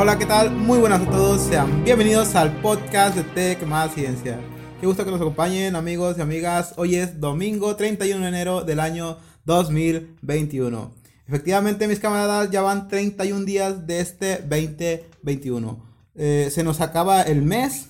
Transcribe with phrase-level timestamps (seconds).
[0.00, 0.52] Hola, hola, ¿qué tal?
[0.52, 4.38] Muy buenas a todos, sean bienvenidos al podcast de Tech Más Ciencia.
[4.80, 6.74] Qué gusto que nos acompañen amigos y amigas.
[6.76, 10.94] Hoy es domingo 31 de enero del año 2021.
[11.26, 15.84] Efectivamente, mis camaradas, ya van 31 días de este 2021.
[16.14, 17.88] Eh, se nos acaba el mes,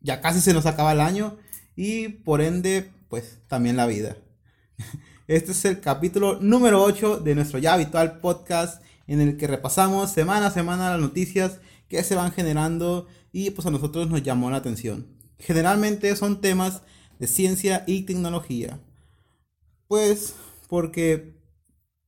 [0.00, 1.36] ya casi se nos acaba el año
[1.76, 4.16] y por ende, pues también la vida.
[5.28, 10.10] Este es el capítulo número 8 de nuestro ya habitual podcast en el que repasamos
[10.10, 14.50] semana a semana las noticias que se van generando y pues a nosotros nos llamó
[14.50, 15.06] la atención.
[15.38, 16.82] Generalmente son temas
[17.18, 18.80] de ciencia y tecnología.
[19.88, 20.34] Pues
[20.68, 21.34] porque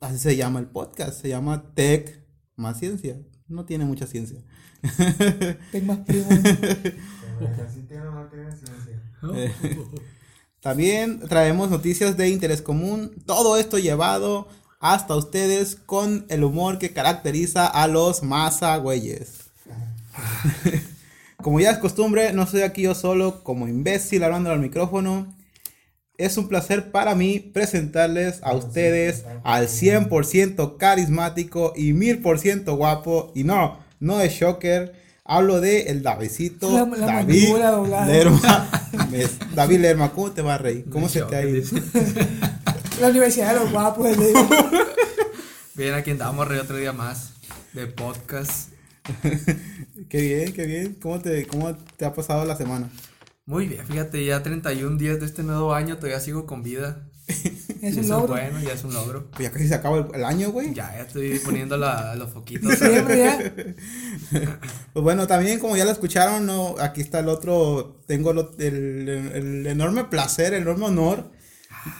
[0.00, 2.24] así se llama el podcast, se llama Tech
[2.56, 3.20] más ciencia.
[3.46, 4.38] No tiene mucha ciencia.
[5.72, 6.28] Tech más primo.
[9.34, 9.52] Eh,
[10.60, 13.10] También traemos noticias de interés común.
[13.26, 14.48] Todo esto llevado
[14.84, 19.44] hasta ustedes con el humor que caracteriza a los mazagüeyes.
[21.42, 25.34] Como ya es costumbre, no soy aquí yo solo como imbécil hablando al micrófono.
[26.18, 33.32] Es un placer para mí presentarles a ustedes al 100% carismático y 1000% guapo.
[33.34, 34.92] Y no, no de Shocker.
[35.24, 36.70] Hablo de el Davidcito.
[36.70, 37.48] La- la David.
[38.06, 38.70] Lerma.
[39.54, 40.84] David Lerma, ¿cómo te va a reír?
[40.90, 41.62] ¿Cómo se te ha ido?
[43.00, 44.16] La Universidad de los Guapos.
[44.16, 44.48] le digo.
[45.74, 47.32] Bien, aquí andamos re otro día más
[47.72, 48.70] de podcast.
[50.08, 50.94] Qué bien, qué bien.
[51.02, 52.88] ¿Cómo te, cómo te ha pasado la semana?
[53.46, 57.08] Muy bien, fíjate, ya 31 días de este nuevo año, todavía sigo con vida.
[57.82, 58.28] Es Eso un logro.
[58.28, 59.30] bueno, ya es un logro.
[59.32, 60.72] Pues ya casi se acaba el, el año, güey.
[60.72, 62.78] Ya, ya estoy poniendo la- los foquitos.
[62.78, 63.52] Siempre ya.
[64.94, 69.08] Pues bueno, también como ya lo escucharon, no, aquí está el otro, tengo lo- el,
[69.34, 71.30] el enorme placer, el enorme honor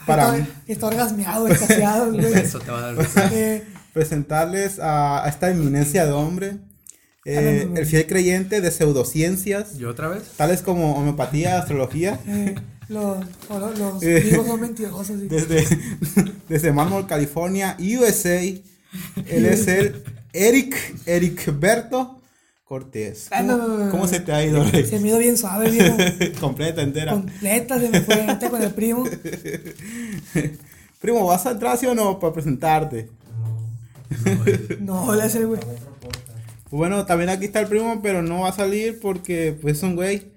[0.07, 2.33] para Está, está orgasmeado, extasiado, güey.
[2.33, 3.21] beso te va a dar beso.
[3.33, 6.57] Eh, presentarles a, a esta eminencia de hombre,
[7.25, 10.23] eh, el fiel creyente de pseudociencias, ¿Yo otra vez?
[10.37, 12.55] tales como homeopatía, astrología, eh,
[12.89, 13.25] los,
[13.79, 14.21] los Eh.
[14.21, 15.07] vivos son mentirosos.
[15.07, 15.27] sí.
[15.29, 15.65] desde,
[16.49, 18.41] desde Mármol, California, USA.
[18.41, 20.03] Él es el
[20.33, 22.21] Eric, Eric Berto
[22.65, 23.29] Cortés.
[23.31, 23.91] Ah, no, no, no, no.
[23.91, 24.65] ¿Cómo se te ha ido?
[24.71, 25.97] Se me dio bien suave, viejo.
[26.41, 27.13] Completa, entera.
[27.13, 29.05] Completa se me fue este con el primo.
[30.99, 33.11] Primo, ¿vas a entrar sí o no para presentarte?
[34.81, 35.61] No, le hace, güey.
[35.61, 36.29] Podcast.
[36.65, 39.83] Pues bueno, también aquí está el primo, pero no va a salir porque pues es
[39.83, 40.33] un güey.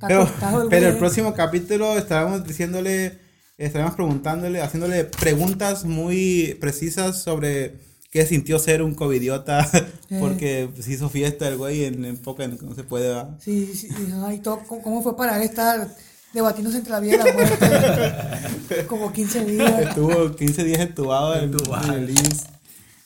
[0.00, 0.22] No Pero,
[0.62, 0.84] el güey.
[0.84, 3.18] el próximo capítulo estaremos diciéndole,
[3.58, 7.74] estaremos preguntándole, haciéndole preguntas muy precisas sobre
[8.16, 9.70] qué sintió ser un covidiota,
[10.20, 13.08] porque pues, hizo fiesta el güey en época en que no se puede.
[13.08, 13.36] ¿verdad?
[13.38, 15.94] Sí, sí, sí, ay, todo, ¿cómo, cómo fue para él estar
[16.32, 18.86] debatiéndose entre la vida y la muerte?
[18.88, 19.80] Como 15 días.
[19.80, 21.54] Estuvo 15 días entubado en,
[21.92, 22.46] el IMSS.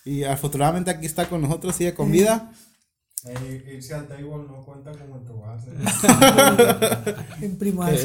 [0.05, 2.53] Y afortunadamente aquí está con nosotros, sigue con vida.
[3.27, 5.71] Eh, irse al table no cuenta como en tu base.
[7.41, 8.01] En primaria.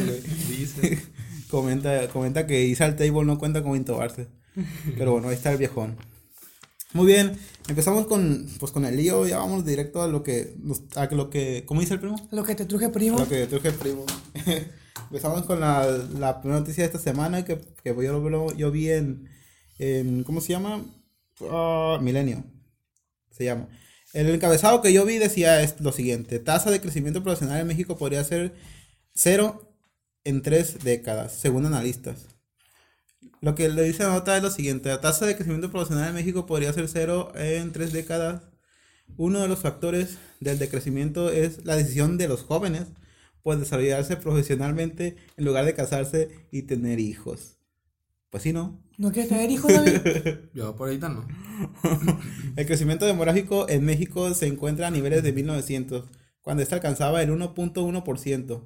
[0.49, 1.03] Dice.
[1.51, 4.27] Comenta, comenta que irse al table no cuenta como intubarse.
[4.97, 5.97] Pero bueno, ahí está el viejón.
[6.95, 10.55] Muy bien, empezamos con, pues, con el lío, ya vamos directo a lo que,
[10.95, 12.15] a lo que, ¿cómo dice el primo?
[12.31, 13.17] Lo que te truje, primo.
[13.19, 14.05] lo que truje el primo.
[15.09, 15.85] empezamos con la,
[16.17, 19.29] la primera noticia de esta semana que, que yo, lo- yo vi en,
[19.77, 20.85] en, ¿cómo se llama?
[21.41, 22.45] Ah, Milenio,
[23.31, 23.67] se llama.
[24.13, 27.97] El encabezado que yo vi decía es lo siguiente, tasa de crecimiento profesional en México
[27.97, 28.53] podría ser
[29.13, 29.77] cero
[30.23, 32.27] en tres décadas, según analistas.
[33.41, 36.15] Lo que le dice la nota es lo siguiente, la tasa de crecimiento profesional en
[36.15, 38.43] México podría ser cero en tres décadas.
[39.17, 42.87] Uno de los factores del decrecimiento es la decisión de los jóvenes
[43.43, 47.59] por desarrollarse profesionalmente en lugar de casarse y tener hijos.
[48.31, 48.83] Pues sí, ¿no?
[48.97, 50.01] ¿No quieres tener hijos, David?
[50.53, 51.27] Yo por ahorita no.
[52.55, 56.05] El crecimiento demográfico en México se encuentra a niveles de 1900,
[56.41, 58.61] cuando este alcanzaba el 1.1%.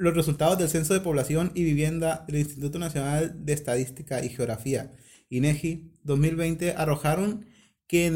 [0.00, 4.94] Los resultados del Censo de Población y Vivienda del Instituto Nacional de Estadística y Geografía,
[5.28, 7.44] INEGI, 2020, arrojaron
[7.86, 8.14] que en,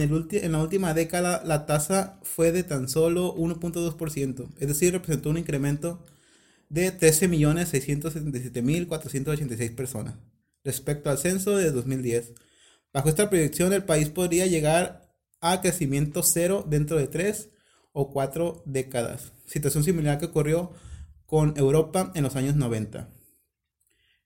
[0.53, 6.03] la última década la tasa fue de tan solo 1.2%, es decir, representó un incremento
[6.71, 10.15] de 13.677.486 personas
[10.65, 12.33] respecto al censo de 2010.
[12.95, 17.51] Bajo esta proyección, el país podría llegar a crecimiento cero dentro de tres
[17.93, 19.35] o cuatro décadas.
[19.45, 20.73] Situación similar que ocurrió
[21.27, 23.09] con Europa en los años 90.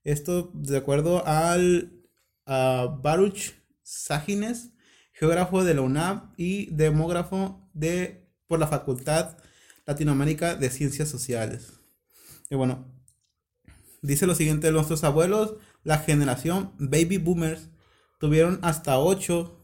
[0.04, 1.98] Esto de acuerdo al
[2.48, 3.52] a Baruch
[3.82, 4.70] Sagines,
[5.12, 9.36] geógrafo de la UNAM y demógrafo de, por la Facultad
[9.86, 11.74] Latinoamérica de Ciencias Sociales.
[12.48, 12.90] Y bueno,
[14.00, 17.68] dice lo siguiente, nuestros abuelos, la generación baby boomers,
[18.18, 19.54] tuvieron hasta 8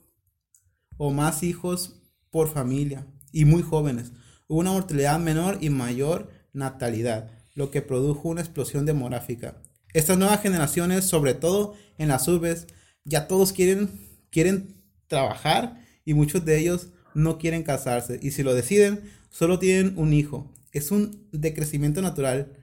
[0.99, 4.13] o más hijos por familia y muy jóvenes.
[4.47, 9.61] Hubo una mortalidad menor y mayor natalidad, lo que produjo una explosión demográfica.
[9.93, 12.67] Estas nuevas generaciones, sobre todo en las urbes,
[13.05, 13.91] ya todos quieren,
[14.31, 18.19] quieren trabajar y muchos de ellos no quieren casarse.
[18.23, 20.53] Y si lo deciden, solo tienen un hijo.
[20.73, 22.57] Es un decrecimiento natural,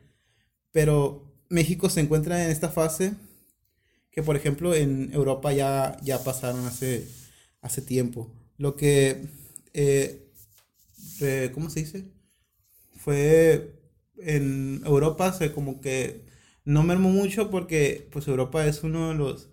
[0.71, 3.13] pero México se encuentra en esta fase
[4.11, 7.07] que, por ejemplo, en Europa ya, ya pasaron hace,
[7.61, 8.29] hace tiempo.
[8.57, 9.27] Lo que,
[9.73, 10.29] eh,
[11.53, 12.11] ¿cómo se dice?
[12.97, 13.80] Fue
[14.25, 16.23] en Europa se como que
[16.65, 19.49] no mermó mucho porque pues Europa es uno de los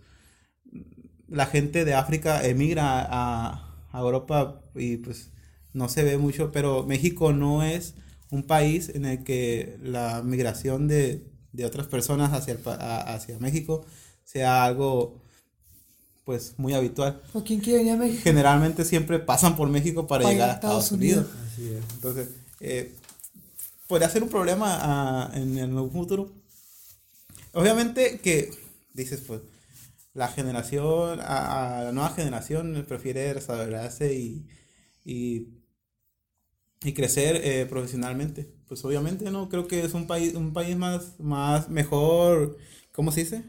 [1.29, 5.31] la gente de África emigra a, a Europa y pues
[5.73, 7.95] no se ve mucho, pero México no es
[8.31, 13.15] un país en el que la migración de, de otras personas hacia, el pa- a-
[13.15, 13.85] hacia México
[14.25, 15.21] sea algo
[16.25, 17.21] pues muy habitual.
[17.33, 18.21] ¿O quién quiere venir a México?
[18.23, 21.27] Generalmente siempre pasan por México para, Para llegar a Estados, Unidos.
[21.53, 21.83] Así es.
[21.95, 22.29] Entonces,
[22.61, 22.95] eh,
[23.89, 26.31] podría ser un problema ah, en, un futuro.
[27.53, 28.51] Obviamente que,
[28.93, 29.41] dices, pues,
[30.15, 34.47] la generación, a, a la nueva generación prefiere desarrollarse y,
[35.05, 35.49] y,
[36.83, 38.53] y crecer eh, profesionalmente.
[38.69, 39.49] Pues obviamente, ¿no?
[39.49, 42.59] Creo que es un país, un país más, más mejor,
[42.93, 43.45] ¿cómo se dice?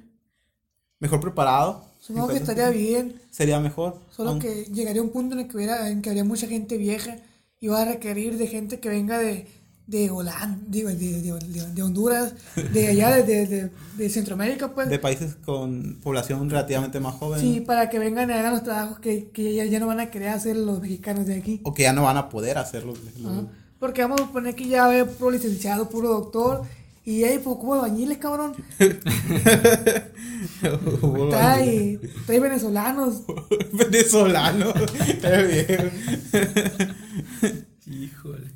[1.00, 1.86] Mejor preparado.
[2.00, 4.00] Supongo que estaría bien, Sería mejor.
[4.09, 7.18] solo que llegaría un punto en el que, hubiera, en que habría mucha gente vieja
[7.59, 9.45] y va a requerir de gente que venga de,
[9.89, 12.33] de Holanda, digo, de, de, de- de Honduras,
[12.74, 14.88] de allá, de, de, Centroamérica, pues.
[14.88, 17.41] de países con población relativamente más joven.
[17.41, 20.12] Sí, para que vengan y hagan los trabajos que, que ya, ya no van a
[20.12, 21.59] querer hacer los mexicanos de aquí.
[21.63, 22.94] O que ya no van a poder hacerlo.
[23.25, 23.47] Ajá.
[23.80, 26.62] Porque vamos a poner que ya ve puro licenciado, puro doctor.
[27.06, 28.53] Y ahí, pues, como albañiles, cabrón.
[31.30, 33.24] Trae, trae venezolanos.
[33.74, 34.74] Venezolano.
[35.24, 35.91] Es bien.
[37.88, 38.51] Híjole.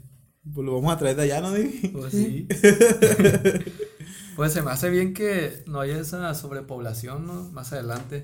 [0.53, 1.51] Pues lo vamos a traer de allá, ¿no?
[1.93, 2.47] Pues sí.
[4.35, 7.49] pues se me hace bien que no haya esa sobrepoblación, ¿no?
[7.51, 8.23] Más adelante.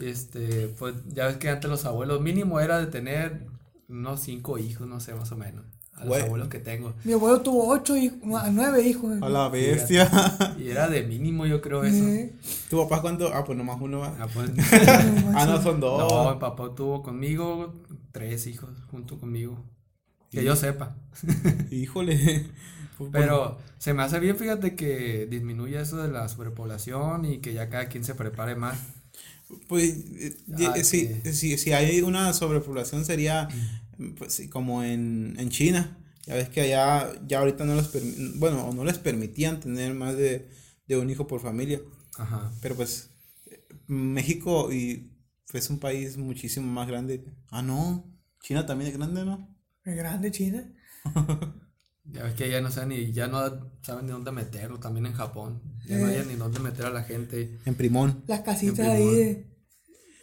[0.00, 3.46] Este, pues ya ves que antes los abuelos mínimo era de tener
[3.88, 5.64] unos cinco hijos, no sé, más o menos.
[5.94, 6.92] A los abuelos que tengo.
[7.04, 8.18] Mi abuelo tuvo ocho hijos,
[8.50, 9.22] nueve hijos.
[9.22, 10.10] A la bestia.
[10.58, 12.04] Y era de mínimo, yo creo eso.
[12.04, 12.34] Eh,
[12.68, 13.32] ¿Tu papá cuánto?
[13.32, 14.12] Ah, pues nomás uno va.
[14.18, 14.50] Ah, pues,
[15.34, 16.12] Ah, no, son dos.
[16.12, 17.72] no, mi papá tuvo conmigo
[18.10, 19.64] tres hijos junto conmigo.
[20.34, 20.96] Que yo sepa.
[21.70, 22.46] Híjole.
[22.96, 27.52] Pues, Pero se me hace bien, fíjate, que disminuya eso de la sobrepoblación y que
[27.52, 28.78] ya cada quien se prepare más.
[29.68, 31.22] Pues eh, Ah, si, sí.
[31.32, 33.48] si, si hay una sobrepoblación sería
[34.18, 35.98] pues, sí, como en, en China.
[36.26, 37.90] Ya ves que allá ya ahorita no les
[38.38, 40.48] bueno, o no les permitían tener más de,
[40.88, 41.80] de un hijo por familia.
[42.18, 42.52] Ajá.
[42.60, 43.10] Pero pues
[43.46, 45.12] eh, México y
[45.52, 47.24] es un país muchísimo más grande.
[47.50, 48.04] Ah, no.
[48.42, 49.53] China también es grande, ¿no?
[49.84, 50.64] Es grande China.
[52.06, 53.40] Ya ves que ya no saben ni, ya no
[53.80, 55.62] saben ni dónde meterlo, también en Japón.
[55.86, 56.18] Ya no Eh.
[56.20, 57.58] hay ni dónde meter a la gente.
[57.64, 58.22] En Primón.
[58.26, 59.46] Las casitas ahí de.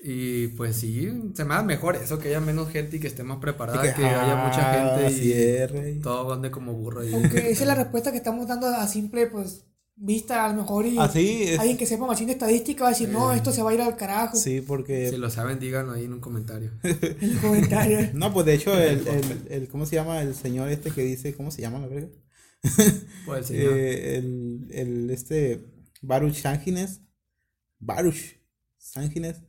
[0.04, 3.24] Y pues sí, se me da mejor eso, que haya menos gente y que esté
[3.24, 5.94] más preparada, que, haya mucha ah, gente y cierre.
[6.04, 7.14] todo ande como burro ahí.
[7.16, 9.66] Aunque esa es la respuesta que estamos dando a simple, pues,
[10.02, 10.86] vista a lo mejor.
[10.86, 11.60] Y Así es.
[11.60, 13.82] alguien que sepa más de estadística va a decir, no, esto se va a ir
[13.82, 14.36] al carajo.
[14.36, 15.10] Sí, porque...
[15.10, 16.72] Si lo saben, díganlo ahí en un comentario.
[16.84, 18.14] En los comentarios.
[18.14, 20.22] No, pues de hecho, el, el, el- ¿cómo se llama?
[20.22, 22.10] El señor este que dice, ¿cómo se llama la verga?
[23.26, 23.74] Pues el señor.
[23.78, 25.66] Eh, el, el, este,
[26.02, 27.02] Baruch Sángines,
[27.80, 28.40] Baruch
[28.78, 29.42] Sángines,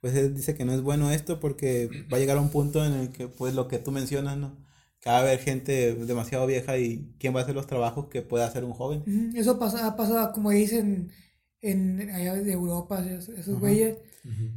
[0.00, 2.84] pues él dice que no es bueno esto porque va a llegar a un punto
[2.84, 4.65] en el que, pues lo que tú mencionas, ¿no?
[5.06, 8.22] Que va a haber gente demasiado vieja y quién va a hacer los trabajos que
[8.22, 9.04] pueda hacer un joven.
[9.36, 11.12] Eso pasa, ha pasado, como dicen
[11.60, 13.98] en allá de Europa, esos, güeyes.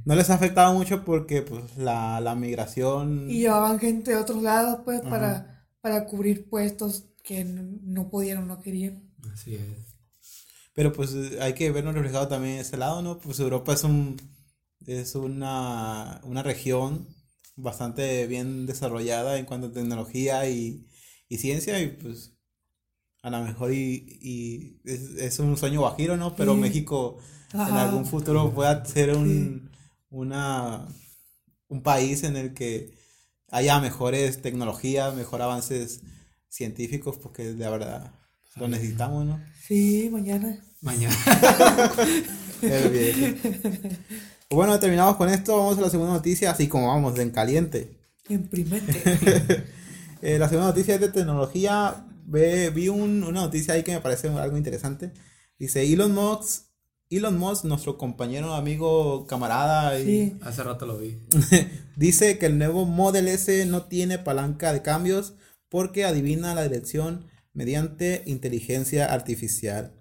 [0.06, 3.30] No les ha afectado mucho porque, pues, la, la migración...
[3.30, 8.46] Y llevaban gente de otros lados, pues, para, para cubrir puestos que no podían o
[8.48, 9.04] no querían.
[9.32, 9.62] Así es.
[10.74, 13.20] Pero pues hay que vernos reflejado también ese lado, ¿no?
[13.20, 14.18] Pues Europa es un
[14.88, 17.08] es una, una región
[17.62, 20.86] bastante bien desarrollada en cuanto a tecnología y,
[21.28, 22.34] y ciencia y pues
[23.22, 26.36] a lo mejor y, y es, es un sueño guajiro, ¿no?
[26.36, 26.60] Pero Sí.
[26.60, 27.18] México
[27.54, 27.84] en Ajá.
[27.84, 29.70] algún futuro pueda ser un,
[30.10, 30.88] una,
[31.68, 32.94] un país en el que
[33.50, 36.02] haya mejores tecnologías, mejor avances
[36.48, 38.14] científicos, porque de verdad
[38.56, 39.40] lo necesitamos, ¿no?
[39.68, 40.64] Sí, mañana.
[40.82, 41.16] Mañana.
[42.62, 43.40] Bien.
[44.52, 45.58] Bueno, terminamos con esto.
[45.58, 47.98] Vamos a la segunda noticia, así como vamos, en caliente.
[48.30, 49.02] Imprimente.
[50.22, 52.06] Eh, la segunda noticia es de tecnología.
[52.26, 55.14] Ve, vi un- una noticia ahí que me parece algo interesante.
[55.58, 56.66] Dice, Elon Musk
[57.10, 60.38] Elon Musk, nuestro compañero, amigo, camarada, y Sí.
[60.42, 61.20] Hace rato lo vi.
[61.96, 65.36] dice que el nuevo Model S no tiene palanca de cambios
[65.70, 69.94] porque adivina la dirección mediante inteligencia artificial.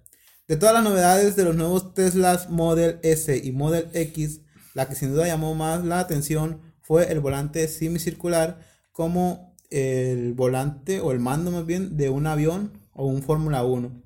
[0.48, 4.40] De todas las novedades de los nuevos Teslas Model S y Model X,
[4.72, 8.58] la que sin duda llamó más la atención fue el volante semicircular
[8.90, 14.02] como el volante o el mando más bien de un avión o un Fórmula 1.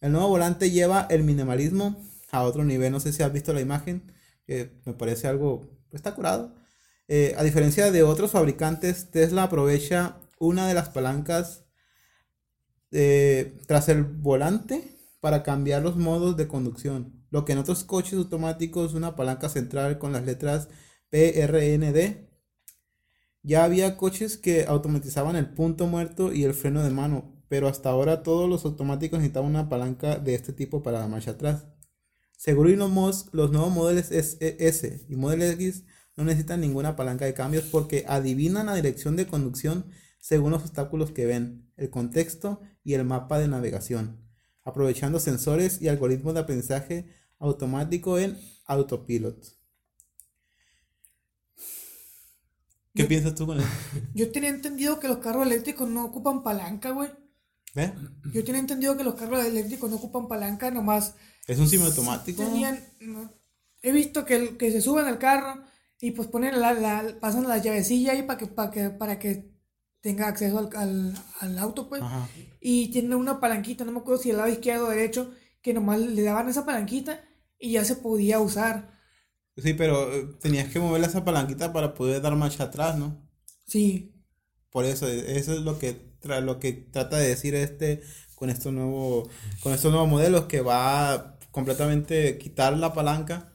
[0.00, 2.92] El nuevo volante lleva el minimalismo a otro nivel.
[2.92, 4.12] No sé si has visto la imagen,
[4.46, 6.54] que me parece algo, pues, está curado.
[7.08, 11.64] Eh, a diferencia de otros fabricantes, Tesla aprovecha una de las palancas
[12.92, 17.24] eh, tras el volante para cambiar los modos de conducción.
[17.30, 20.68] Lo que en otros coches automáticos es una palanca central con las letras
[21.10, 22.28] PRND.
[23.42, 27.90] Ya había coches que automatizaban el punto muerto y el freno de mano, pero hasta
[27.90, 31.66] ahora todos los automáticos necesitaban una palanca de este tipo para la marcha atrás.
[32.36, 32.94] Según Elon
[33.32, 35.84] los nuevos modelos S S y Model X
[36.16, 41.12] no necesitan ninguna palanca de cambios porque adivinan la dirección de conducción según los obstáculos
[41.12, 44.19] que ven, el contexto y el mapa de navegación,
[44.64, 47.06] aprovechando sensores y algoritmos de aprendizaje
[47.38, 49.42] automático en autopilot.
[52.94, 53.68] ¿Qué Yo- piensas tú con eso?
[54.14, 57.10] Yo tenía entendido que los carros eléctricos no ocupan palanca, güey.
[57.74, 57.92] ¿Ves?
[58.32, 61.14] Yo tenía entendido que los carros eléctricos no ocupan palanca, nomás
[61.46, 62.42] Es un semiautomático.
[62.42, 62.82] tenían...
[63.00, 63.32] no.
[63.82, 65.62] He visto que, el- que se suben al carro
[66.00, 69.50] y pues ponen la, la- pasan la llavecilla ahí para que, para que, para que
[70.00, 72.02] tenga acceso al, al, al auto, pues.
[72.02, 72.28] Ajá.
[72.60, 76.00] Y tiene una palanquita, no me acuerdo si del lado izquierdo o derecho, que nomás
[76.00, 77.22] le daban esa palanquita
[77.58, 78.98] y ya se podía usar.
[79.56, 83.28] Sí, pero eh, tenías que moverle esa palanquita para poder dar marcha atrás, ¿no?
[83.66, 84.12] Sí,
[84.70, 88.02] Por eso, e- eso es lo que, tra- lo que trata de decir este
[88.34, 89.28] con estos nuevos,
[89.62, 93.52] con estos nuevos modelos que va a completamente quitar la palanca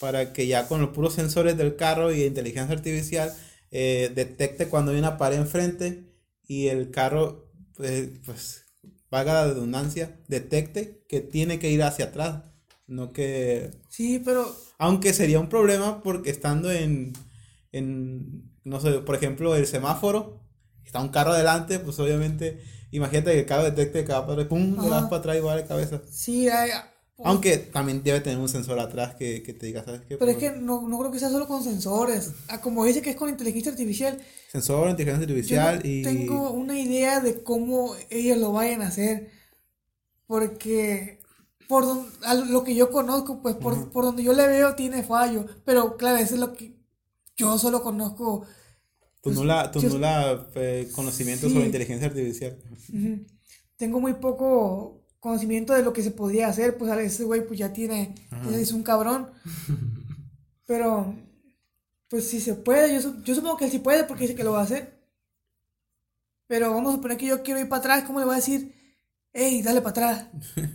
[0.00, 3.32] para que ya con los puros sensores del carro y inteligencia artificial
[3.76, 6.04] eh, detecte cuando hay una pared enfrente
[6.46, 8.66] y el carro, pues, pues,
[9.10, 12.44] valga la redundancia, detecte que tiene que ir hacia atrás,
[12.86, 14.46] no que sí, pero
[14.78, 17.14] aunque sería un problema porque estando en,
[17.72, 20.40] en, no sé, por ejemplo, el semáforo,
[20.84, 22.62] está un carro adelante, pues obviamente,
[22.92, 25.40] imagínate que el carro detecte que va para atrás, pum, le das para atrás y
[25.40, 26.00] va de cabeza.
[26.08, 26.70] sí, hay,
[27.22, 30.16] Aunque también debe tener un sensor atrás que, que te diga, ¿sabes qué?
[30.16, 32.32] Pero es Pues, que no, no creo que sea solo con sensores.
[32.48, 36.02] Ah, como dice que es con inteligencia artificial, Sensor, inteligencia yo no artificial y...
[36.02, 39.30] tengo una idea de cómo ellos lo vayan a hacer.
[40.26, 41.20] Porque
[41.68, 45.02] por don- a lo que yo conozco, pues por, por donde yo le veo tiene
[45.02, 45.46] fallo.
[45.64, 46.76] Pero claro, eso es lo que
[47.36, 48.44] yo solo conozco.
[49.22, 51.52] Tu pues, nula, tu yo- nula eh, conocimiento Sí.
[51.52, 52.58] sobre inteligencia artificial.
[53.76, 56.76] Tengo muy poco conocimiento de lo que se podría hacer.
[56.76, 58.54] Pues a ese güey pues ya tiene, Ajá.
[58.56, 59.30] es un cabrón.
[60.66, 61.14] Pero,
[62.08, 64.52] pues si se puede, yo, su- yo supongo que sí puede porque dice que lo
[64.52, 64.94] va a hacer.
[66.46, 68.74] Pero vamos a suponer que yo quiero ir para atrás, ¿cómo le voy a decir?
[69.32, 70.26] Ey, dale para atrás.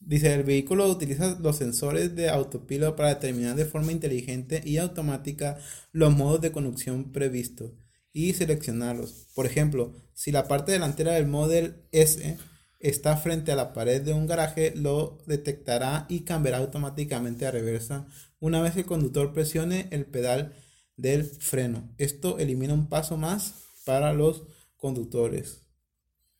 [0.00, 5.58] Dice, el vehículo utiliza los sensores de autopilot para determinar de forma inteligente y automática
[5.90, 7.72] los modos de conducción previstos
[8.12, 9.26] y seleccionarlos.
[9.34, 12.38] Por ejemplo, si la parte delantera del Model S
[12.80, 18.06] está frente a la pared de un garaje, lo detectará y cambiará automáticamente a reversa
[18.38, 20.54] una vez que el conductor presione el pedal
[20.96, 21.94] del freno.
[21.98, 23.54] Esto elimina un paso más
[23.84, 24.44] para los
[24.76, 25.62] conductores.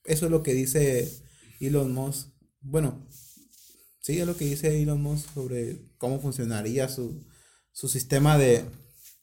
[0.04, 1.10] Eso es lo que dice
[1.60, 2.28] Elon Musk.
[2.60, 3.06] Bueno,
[4.06, 7.24] Sí, es lo que dice Elon Musk sobre cómo funcionaría su,
[7.72, 8.64] su sistema de...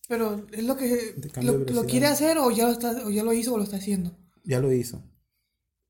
[0.09, 3.31] Pero es lo que lo, lo quiere hacer o ya lo está, o ya lo
[3.31, 4.11] hizo o lo está haciendo.
[4.43, 5.01] Ya lo hizo.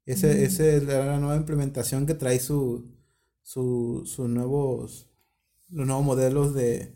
[0.05, 2.91] Ese, ese es la, nueva implementación que trae su,
[3.41, 5.07] su, sus nuevos,
[5.69, 6.93] los nuevos modelos de,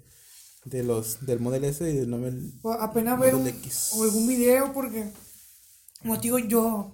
[0.65, 2.53] de los, del Model S y del Model...
[2.63, 5.09] O apenas ver un, o algún video porque,
[6.01, 6.93] como te digo, yo,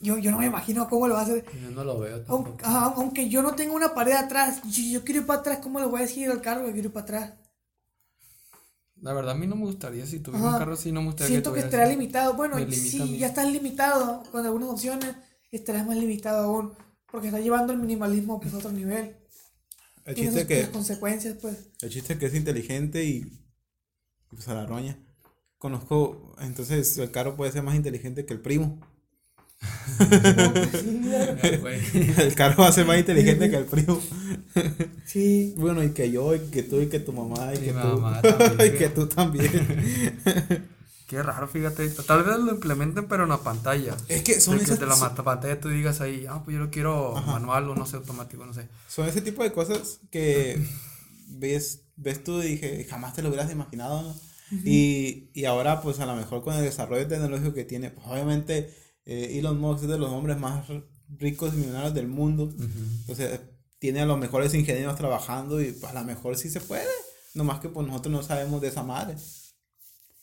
[0.00, 1.44] yo, yo no me imagino cómo lo va a hacer.
[1.62, 2.56] Yo no lo veo tampoco.
[2.62, 5.78] ajá, aunque yo no tenga una pared atrás, yo, yo quiero ir para atrás, ¿cómo
[5.78, 7.34] le voy a decir al carro que quiero ir para atrás?
[9.04, 10.06] La verdad, a mí no me gustaría.
[10.06, 10.54] Si tuviera Ajá.
[10.54, 11.92] un carro así, no me gustaría Siento que estará eso.
[11.92, 12.34] limitado.
[12.34, 15.14] Bueno, si ya estás limitado con algunas opciones,
[15.52, 16.72] estarás más limitado aún.
[17.12, 19.14] Porque está llevando el minimalismo pues, a otro nivel.
[20.06, 21.56] El Tiene chiste que, consecuencias, pues.
[21.82, 23.30] el chiste que es inteligente y
[24.28, 24.98] pues a la roña.
[25.58, 28.80] Conozco, entonces el carro puede ser más inteligente que el primo.
[32.18, 34.00] El carro va a ser más inteligente que el primo.
[35.04, 35.54] Sí.
[35.56, 38.20] Bueno, y que yo, y que tú, y que tu mamá, y Mi que mamá
[38.22, 38.28] tú.
[38.38, 38.74] también.
[38.74, 40.68] y que tú también.
[41.06, 41.88] Qué raro, fíjate.
[41.90, 43.96] Tal vez lo implementen, pero en la pantalla.
[44.08, 46.56] Es que son de, que esas- de la mata- pantalla tú digas ahí, ah, pues
[46.56, 47.32] yo lo quiero Ajá.
[47.32, 48.68] manual o no sé, automático, no sé.
[48.88, 50.58] Son ese tipo de cosas que
[51.28, 54.14] ves, ves tú y dije, jamás te lo hubieras imaginado, ¿no?
[54.64, 58.70] y, y ahora, pues a lo mejor con el desarrollo tecnológico que tiene, pues obviamente
[59.06, 60.66] eh, Elon Musk es de los hombres más
[61.18, 62.52] ricos y millonarios del mundo.
[63.00, 63.40] Entonces,
[63.78, 66.84] tiene a los mejores ingenieros trabajando y pues a lo mejor sí se puede.
[67.34, 69.16] Nomás que pues nosotros no sabemos de esa madre.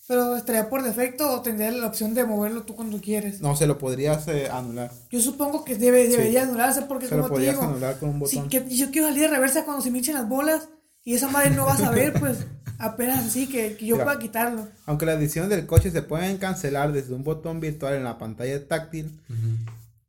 [0.07, 3.39] Pero estaría por defecto o tendría la opción de moverlo tú cuando quieres.
[3.39, 4.91] No, se lo podrías eh, anular.
[5.09, 6.11] Yo supongo que debe, Sí.
[6.11, 8.49] debería anularse porque Se lo como te podrías digo, anular con un si botón.
[8.49, 10.67] que yo quiero salir de reversa cuando se me hinchen las bolas
[11.03, 12.39] y esa madre no va a saber, pues
[12.81, 14.05] apenas así que, que yo Mira.
[14.05, 14.67] pueda quitarlo.
[14.85, 18.67] Aunque las ediciones del coche se pueden cancelar desde un botón virtual en la pantalla
[18.67, 19.21] táctil,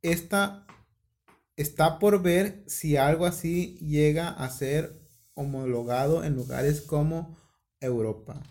[0.00, 0.66] esta
[1.56, 5.00] está por ver si algo así llega a ser
[5.34, 7.36] homologado en lugares como
[7.80, 8.42] Europa.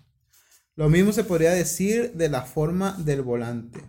[0.76, 3.82] Lo mismo se podría decir de la forma del volante.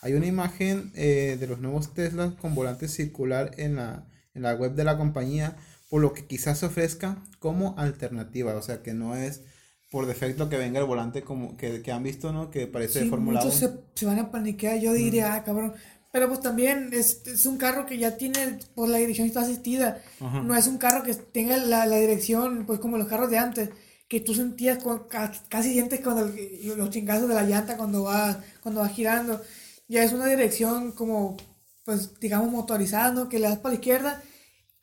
[0.00, 4.54] Hay una imagen eh, de los nuevos Tesla con volante circular en la, en la
[4.54, 5.56] web de la compañía,
[5.88, 9.42] por lo que quizás se ofrezca como alternativa, o sea que no es
[9.90, 12.50] por defecto que venga el volante como que, que han visto, ¿no?
[12.50, 13.44] Que parece de Sí, Fórmula 1.
[13.44, 15.74] muchos se, se van a paniquear, yo diría, ah, cabrón.
[16.12, 20.02] Pero pues también es, es un carro que ya tiene, pues la dirección está asistida.
[20.20, 20.42] Ajá.
[20.42, 23.70] No es un carro que tenga la, la dirección, pues como los carros de antes,
[24.08, 28.04] que tú sentías, con, ca- casi sientes con el- los chingazos de la llanta cuando
[28.04, 29.40] va, cuando va girando.
[29.88, 31.36] Ya es una dirección como,
[31.84, 33.28] pues digamos, motorizada, ¿no?
[33.28, 34.22] Que le das para la izquierda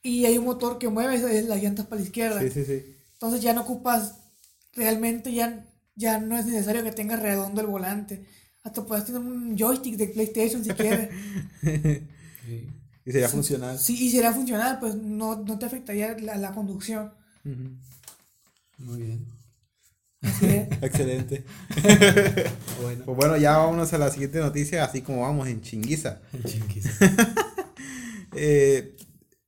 [0.06, 2.40] y hay un motor que mueve las llantas para la izquierda.
[2.40, 2.96] Sí, sí, sí.
[3.14, 4.14] Entonces ya no ocupas,
[4.74, 8.24] realmente ya, ya no es necesario que tengas redondo el volante.
[8.64, 11.10] Hasta puedes tener un joystick de PlayStation si quieres.
[12.46, 12.70] Sí.
[13.04, 13.80] Y sería funcional.
[13.80, 17.12] Sí, y será funcional, pues no, no te afectaría la, la conducción.
[18.78, 19.26] Muy bien.
[20.22, 20.68] Así es.
[20.84, 21.44] Excelente.
[22.84, 23.06] Bueno.
[23.06, 26.22] Pues bueno, ya vámonos a la siguiente noticia, así como vamos en chinguiza.
[26.46, 26.86] Chinguis.
[28.36, 28.96] Eh,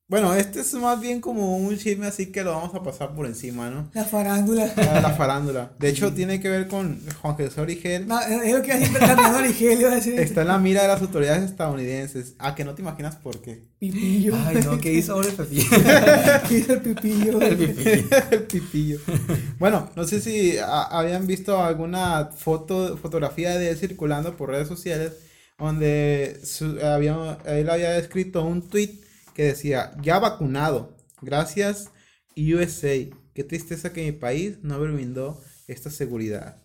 [0.08, 3.26] bueno, este es más bien como un chisme, así que lo vamos a pasar por
[3.26, 3.90] encima, ¿no?
[3.92, 4.72] La farándula.
[4.76, 5.72] Ah, La farándula.
[5.78, 8.08] De hecho, tiene que ver con Juan Jesús Origel.
[8.08, 10.18] No, es lo que iba a decir Fernando Origel, iba a decir.
[10.18, 12.34] Está en la mira de las autoridades estadounidenses.
[12.38, 13.64] Ah, que no te imaginas por qué.
[13.78, 14.34] Pipillo.
[14.46, 15.64] Ay, no, ¿qué hizo ahora el Pepillo?
[16.48, 17.40] ¿Qué hizo el pipillo?
[17.42, 18.98] El pipillo.
[19.58, 24.68] Bueno, no sé si a- habían visto alguna foto, fotografía de él circulando por redes
[24.68, 25.12] sociales
[25.58, 28.92] donde su- había, él había escrito un tweet
[29.38, 31.90] que decía, ya vacunado, gracias
[32.36, 32.96] USA,
[33.34, 36.60] qué tristeza que mi país no me brindó esta seguridad.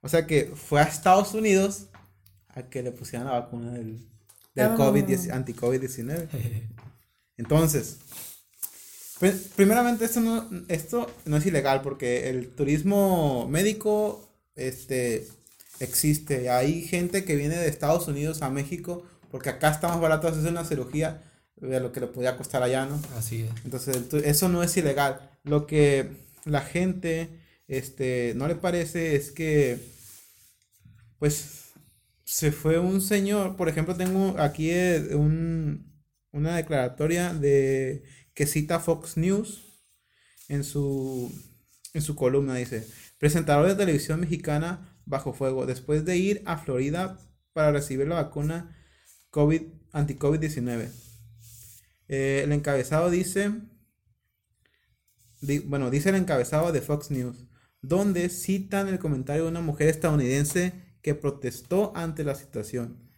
[0.00, 1.86] O sea que fue a Estados Unidos
[2.48, 4.08] a que le pusieran la vacuna del,
[4.56, 4.74] del Ah.
[4.76, 6.26] COVID, anti-COVID-19.
[7.36, 7.98] Entonces,
[9.20, 15.28] Pri- Primeramente, esto no, esto no es ilegal porque el turismo médico este,
[15.78, 16.50] existe.
[16.50, 20.48] Hay gente que viene de Estados Unidos a México porque acá está más barato hacerse
[20.48, 21.22] una cirugía
[21.60, 23.00] de lo que le podía costar allá, ¿no?
[23.16, 23.50] Así es.
[23.64, 25.30] Entonces, eso no es ilegal.
[25.44, 26.10] Lo que
[26.44, 27.28] la gente
[27.68, 29.78] este, no le parece es que,
[31.18, 31.72] pues,
[32.24, 35.92] se fue un señor, por ejemplo, tengo aquí eh, un,
[36.32, 39.64] una declaratoria de que cita Fox News
[40.48, 41.32] en su,
[41.92, 42.86] en su columna, dice,
[43.18, 47.18] presentador de televisión mexicana bajo fuego, después de ir a Florida
[47.52, 48.76] para recibir la vacuna
[49.30, 51.09] COVID, anti-COVID-19.
[52.12, 53.52] Eh, el encabezado dice,
[55.40, 57.46] di- bueno, dice el encabezado de Fox News,
[57.82, 63.08] donde citan el comentario de una mujer estadounidense que protestó ante la situación.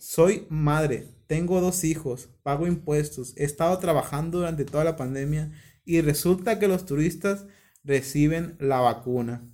[0.00, 5.52] Soy madre, tengo dos hijos, pago impuestos, he estado trabajando durante toda la pandemia
[5.84, 7.46] y resulta que los turistas
[7.84, 9.48] reciben la vacuna.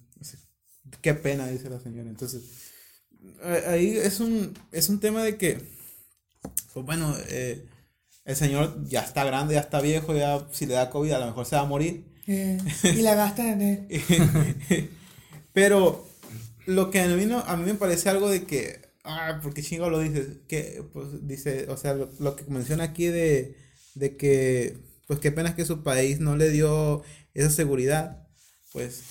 [1.03, 2.09] Qué pena, dice la señora.
[2.09, 2.71] Entonces,
[3.67, 5.59] ahí es un, es un tema de que,
[6.73, 7.67] pues bueno, eh,
[8.25, 11.27] el señor ya está grande, ya está viejo, ya si le da COVID a lo
[11.27, 12.05] mejor se va a morir.
[12.27, 14.91] Eh, y la gastan en él.
[15.53, 16.07] Pero
[16.67, 19.91] lo que a mí, no- a mí me parece algo de que, ah, porque chingo
[19.91, 23.57] lo dices, que, pues dice, o sea, lo, lo que menciona aquí de,
[23.95, 27.03] de que, pues qué pena que su país no le dio
[27.35, 28.27] esa seguridad.
[28.73, 29.03] Pues,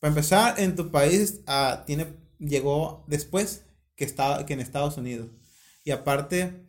[0.00, 2.06] para empezar, en tu país ah, tiene,
[2.38, 3.62] llegó después
[3.96, 5.28] que, estaba, que en Estados Unidos.
[5.84, 6.65] Y aparte,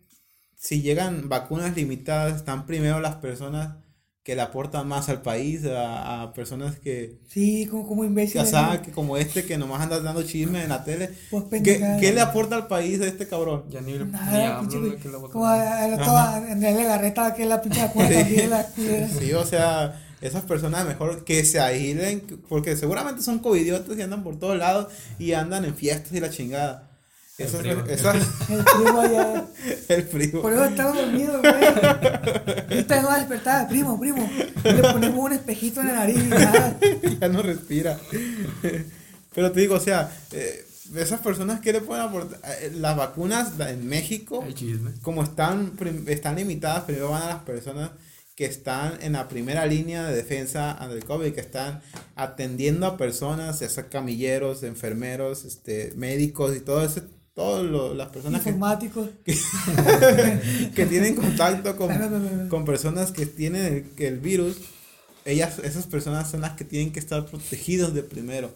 [0.57, 3.75] si llegan vacunas limitadas, están primero las personas
[4.23, 8.41] que le aportan más al país, a, a personas que, Sí, como, como imbécil.
[8.41, 11.11] o sea, que como este que nomás anda dando chisme en la tele.
[11.29, 13.63] Pues ¿Qué, qué le aporta al país a este cabrón?
[13.69, 15.01] Ya ni, ni Nada, hablo, pinche güey, güey.
[15.01, 15.49] que lo Como comer.
[15.49, 18.65] a, a la toda, Legarreta, que es la pinche vacuna.
[19.19, 24.23] Sí, o sea, esas personas mejor que se aíslen, porque seguramente son covidiotas y andan
[24.23, 24.87] por todos lados
[25.19, 26.89] y andan en fiestas y la chingada.
[27.38, 27.84] El Eso, primo.
[27.88, 29.45] eso- El primo allá.
[29.89, 30.41] el primo.
[30.41, 31.54] Por eso estaba dormido, güey.
[31.54, 34.28] Ahorita no va a despertar, primo, primo.
[34.63, 36.80] Le ponemos un espejito en la nariz y nada.
[37.21, 38.00] ya no respira.
[39.36, 43.52] Pero te digo, o sea, eh, esas personas que le pueden aportar, eh, las vacunas
[43.60, 44.43] en México,
[45.04, 45.73] como están,
[46.08, 47.91] están limitadas, primero van a las personas
[48.36, 51.82] que están en la primera línea de defensa ante el COVID, que están
[52.15, 57.02] atendiendo a personas, ya sea camilleros, enfermeros, este, médicos y todo ese,
[57.38, 58.41] todas las personas
[60.76, 64.58] que, tienen contacto con, con personas que tienen el, virus,
[65.23, 68.50] ellas, esas personas son las que tienen que estar protegidos de primero.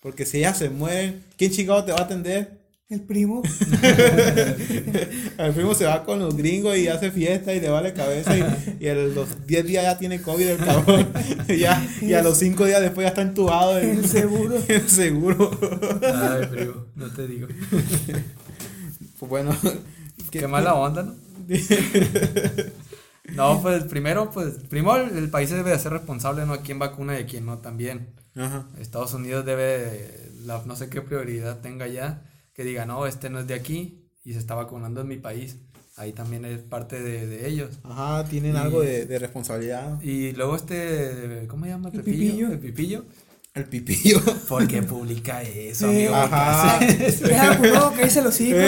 [0.00, 2.57] Porque si ellas se mueren, ¿quién chingado te va a atender?
[2.90, 3.42] El primo.
[5.38, 8.42] El primo se va con los gringos y hace fiesta y le vale cabeza y,
[8.80, 11.12] y a los 10 días ya tiene COVID el cabrón.
[11.48, 14.56] y, ya, y a los 5 días después ya está entubado en El seguro.
[14.68, 15.50] en seguro.
[16.02, 17.46] Ay, primo, no te digo.
[19.18, 19.54] Pues bueno.
[20.30, 21.14] Qué mala onda, ¿no?
[23.34, 26.54] No, pues primero, pues, primero el, el país debe de ser responsable, ¿no?
[26.54, 28.08] A quién vacuna y a quién no también.
[28.34, 28.66] Ajá.
[28.78, 32.22] Estados Unidos debe, la, no sé qué prioridad tenga ya,
[32.58, 35.58] que diga, no, este no es de aquí y se está vacunando en mi país.
[35.96, 37.78] Ahí también es parte de, de ellos.
[37.84, 40.02] Ajá, tienen Y- algo de, de responsabilidad.
[40.02, 41.90] Y luego este, ¿cómo se llama?
[41.90, 42.18] El Pepillo.
[42.26, 42.48] Pipillo.
[42.52, 43.04] El pipillo.
[43.58, 44.20] El pipillo.
[44.48, 46.14] ¿Por qué publica eso, amigo?
[46.14, 46.78] Ajá.
[47.74, 48.62] No, que dice los hijos.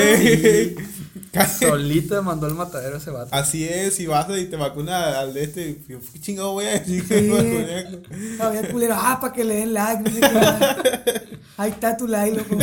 [1.60, 3.28] Solito mandó el matadero ese vato.
[3.32, 6.80] Así es, si vas y te vacunas al de este, yo, ¿qué chingado voy a
[6.80, 7.06] decir?
[7.06, 7.28] que Sí.
[7.30, 8.68] me vacuné?
[8.72, 8.94] Culero.
[8.96, 10.02] Ah, para que le den like.
[10.02, 11.38] No sé qué.
[11.56, 12.56] Ahí está tu like, loco.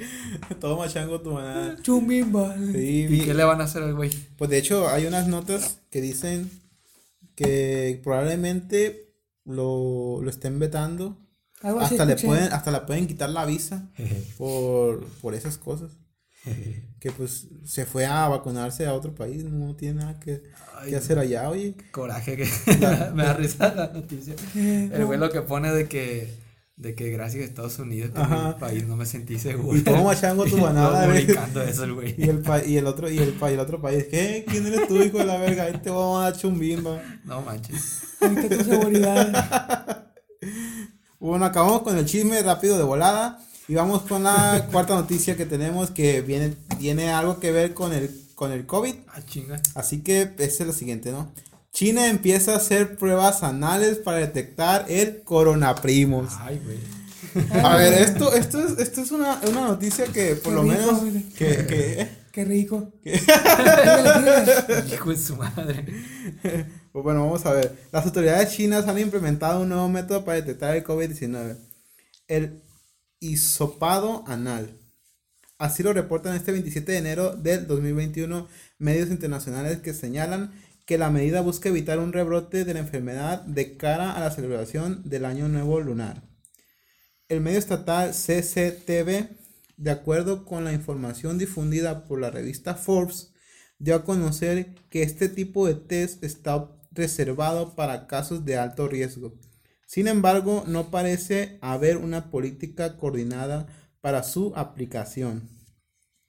[0.60, 1.76] Todo machango tu manada.
[1.82, 2.56] Chumbimba.
[2.72, 4.10] Sí, ¿Y qué le van a hacer al güey?
[4.38, 6.50] Pues de hecho hay unas notas que dicen
[7.34, 9.12] que probablemente
[9.44, 11.18] lo, lo estén vetando.
[11.64, 12.26] Algo así Hasta le escuché.
[12.28, 13.88] pueden, hasta le pueden quitar la visa
[14.38, 15.90] por, por esas cosas.
[17.00, 20.42] Que pues se fue a vacunarse a otro país, no tiene nada que,
[20.78, 21.74] Ay, que hacer allá, oye.
[21.90, 22.46] Coraje que
[23.14, 24.34] me da risa la noticia.
[24.54, 26.44] El güey lo que pone de que
[26.76, 28.48] de que gracias a Estados Unidos que en Ajá.
[28.48, 29.78] mi país no me sentí seguro.
[29.78, 31.68] Y todo machango tu manada, Luego güey.
[31.70, 32.14] eso el güey.
[32.18, 34.44] Y el, pa- y el otro, y el, pa- y el otro país, ¿qué?
[34.48, 35.64] ¿Quién eres tú, hijo de la verga?
[35.64, 37.00] Ahí te voy a dar chumbimba.
[37.24, 38.00] No manches.
[38.20, 40.00] Tu seguridad.
[41.24, 45.46] Bueno, acabamos con el chisme rápido de volada y vamos con la cuarta noticia que
[45.46, 48.94] tenemos que viene, tiene algo que ver con el, con el COVID.
[49.08, 49.58] Ah, chinga.
[49.74, 51.32] Así que es la siguiente, ¿no?
[51.72, 56.34] China empieza a hacer pruebas anales para detectar el coronaprimos.
[56.40, 57.54] Ay, güey.
[57.64, 60.74] A ver, esto, esto es, esto es una, una noticia que por Qué lo rico,
[60.74, 61.22] menos güey.
[61.30, 62.92] que, que Qué rico.
[64.92, 65.86] Hijo de su madre.
[66.94, 67.76] Pues bueno, vamos a ver.
[67.90, 71.56] Las autoridades chinas han implementado un nuevo método para detectar el COVID-19.
[72.28, 72.62] El
[73.18, 74.78] hisopado anal.
[75.58, 78.46] Así lo reportan este 27 de enero del 2021
[78.78, 80.52] medios internacionales que señalan
[80.86, 85.02] que la medida busca evitar un rebrote de la enfermedad de cara a la celebración
[85.04, 86.22] del Año Nuevo Lunar.
[87.28, 89.30] El medio estatal CCTV,
[89.78, 93.32] de acuerdo con la información difundida por la revista Forbes,
[93.80, 99.34] dio a conocer que este tipo de test está reservado para casos de alto riesgo.
[99.86, 103.66] Sin embargo, no parece haber una política coordinada
[104.00, 105.48] para su aplicación,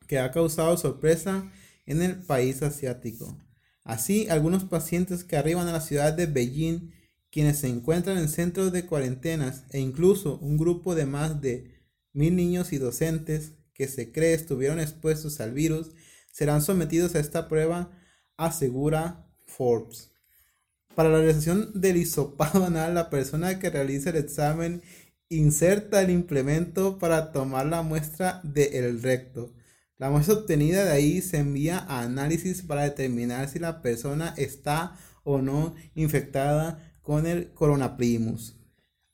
[0.08, 1.52] que ha causado sorpresa
[1.86, 3.38] en el país asiático.
[3.84, 6.92] Así, algunos pacientes que arriban a la ciudad de Beijing,
[7.30, 11.76] quienes se encuentran en centros de cuarentenas, e incluso un grupo de más de
[12.14, 15.92] mil niños y docentes que se cree estuvieron expuestos al virus,
[16.32, 17.92] serán sometidos a esta prueba,
[18.38, 20.15] asegura Forbes.
[20.96, 24.82] Para la realización del hisopado anal, la persona que realiza el examen
[25.28, 29.54] inserta el implemento para tomar la muestra del recto.
[29.98, 34.98] La muestra obtenida de ahí se envía a análisis para determinar si la persona está
[35.24, 38.58] o no infectada con el coronavirus.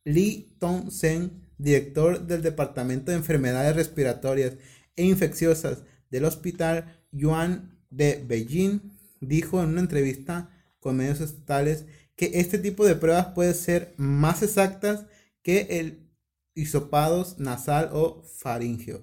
[0.04, 4.54] Lee Tong-sen, director del Departamento de Enfermedades Respiratorias
[4.96, 8.80] e Infecciosas del Hospital Yuan de Beijing,
[9.20, 10.50] dijo en una entrevista
[10.82, 11.86] con medios estatales
[12.18, 15.06] que este tipo de pruebas pueden ser más exactas
[15.42, 16.10] que el
[16.54, 19.02] hisopados nasal o faringeo.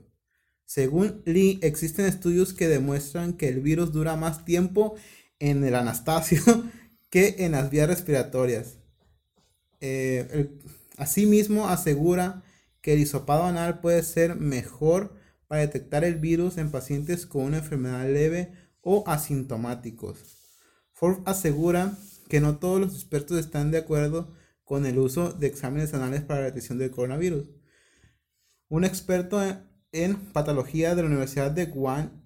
[0.67, 4.97] Según Lee, existen estudios que demuestran que el virus dura más tiempo
[5.39, 6.43] en el anastasio
[7.11, 8.77] que en las vías respiratorias.
[9.81, 10.51] Eh,
[10.99, 12.43] asimismo, asegura
[12.83, 17.59] que el hisopado anal puede ser mejor para detectar el virus en pacientes con una
[17.59, 20.38] enfermedad leve o asintomáticos.
[20.99, 21.97] Forbes asegura
[22.29, 24.35] que no todos los expertos están de acuerdo
[24.65, 27.49] con el uso de exámenes anales para la detección del coronavirus.
[28.69, 29.41] Un experto
[29.93, 32.25] en, patología de la Universidad de Guan,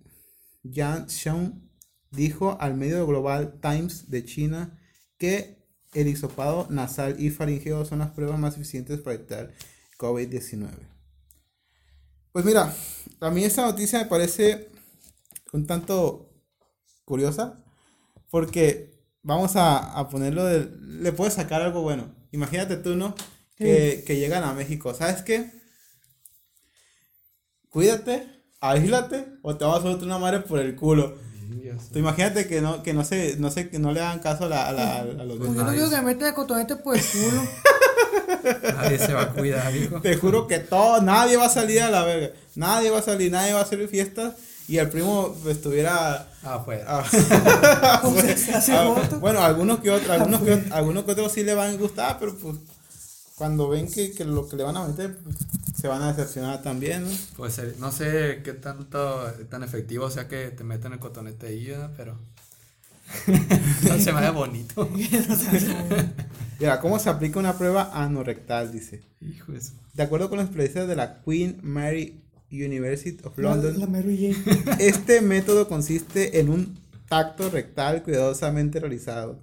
[0.63, 1.71] Yan Xiong,
[2.13, 4.81] dijo al medio Global Times de China
[5.19, 9.53] que el hisopado nasal y faringeo son las pruebas más eficientes para detectar
[9.99, 10.71] COVID-19.
[12.33, 12.75] Pues mira,
[13.21, 14.71] a mí esta noticia me parece
[15.53, 16.33] un tanto
[17.05, 17.62] curiosa
[18.33, 18.91] porque
[19.23, 20.67] vamos a, a ponerlo de...
[20.81, 22.15] Le puedes sacar algo bueno.
[22.33, 23.15] Imagínate tú, ¿no?
[23.57, 24.95] Que, que llegan a México.
[24.95, 25.51] ¿Sabes qué?
[27.69, 28.27] Cuídate,
[28.61, 31.17] aíslate o te vas a soltar una madre por el culo.
[31.93, 34.49] Tú imagínate que no, que no se, no sé, que no le hagan caso a,
[34.49, 35.67] la, a, la- a los Pues yo demás.
[35.67, 37.43] no digo que me meten el cotonete por el culo.
[38.77, 40.01] Nadie se va a cuidar, hijo.
[40.01, 42.35] Te juro que todo, nadie va a salir a la verga.
[42.57, 44.35] Nadie va a salir, nadie va a hacer fiestas.
[44.69, 46.29] Y el primo estuviera.
[46.45, 46.81] Ah, pues.
[46.87, 47.05] ah,
[48.55, 51.75] hace ah, bueno, algunos que otros, algunos que, ot- algunos que otros sí le van
[51.75, 52.57] a gustar, pero pues
[53.37, 55.37] cuando ven que, que lo que le van a meter, pues,
[55.79, 57.11] se van a decepcionar también, ¿no?
[57.37, 61.67] Pues eh, no sé qué tanto, tan efectivo sea que te metan el cotonete ahí,
[61.67, 61.91] ¿verdad?
[61.97, 62.19] pero.
[63.89, 64.89] no se me ve bonito.
[66.59, 68.73] Mira, ¿cómo se aplica una prueba anorrectal?
[68.73, 69.03] Dice.
[69.21, 72.23] Hijo de su- De acuerdo con los especialistas de la Queen Mary
[72.53, 74.77] University of London, la.
[74.79, 79.39] Este método consiste en un tacto rectal cuidadosamente realizado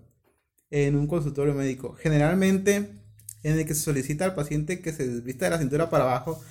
[0.70, 2.90] en un consultorio médico, generalmente
[3.44, 6.42] en el que se solicita al paciente que se desvista de la cintura para abajo,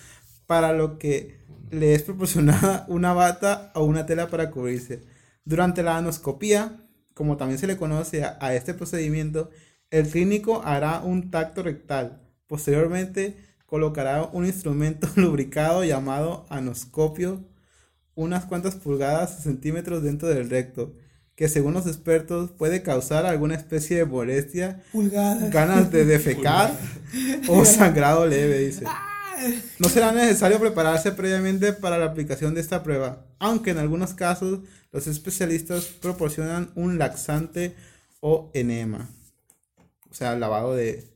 [0.47, 1.39] para lo que
[1.71, 5.05] le es proporcionada una bata o una tela para cubrirse.
[5.45, 9.51] Durante la anoscopía, como también se le conoce a, a este procedimiento,
[9.91, 12.21] el clínico hará un tacto rectal.
[12.47, 13.37] Posteriormente,
[13.69, 17.45] colocará un instrumento lubricado llamado anoscopio
[18.15, 20.93] unas cuantas pulgadas o centímetros dentro del recto,
[21.37, 24.83] que según los expertos puede causar alguna especie de molestia,
[25.53, 26.75] ganas de defecar
[27.47, 28.85] o sangrado leve, dice.
[29.79, 34.61] No será necesario prepararse previamente para la aplicación de esta prueba, aunque en algunos casos
[34.91, 37.77] los especialistas proporcionan un laxante
[38.19, 39.09] o enema,
[40.11, 41.09] o sea, lavado de,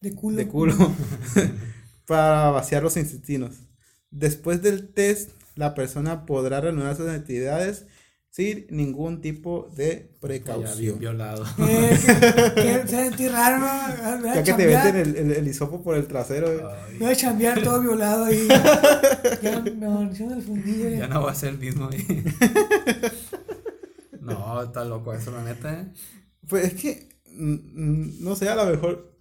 [0.00, 0.36] De culo.
[0.36, 0.74] de culo
[2.06, 3.54] para vaciar los intestinos.
[4.10, 7.86] Después del test, la persona podrá reanudar sus actividades
[8.30, 10.98] sin ningún tipo de Ya bien precaución.
[10.98, 11.44] violado.
[11.58, 11.98] Eh,
[12.56, 14.18] que, que se sentí raro, ¿no?
[14.20, 16.50] Voy a Ya que te meten el, el, el hisopo por el trasero.
[16.52, 16.60] eh.
[16.90, 18.48] Ay, voy a chambear todo violado ahí.
[19.40, 20.90] Ya me el fundillo.
[20.90, 21.88] ya no va a ser el mismo.
[21.92, 22.24] ahí.
[24.20, 25.80] no, está loco eso, la neta.
[25.80, 25.86] ¿eh?
[26.48, 29.13] Pues es que, mm, mm, no sé, a lo mejor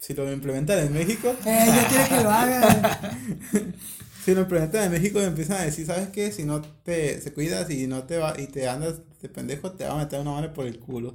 [0.00, 3.00] si lo implementan en México, Eh, ya quiere que lo haga.
[4.24, 6.32] si lo implementan en México empiezan a decir, ¿sabes qué?
[6.32, 9.84] Si no te se cuidas y no te va y te andas de pendejo, te
[9.84, 11.14] va a meter una mano por el culo.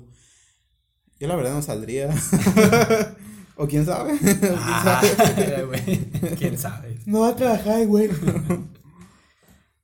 [1.19, 2.10] Yo la verdad no saldría.
[3.58, 4.13] o quién sabe.
[4.13, 6.10] O quién Ah, sabe.
[6.38, 7.00] ¿Quién sabe?
[7.06, 8.10] No va a trabajar, güey.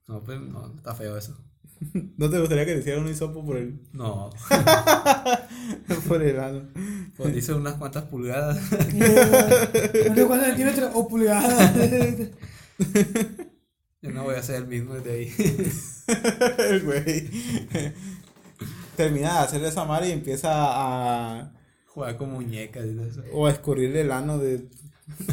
[0.08, 1.38] No, pues no, está feo eso.
[2.17, 4.30] ¿No te gustaría que le hicieran un hisopo por el, No,
[6.08, 6.63] por el ano?
[7.17, 8.60] pues dice unas cuantas pulgadas.
[8.72, 11.72] No sé cuántos centímetros o pulgadas.
[14.02, 15.34] Yo no voy a ser el mismo desde ahí.
[16.70, 17.30] el güey.
[18.96, 21.52] Termina de hacer esa madre y empieza a.
[21.88, 23.22] Jugar con muñecas y eso.
[23.34, 24.67] O a escurrirle el ano de,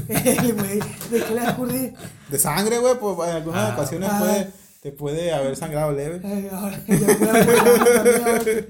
[0.09, 0.79] El güey,
[1.11, 1.95] ¿de qué le va a ocurrir?
[2.31, 2.95] de sangre, güey.
[2.99, 3.75] Pues en algunas Ah.
[3.75, 4.19] ocasiones Ah.
[4.19, 6.21] puede, te puede haber sangrado leve.
[6.25, 8.45] Ay, ahora que ya voy a también, ahora.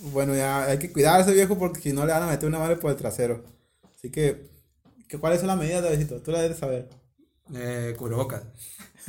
[0.00, 2.76] Bueno, ya hay que cuidarse, viejo, porque si no le van a meter una madre
[2.76, 3.44] por el trasero.
[3.96, 4.48] Así que,
[5.08, 6.22] ¿qué, ¿cuáles son las medidas, Davidito?
[6.22, 6.88] Tú la debes saber.
[7.52, 8.42] Eh, cubrebocas.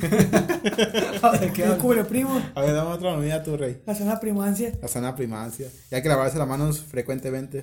[0.00, 3.82] El cubre primo, A ver, dame otra medida tu rey.
[3.86, 4.72] la zona primancia.
[4.80, 5.68] La sana primacia.
[5.90, 7.62] Y hay que lavarse las manos frecuentemente.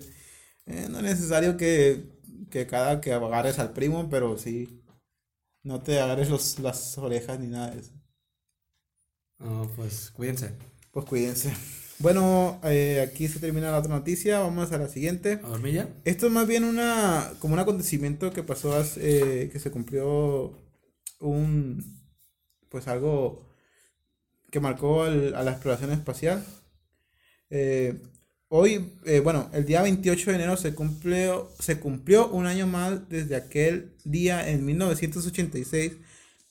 [0.68, 2.06] Eh, no es necesario que,
[2.52, 4.77] que cada que agarres al primo, pero sí.
[5.64, 7.92] No te agarres los, las orejas ni nada de eso.
[9.40, 10.52] No, pues cuídense.
[10.92, 11.54] Pues cuídense.
[12.00, 14.40] Bueno, eh, aquí se termina la otra noticia.
[14.40, 15.40] Vamos a la siguiente.
[15.44, 15.90] ¿A dormir ya?
[16.06, 20.54] Esto es más bien una, como un acontecimiento que pasó hace, eh, que se cumplió
[21.20, 21.84] un,
[22.70, 23.48] pues algo
[24.52, 26.44] que marcó al- a la exploración espacial.
[27.50, 28.02] Eh,
[28.50, 33.10] hoy, eh, bueno, el día 28 de enero se cumplió, se cumplió un año más
[33.10, 35.98] desde aquel día en 1986,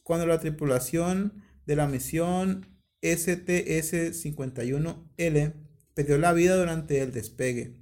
[0.02, 2.66] cuando la tripulación de la misión
[3.02, 5.52] STS-51L
[5.94, 7.76] perdió la vida durante el despegue.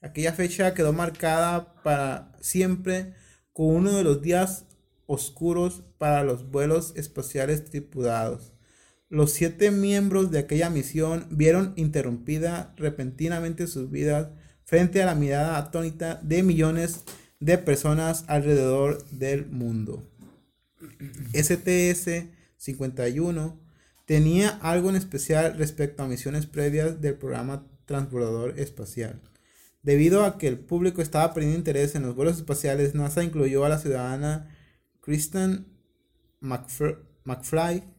[0.00, 3.14] Aquella fecha quedó marcada para siempre
[3.52, 4.66] con uno de los días
[5.06, 8.53] oscuros para los vuelos espaciales tripulados.
[9.14, 14.30] Los siete miembros de aquella misión vieron interrumpida repentinamente sus vidas
[14.64, 17.04] frente a la mirada atónita de millones
[17.38, 20.10] de personas alrededor del mundo.
[21.32, 23.56] STS-51
[24.04, 29.22] tenía algo en especial respecto a misiones previas del programa transbordador espacial.
[29.84, 33.68] Debido a que el público estaba perdiendo interés en los vuelos espaciales, NASA incluyó a
[33.68, 34.50] la ciudadana
[35.00, 35.66] Kristen
[36.40, 37.93] McFly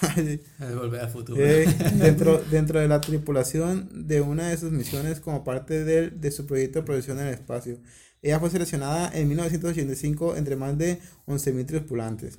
[0.16, 1.40] De volver al futuro.
[1.42, 6.30] eh, dentro, dentro de la tripulación de una de sus misiones como parte del- de
[6.30, 7.78] su proyecto de producción en el espacio.
[8.22, 12.38] Ella fue seleccionada en 1985 entre más de 11.000 tripulantes.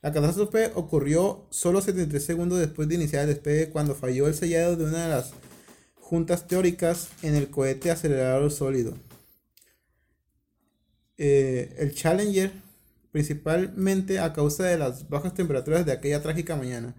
[0.00, 4.76] La catástrofe ocurrió solo 73 segundos después de iniciar el despegue cuando falló el sellado
[4.76, 5.32] de una de las
[5.96, 8.94] juntas teóricas en el cohete acelerador sólido.
[11.18, 12.52] Eh, el Challenger,
[13.12, 16.94] principalmente a causa de las bajas temperaturas de aquella trágica mañana.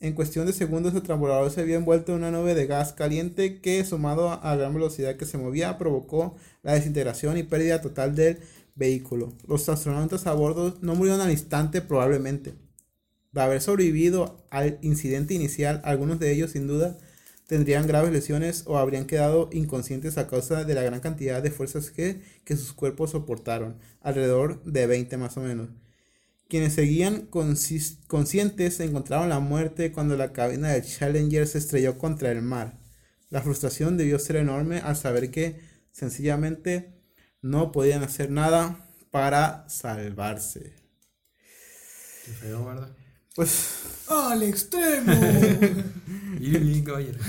[0.00, 3.60] En cuestión de segundos, el transbordador se vio envuelto en una nube de gas caliente
[3.60, 8.16] que, sumado a la gran velocidad que se movía, provocó la desintegración y pérdida total
[8.16, 8.38] del
[8.74, 9.32] vehículo.
[9.46, 12.54] Los astronautas a bordo no murieron al instante probablemente.
[13.30, 16.98] De haber sobrevivido al incidente inicial, algunos de ellos sin duda
[17.52, 21.90] tendrían graves lesiones o habrían quedado inconscientes a causa de la gran cantidad de fuerzas
[21.90, 25.68] que, sus cuerpos soportaron, alrededor de 20 más o menos.
[26.48, 32.40] Quienes seguían conscientes encontraron la muerte cuando la cabina del Challenger se estrelló contra el
[32.40, 32.78] mar.
[33.28, 35.60] La frustración debió ser enorme al saber que
[35.90, 36.94] sencillamente
[37.42, 40.72] no podían hacer nada para salvarse.
[42.24, 43.01] Qué.
[43.34, 45.12] Pues ¡Al extremo!
[46.40, 47.20] Y bien, caballero.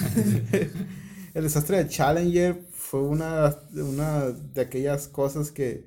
[1.36, 5.86] el desastre del Challenger fue una, una de aquellas cosas que,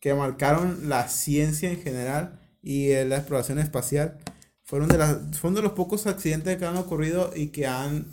[0.00, 4.18] que marcaron la ciencia en general y eh, la exploración espacial.
[4.64, 8.12] Fueron de, las, fueron de los pocos accidentes que han ocurrido y que han,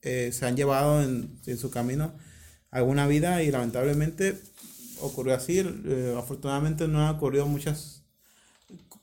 [0.00, 2.14] eh, se han llevado en, en su camino
[2.70, 4.40] alguna vida y lamentablemente
[5.00, 5.58] ocurrió así.
[5.58, 7.97] Eh, afortunadamente no han ocurrido muchas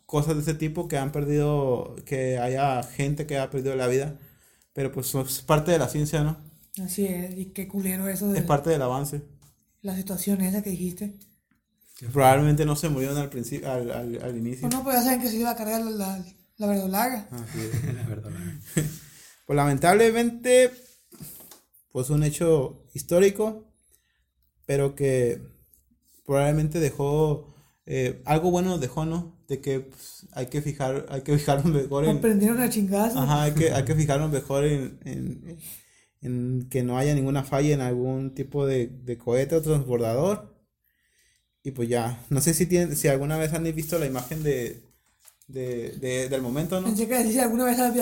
[0.06, 4.18] cosas de ese tipo que han perdido, que haya gente que ha perdido la vida,
[4.74, 6.38] pero pues es parte de la ciencia, ¿no?
[6.84, 9.22] Así es, y qué culero eso de Es parte del avance.
[9.82, 11.16] la situación esa que dijiste.
[12.12, 14.62] Probablemente no se murieron al principio, al, al, al inicio.
[14.62, 16.26] Pues no, pues ya saben que se iba a cargar la, la,
[16.58, 17.30] la verdolaga.
[17.32, 17.84] Así es.
[17.96, 18.32] La verdad.
[19.46, 20.72] Pues lamentablemente,
[21.92, 23.72] pues un hecho histórico,
[24.66, 25.40] pero que
[26.26, 27.55] probablemente dejó
[27.86, 29.38] eh, algo bueno nos dejó, ¿no?
[29.48, 33.20] De que pues, hay que fijar, hay que fijarnos mejor en, Aprendieron a chingazo.
[33.20, 35.58] ajá, hay que, hay que fijarnos mejor en, en,
[36.22, 40.56] en que no haya ninguna falla en algún tipo de, de cohete o transbordador.
[41.64, 44.85] Y pues ya, no sé si tienen, si alguna vez han visto la imagen de,
[45.48, 46.88] de, de- del momento, ¿no?
[46.88, 47.94] Pensé que decía, alguna vez has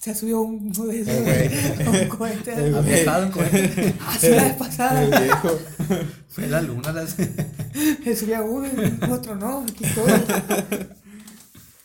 [0.00, 2.52] se subió un, uno de esos, un cohete.
[2.76, 3.94] ¿Has viajado en cohete?
[4.06, 5.20] Así la vez El pasada.
[5.20, 5.58] viejo.
[6.28, 6.92] Fue la luna.
[6.92, 7.16] Las...
[8.04, 9.60] Se subía uno y otro no.
[9.68, 10.06] Aquí todo.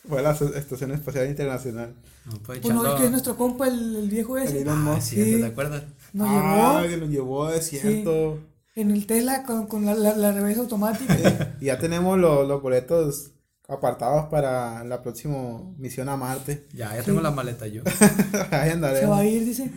[0.08, 1.94] Fue a la Estación Espacial Internacional.
[2.26, 4.62] No, pues Pues no, es que es nuestro compa, el, el viejo El ese.
[4.62, 5.40] Elon Ah, sí, Sí.
[5.40, 5.84] ¿te acuerdas?
[6.12, 8.38] Nos ah, llevó que nos llevó, es cierto.
[8.74, 11.56] en el Tesla con, con la, la, la reversa automática.
[11.60, 13.30] Y ya tenemos los, los boletos
[13.68, 16.66] apartados para la próxima misión a Marte.
[16.72, 17.82] Ya, ya tengo la maleta yo.
[18.50, 19.70] Ahí Se va a ir, dice.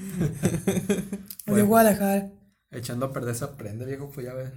[1.45, 2.31] Llegó a dejar.
[2.71, 4.51] Echando a perder se aprende, viejo, pues ya ves.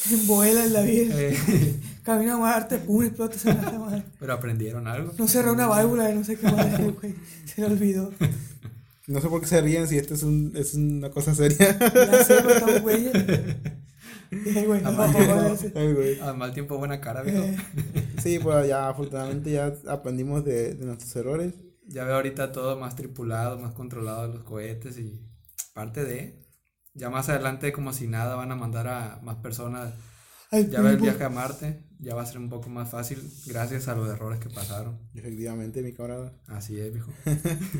[0.26, 1.14] Vuela en la vida.
[1.20, 4.04] Eh, Camina a Marte, pum, explota esa madre.
[4.18, 5.12] pero aprendieron algo.
[5.18, 7.14] No cerró una válvula de no sé qué madre, güey.
[7.44, 8.10] Se le olvidó.
[9.06, 11.78] No sé por qué se ríen si esto es, un, es una cosa seria.
[11.78, 12.82] Ya sé, pero
[14.44, 15.72] Dije, güey, no, no, ese.
[15.74, 16.20] Ay, güey.
[16.20, 17.42] Al mal tiempo, buena cara, viejo.
[17.42, 17.56] Eh,
[18.22, 21.54] Sí, pues ya afortunadamente ya aprendimos de, de nuestros errores.
[21.86, 25.26] Ya veo ahorita todo más tripulado, más controlado los cohetes y
[25.74, 26.38] parte de.
[26.94, 29.94] Ya más adelante, como si nada, van a mandar a más personas.
[30.50, 33.18] al Ya ve el viaje a Marte, ya va a ser un poco más fácil
[33.46, 34.98] gracias a los errores que pasaron.
[35.14, 36.32] Efectivamente, mi camarada.
[36.46, 37.12] Así es, viejo.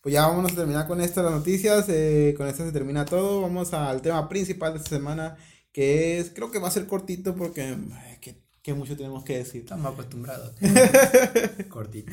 [0.00, 1.86] Pues ya vamos a terminar con estas las noticias.
[1.88, 3.42] eh, con esto se termina todo.
[3.42, 5.36] Vamos al tema principal de esta semana.
[5.78, 7.76] Que es, creo que va a ser cortito porque
[8.20, 9.60] que, que mucho tenemos que decir.
[9.60, 10.52] Estamos acostumbrados.
[11.68, 12.10] Cortito.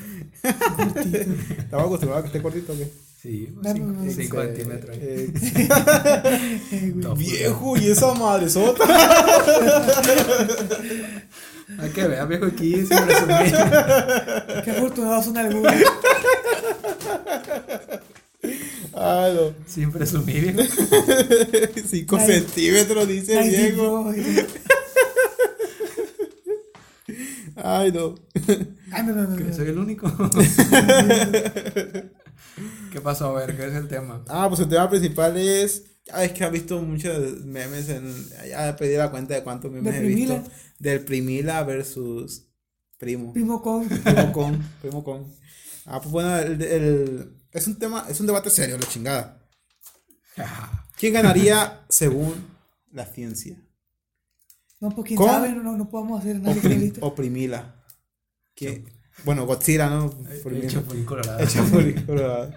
[1.58, 2.92] Estaba acostumbrado a que esté cortito o qué?
[3.20, 3.80] Sí, Dame
[4.14, 4.96] 5 un- centímetros.
[5.02, 5.34] Eh,
[7.02, 8.84] Todo viejo, y esa madresota.
[11.80, 13.52] Hay que ver, viejo, aquí sin resumir.
[14.64, 15.74] Qué afortunados son algunos.
[18.96, 19.54] Ay, no.
[19.68, 20.72] Sin presumir, viejo.
[21.88, 22.28] 5 Ay.
[22.28, 23.76] centímetros, dice el
[27.58, 28.16] Ay, no.
[28.92, 29.36] Ay, no, no, no.
[29.38, 30.08] Que soy el único.
[32.92, 33.36] ¿Qué pasó?
[33.38, 34.24] A ver, ¿qué es el tema?
[34.28, 38.14] Ah, pues el tema principal es Ya ves que has visto muchos memes en.
[38.50, 40.34] Ya he pedido la cuenta de cuántos memes ¿De he visto.
[40.36, 40.56] Primila?
[40.80, 42.48] Del Primila versus
[42.98, 43.34] Primo.
[43.34, 43.88] Primo con.
[43.88, 44.64] Primo con.
[44.82, 45.26] Primo con.
[45.86, 49.42] Ah, pues bueno, el, el- es un tema, es un debate serio, la chingada.
[50.98, 52.48] ¿Quién ganaría según
[52.92, 53.58] la ciencia?
[54.80, 55.28] No, pues quién ¿Con?
[55.30, 57.00] sabe, no, no, podemos hacer nada Prim- ahorita.
[57.06, 57.84] o Primila.
[58.56, 58.90] ¿Quién?
[59.24, 60.14] Bueno, Godzilla, ¿no?
[60.30, 60.68] El Primila.
[60.70, 61.40] Chapulín Colorado.
[61.40, 62.54] El Chapulín Colorado.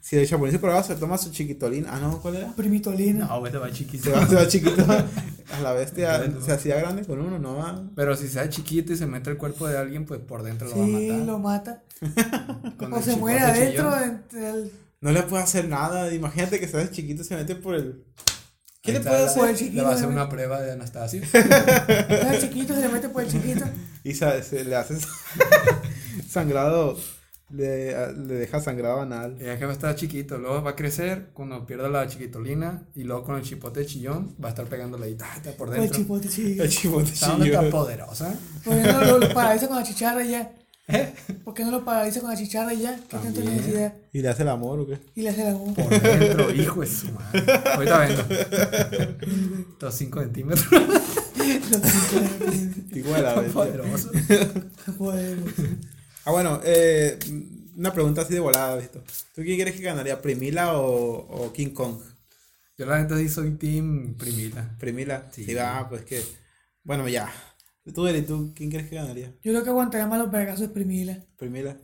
[0.00, 1.86] Si el Chapulín Colorado se toma su chiquitolín.
[1.88, 2.52] Ah, no, ¿cuál era?
[2.54, 3.26] Primitolina.
[3.26, 4.04] No, güey, te va chiquito.
[4.04, 4.84] Se va, se va chiquito.
[5.52, 7.82] A la bestia se hacía grande con uno, no va.
[7.96, 10.76] Pero si sea chiquito y se mete el cuerpo de alguien, pues por dentro lo
[10.78, 11.26] va a Sí, matar.
[11.26, 11.82] lo mata.
[12.78, 13.92] Con O se muere adentro.
[15.00, 16.12] No le puede hacer nada.
[16.14, 18.04] Imagínate que se hace chiquito y se mete por el.
[18.82, 19.56] ¿Qué le puede la- Por el hacer?
[19.66, 21.20] chiquito, Le va a hacer una prueba de Anastasio.
[21.32, 23.64] El chiquito se le mete por el chiquito.
[24.04, 24.96] Y se, se le hace
[26.28, 26.96] sangrado.
[27.52, 29.36] Le, le deja sangrado anal.
[29.40, 32.84] Y es que va a estar chiquito, luego va a crecer cuando pierda la chiquitolina
[32.94, 35.74] y luego con el chipote chillón va a estar pegándole ahí ta, ta, por Por
[35.76, 35.98] el dentro.
[35.98, 36.62] chipote chiquito.
[36.62, 37.46] El chipote ¿Está chillón.
[37.48, 38.34] está poderosa?
[38.64, 40.52] ¿Por qué no lo, lo paraliza con la chicharra y ya?
[41.44, 42.96] ¿Por qué no lo paraliza con la chicharra y ya?
[42.96, 43.56] ¿Qué tanta También.
[43.56, 43.94] necesidad?
[44.12, 44.98] ¿Y le hace el amor o qué?
[45.16, 45.82] Y le hace la bomba.
[45.84, 47.44] Por dentro, hijo de su madre.
[47.74, 48.22] Ahorita vengo.
[49.72, 50.66] Estos 5 centímetros.
[52.92, 53.50] Igual a ver.
[53.52, 54.10] Poderoso.
[56.24, 57.18] Ah, bueno, eh,
[57.76, 59.02] una pregunta así de volada, ¿visto?
[59.34, 62.00] ¿Tú quién crees que ganaría, Primila o, o King Kong?
[62.76, 64.76] Yo la neta sí soy team primita.
[64.78, 65.28] Primila.
[65.32, 65.44] Sí.
[65.44, 66.22] Sí, va, pues que.
[66.82, 67.30] Bueno, ya.
[67.94, 69.28] Tú, Eri, ¿tú quién crees que ganaría?
[69.42, 71.22] Yo creo que aguantaría más los vergazos de Primila.
[71.36, 71.76] Primila.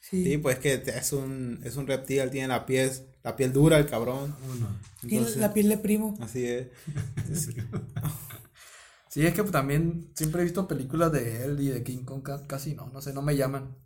[0.00, 0.24] Sí.
[0.24, 2.90] Sí, pues que te- es un, es un reptil, tiene la piel,
[3.22, 4.34] la piel dura, el cabrón.
[4.50, 4.68] Uno.
[5.00, 6.18] Tiene Entonces, la piel de primo.
[6.20, 6.66] Así es.
[7.16, 7.54] Entonces,
[9.12, 12.46] Sí, es que también siempre he visto películas de él y de King Kong, ca-
[12.46, 13.76] casi no, no sé, no me llaman.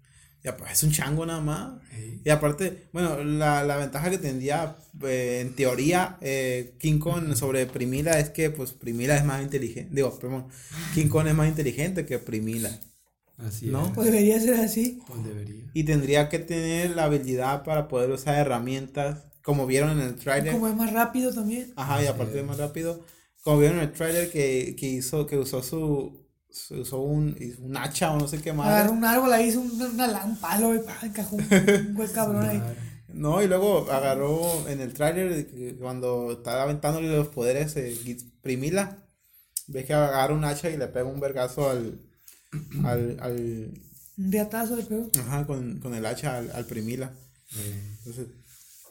[0.44, 1.80] ya, pues es un chango nada más.
[2.24, 7.66] Y aparte, bueno, la, la ventaja que tendría, eh, en teoría, eh, King Kong sobre
[7.66, 9.92] Primila es que, pues, Primila es más inteligente.
[9.92, 10.46] Digo, perdón,
[10.94, 12.70] King Kong es más inteligente que Primila.
[13.38, 13.86] Así ¿No?
[13.86, 13.92] es.
[13.94, 15.00] Pues debería ser así.
[15.08, 15.64] Pues debería.
[15.74, 20.52] Y tendría que tener la habilidad para poder usar herramientas, como vieron en el trailer.
[20.52, 21.72] Como es más rápido también.
[21.74, 23.04] Ajá, y aparte más rápido.
[23.46, 27.76] Como vieron en el trailer que, que hizo, que usó su, su- usó un, un
[27.76, 28.98] hacha o no sé qué Agarró más.
[28.98, 31.46] un árbol ahí, hizo un, una, un palo y encajó un,
[31.88, 32.60] un buen cabrón ahí.
[33.08, 35.46] No, y luego agarró en el tráiler
[35.78, 39.06] cuando estaba aventándole los poderes eh, Git- Primila,
[39.68, 42.00] ves que agarra un hacha y le pega un vergazo al,
[42.84, 43.72] al, al
[44.18, 45.08] Un riatazo le pegó.
[45.20, 47.12] ajá, con, con el hacha al, al Primila.
[47.56, 48.26] Eh, Entonces,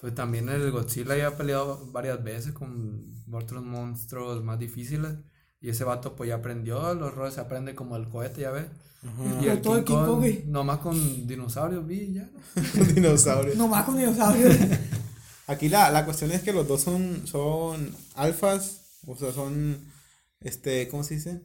[0.06, 5.16] Pues también el Godzilla ya ha peleado varias veces con otros monstruos más difíciles.
[5.60, 8.68] Y ese vato pues ya aprendió, los roles se aprende como el cohete, ya ves.
[9.04, 12.30] ajá, Y el todo King el King Kong, Kong, nomás con dinosaurios vi ya.
[12.76, 12.82] ¿no?
[12.84, 13.56] un dinosaurio.
[13.56, 14.56] Nomás con dinosaurios.
[15.48, 19.92] Aquí la, la cuestión es que los dos son, son alfas, o sea, son,
[20.40, 21.42] este, ¿cómo se dice?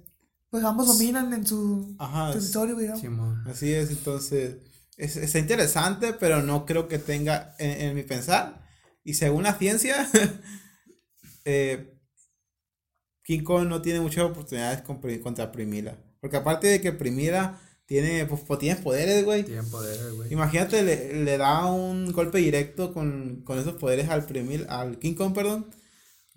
[0.50, 3.46] Pues ambos dominan en su Ajá, territorio, digamos.
[3.46, 4.56] Así es, entonces,
[5.00, 8.66] es, está interesante, pero no creo que tenga, en, en mi pensar,
[9.02, 10.08] y según la ciencia,
[11.44, 11.98] eh,
[13.24, 15.96] King Kong no tiene muchas oportunidades contra Primila.
[16.20, 19.44] Porque aparte de que Primila tiene, pues, pues, tiene poderes, güey.
[19.44, 20.32] Tienen poder, güey.
[20.32, 25.14] Imagínate, le, le da un golpe directo con, con esos poderes al Primil, al King
[25.14, 25.70] Kong, perdón.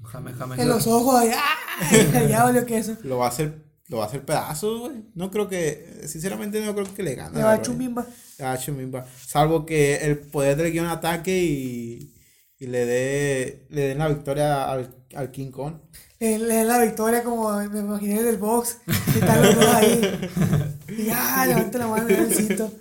[0.04, 0.62] Jame, jame.
[0.62, 1.32] En los ojos ahí.
[1.34, 2.26] ¡ah!
[2.30, 2.98] Ya valió que eso.
[3.04, 5.04] Lo va a hacer, lo va a hacer pedazos, güey.
[5.16, 7.38] No creo que, sinceramente no creo que le gane.
[7.38, 7.64] Le va a la verdad.
[7.66, 8.06] chumbimba.
[8.40, 9.06] Ah, Chumimba.
[9.26, 12.14] Salvo que el poder del guion ataque y,
[12.60, 15.76] y le dé le den la victoria al, al King Kong.
[16.20, 18.78] Le, le da la victoria como me imaginé del box.
[19.16, 20.30] Están los dos ahí.
[20.96, 22.72] Y ya, levanta la mano el cinto.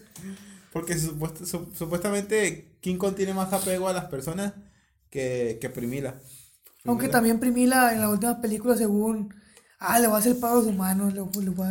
[0.73, 4.53] Porque supuest- su- supuestamente King Kong tiene más apego a las personas
[5.11, 6.19] que, que Primila.
[6.85, 9.35] Aunque Primila- también Primila en la última película, según.
[9.83, 11.13] Ah, le va a hacer pago a los humanos.
[11.15, 11.71] Le, le va,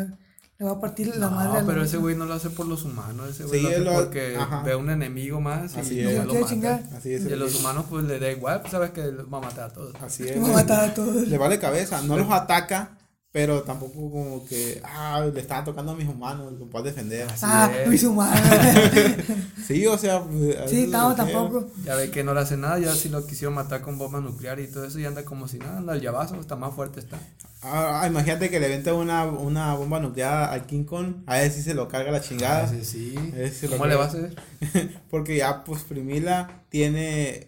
[0.59, 1.57] le va a partir la madre.
[1.57, 3.69] a No, pero ese güey no lo hace por los humanos, ese güey Sí, lo
[3.69, 4.61] hace lo- porque ajá.
[4.63, 6.13] ve un enemigo más Así y es.
[6.15, 6.45] ya Lo mata.
[6.47, 6.83] chingar.
[6.95, 7.25] Así es.
[7.25, 9.73] Y a los humanos pues le da igual, pues sabes que va a matar a
[9.73, 9.95] todos.
[10.01, 10.41] Así Le es.
[10.43, 11.27] va a matar a todos.
[11.27, 12.01] Le vale cabeza.
[12.03, 12.91] No los ataca,
[13.31, 17.27] pero tampoco como que, ah, le están tocando a mis humanos, lo puedes defender.
[17.29, 17.87] Así Ah, es.
[17.87, 18.35] Luis Humano.
[19.65, 20.21] Sí, o sea.
[20.23, 21.69] pues, Sí, no, tampoco.
[21.85, 24.59] Ya ve que no le hace nada, ya si lo quisieron matar con bomba nuclear
[24.59, 27.17] y todo eso y anda como si nada, anda el llavazo, está más fuerte está.
[27.63, 31.61] Ah, imagínate que le vente una, una bomba nuclear al King Kong, a ver si
[31.61, 32.65] se lo carga la chingada.
[32.65, 33.15] Ese sí.
[33.63, 34.35] Lo ¿Cómo le va a hacer?
[35.09, 37.47] Porque ya, pues, Primila tiene,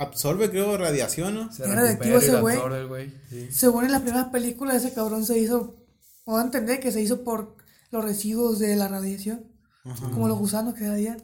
[0.00, 1.52] absorbe, creo, radiación, ¿no?
[1.52, 2.56] Se y ese güey.
[2.56, 3.14] absorbe el güey.
[3.28, 3.48] Sí.
[3.52, 5.76] Según en las primeras películas, ese cabrón se hizo.
[6.24, 7.56] O a entender que se hizo por
[7.90, 9.46] los residuos de la radiación.
[9.84, 10.10] Ajá.
[10.10, 11.16] Como los gusanos que había.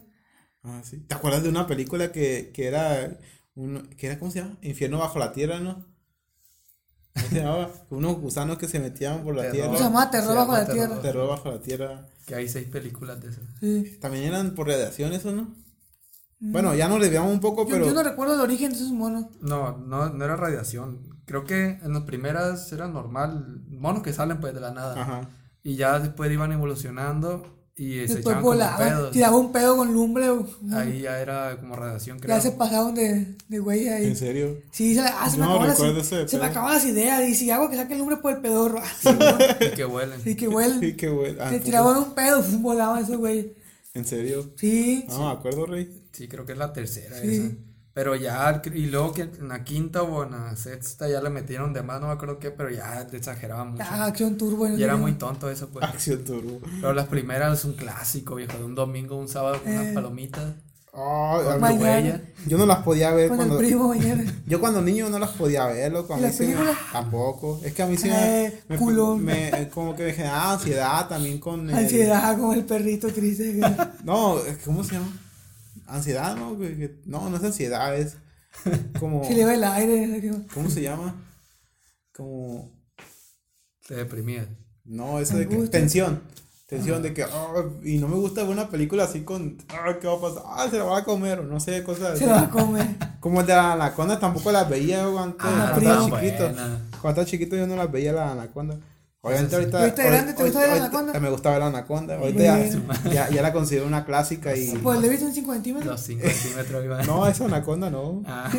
[0.63, 0.99] Ah, sí.
[0.99, 3.19] ¿Te acuerdas de una película que, que era
[3.55, 4.19] uno, ¿qué era?
[4.19, 4.59] ¿Cómo se llama?
[4.63, 5.87] Infierno bajo la tierra, ¿no?
[7.15, 7.71] ¿Cómo se llamaba?
[7.91, 9.55] Unos gusanos que se metían por la Terror.
[9.57, 9.77] tierra.
[9.79, 10.87] Se llama Terror Se bajo llama la Terror.
[10.89, 11.03] tierra.
[11.03, 12.07] Terror bajo la tierra.
[12.27, 13.41] Que hay seis películas de eso.
[13.61, 13.99] Sí.
[14.01, 15.55] También eran por radiación eso, ¿no?
[16.39, 17.87] Bueno, ya nos desviamos un poco, Yo, pero...
[17.87, 19.27] yo no recuerdo el origen de esos monos.
[19.41, 21.01] No, no, no era radiación.
[21.25, 25.01] Creo que en las primeras era normal, monos que salen pues de la nada.
[25.01, 25.31] Ajá.
[25.63, 28.89] Y ya después iban evolucionando y se Después echaban como volaban.
[28.89, 29.11] pedos.
[29.11, 30.31] Tiraba un pedo con lumbre.
[30.73, 32.37] Ahí ya era como radiación, creo.
[32.37, 34.07] Ya se pasaron de, de güey ahí.
[34.07, 34.59] ¿En serio?
[34.71, 37.29] Sí, se, ah, se me no acaban las, recuerdo ese se me acaban las ideas.
[37.29, 38.79] Y si hago que saque el lumbre por el pedorro.
[38.83, 39.73] Ah, sí, güey.
[39.73, 40.21] Y que huelen.
[40.23, 40.81] Sí, que huelen.
[40.81, 41.39] Sí, qué bueno.
[41.43, 43.53] Ah, Se tiraban un pedo, volaban esos güey.
[43.95, 44.53] ¿En serio?
[44.57, 45.05] Sí.
[45.09, 46.06] No, me acuerdo, Rey.
[46.17, 47.37] Sí, creo que es la tercera Sí.
[47.37, 47.55] esa.
[47.93, 51.73] Pero ya, y luego que en la quinta o en la sexta ya le metieron
[51.73, 53.85] de más, no me acuerdo qué, pero ya le exageraban mucho.
[53.89, 54.69] Ah, acción turbo.
[54.69, 55.83] no Y era muy tonto eso, pues.
[55.85, 56.61] Acción Turbo.
[56.81, 59.93] Pero las primeras es un clásico, viejo, de un domingo, un sábado con unas Eh.
[59.95, 60.45] palomitas.
[60.93, 61.83] Con mí- Mañana.
[61.83, 62.21] huella.
[62.47, 63.61] yo no las podía ver Con cuando...
[63.61, 63.95] el primo.
[64.47, 66.15] Yo cuando niño no las podía ver, loco.
[66.15, 66.55] A ¿Y mí sí me-?
[66.93, 67.61] Tampoco.
[67.65, 69.23] Es que a mí sí me, Eh, me- culón.
[69.25, 71.69] me- como que me generaba ansiedad también con...
[71.69, 73.59] el- Ansiedad como el perrito triste.
[74.05, 75.13] No, ¿cómo se llama?
[75.87, 76.57] Ansiedad, ¿no?
[77.05, 78.17] No, no es ansiedad, es
[78.99, 79.25] como...
[79.29, 80.33] Se le va el aire.
[80.53, 81.15] ¿Cómo se llama?
[82.13, 82.71] Como...
[83.87, 84.47] Te deprimías.
[84.85, 85.57] No, eso de que...
[85.69, 86.23] Tensión.
[86.67, 87.23] Tensión de que...
[87.23, 89.59] ah, y no me gusta ver una película así con...
[89.69, 90.43] ah, ¿Qué va a pasar?
[90.47, 92.21] Ah, se la va a comer o no sé, cosas así.
[92.21, 92.87] Se lo va a comer.
[93.21, 95.41] Como el de la anaconda tampoco las veía yo antes.
[95.45, 96.45] Ah, cuando estaba chiquito.
[96.45, 96.89] buena.
[96.91, 98.79] Cuando estaba chiquito yo no las veía la anaconda.
[99.27, 99.79] Obviamente ahorita.
[99.79, 101.21] ¿Y ahorita de grande te gusta ver la anaconda?
[101.21, 102.17] Me gusta ver la anaconda.
[102.17, 104.71] Ahorita ya, ya, ya la considero una clásica y.
[104.79, 105.91] Pues le viste un 5 centímetros.
[105.93, 107.07] Los 5 centímetros iban.
[107.07, 108.23] No, esa anaconda no.
[108.27, 108.51] Ah.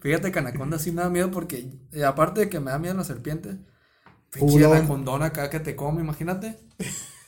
[0.00, 2.94] Fíjate que Anaconda sí me da miedo porque, eh, aparte de que me da miedo
[2.94, 3.56] las serpientes,
[4.32, 6.58] pinche anacondona acá que te come, imagínate.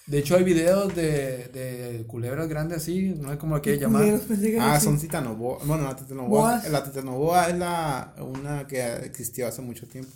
[0.07, 4.03] De hecho, hay videos de, de culebras grandes así, no sé cómo lo quieres llamar.
[4.03, 4.87] Culeros, pensé que era Ah, así.
[4.87, 5.59] son titanoboa.
[5.65, 6.63] Bueno, la titanoboa.
[6.69, 10.11] La titanoboa es la una que existió hace mucho tiempo.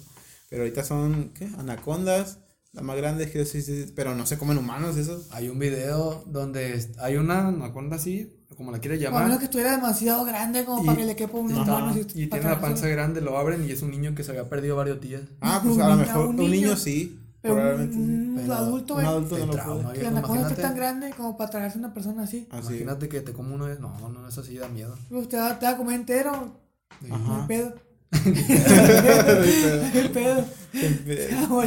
[0.54, 1.48] Pero ahorita son, ¿qué?
[1.58, 2.38] Anacondas.
[2.72, 5.26] Las más grandes que sí, sí, pero no se comen humanos esos.
[5.32, 9.44] Hay un video donde hay una anaconda así, como la quieres A menos llamar, que
[9.46, 11.72] estuviera demasiado grande como Y- para que le quepa unos Ajá.
[11.80, 11.96] manos.
[12.14, 14.30] y para tiene la no panza grande, lo abren y es un niño que se
[14.30, 15.22] había perdido varios días.
[15.40, 16.76] Ah, pues Un a lo mejor un un niño niño.
[16.76, 17.18] sí.
[17.42, 18.00] Pero un, Probablemente sí.
[18.00, 19.12] un Pero adulto, Un güey.
[19.12, 19.94] adulto no lo puede.
[19.98, 20.62] Que la anaconda esté imagínate.
[20.62, 22.46] tan grande como para tragarse a una persona así.
[22.52, 22.68] Así.
[22.68, 23.78] Imagínate que te come uno de...
[23.80, 24.96] No, no, eso sí da miedo.
[25.10, 26.56] Pues te va, te va a comer entero.
[27.02, 27.42] No Ajá.
[27.42, 27.74] hay pedo.
[28.12, 30.44] No hay pedo.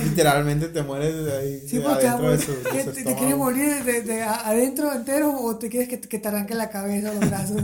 [0.04, 1.68] Literalmente te mueres de ahí.
[1.68, 4.02] Sí, pues te, va a de su, de ¿Qué, su te, te quieres morir de,
[4.02, 7.30] de a- adentro entero o te quieres que, que te arranque la cabeza o los
[7.30, 7.62] brazos?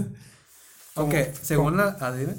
[0.95, 1.97] Aunque, según la...
[1.99, 2.33] Ah, dime.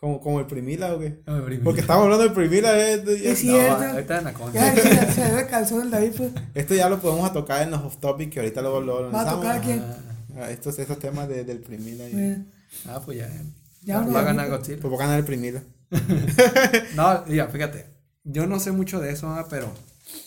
[0.00, 1.20] Como, como el primila o qué.
[1.26, 1.64] No brinco.
[1.64, 2.70] Porque estamos hablando del primila.
[2.78, 3.84] eh, ya- Es No, cierto.
[3.84, 4.74] ahorita es anaconda.
[4.74, 6.30] Ya, se, ve calzón el David, pues.
[6.54, 9.08] Esto ya lo podemos a tocar en los off topic que ahorita luego lo ¿Va
[9.08, 9.34] a lanzamos.
[9.42, 9.82] tocar a quién?
[10.36, 12.04] Ah, Estos, estos temas de, del primila.
[12.08, 12.44] y-
[12.86, 13.28] Ah, pues ya.
[13.82, 14.48] Ya va uno a ya ganar.
[14.50, 14.78] Godzilla.
[14.80, 15.62] Pues voy a ganar el primila.
[16.94, 17.86] No, mira, fíjate.
[18.24, 19.72] Yo no sé mucho de eso, ah, pero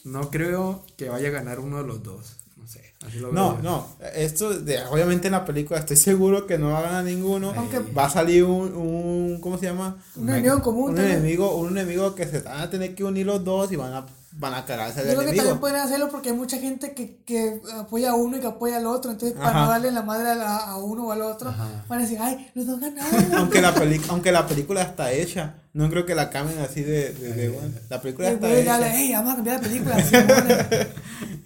[0.06, 2.38] no creo que vaya a ganar uno de los dos.
[2.58, 2.94] No sé.
[3.06, 3.64] Así lo veo No, yo.
[3.64, 3.88] no.
[4.16, 7.54] Esto, de, obviamente en la película estoy seguro que no va a ganar ninguno.
[7.56, 9.98] Aunque- va a salir un, un ¿cómo se llama?
[10.16, 10.90] un enemigo en común.
[10.92, 11.18] Un también.
[11.18, 14.06] enemigo, un enemigo que se van a tener que unir los dos y van a,
[14.34, 15.60] van a cagarse Yo al creo que también enemigo.
[15.60, 18.86] pueden hacerlo porque hay mucha gente que, que apoya a uno y que apoya al
[18.88, 19.12] otro.
[19.12, 19.62] Entonces, para Ajá.
[19.66, 21.84] no darle la madre a, la- a uno o al otro, Ajá.
[21.88, 23.34] van a decir, ay, los dos ganaron.
[23.36, 27.14] Aunque la, peli aunque la película está hecha, no creo que la cambien así de,
[27.14, 28.78] de, de- bueno, La película Y está hecha.
[28.80, 29.96] le, hey, vamos a cambiar la película.
[29.98, 30.68] así, mona".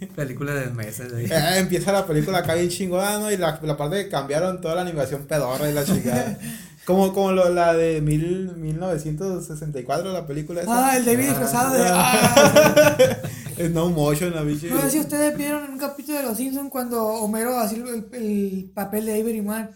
[0.15, 1.11] Película de meses.
[1.13, 1.25] ahí.
[1.25, 3.31] Eh, empieza la película acá bien chingona, ¿no?
[3.31, 6.37] Y la, la parte que cambiaron toda la animación pedorra y la chingada.
[6.85, 10.89] como como lo, la de mil, 1964, la película esa.
[10.91, 11.83] ah, el David disfrazado de.
[11.87, 13.17] Ah.
[13.57, 14.67] Es no motion, la bicha.
[14.67, 18.05] No sé si ustedes vieron en un capítulo de Los Simpsons cuando Homero hacía el,
[18.11, 19.73] el papel de Avery Man.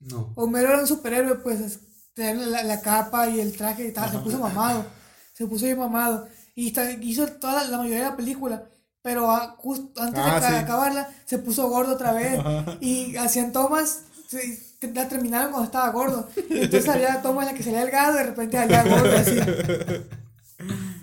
[0.00, 0.32] No.
[0.36, 1.80] Homero era un superhéroe, pues es-
[2.12, 4.84] tenía la, la capa y el traje y tal, se puso mamado.
[5.32, 6.28] Se puso bien mamado.
[6.54, 8.64] Y está- hizo toda la, la mayoría de la película.
[9.00, 10.54] Pero ah, justo antes Ah, de sí.
[10.56, 12.38] acabarla, se puso gordo otra vez.
[12.80, 16.28] Y hacían tomas, se- la terminaron cuando estaba gordo.
[16.50, 19.38] Y entonces había tomas en las que salía delgado y de repente salía gordo, así.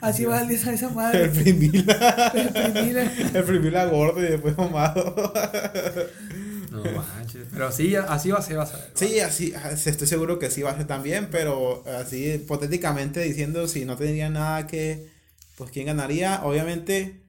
[0.01, 1.23] Así va esa, esa El madre.
[1.23, 2.31] El primila.
[3.33, 5.33] El primila gordo y después mamado.
[6.71, 7.47] No manches.
[7.51, 8.91] Pero sí, así va a ser, vas a ver.
[8.93, 13.67] Sí, así, así estoy seguro que sí va a ser también, pero así hipotéticamente diciendo
[13.67, 15.09] si no tendría nada que,
[15.57, 17.25] pues quién ganaría, obviamente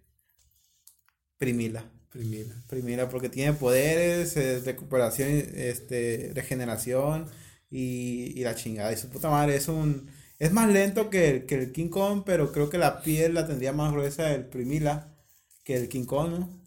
[1.38, 1.84] Primila.
[2.16, 2.54] Primera.
[2.68, 7.26] Primera, porque tiene poderes, eh, recuperación, este, regeneración
[7.70, 8.92] y, y la chingada.
[8.92, 10.08] Y su puta madre es un.
[10.38, 13.46] Es más lento que el, que el King Kong, pero creo que la piel la
[13.46, 15.14] tendría más gruesa el Primila
[15.64, 16.62] que el King Kong, ¿no?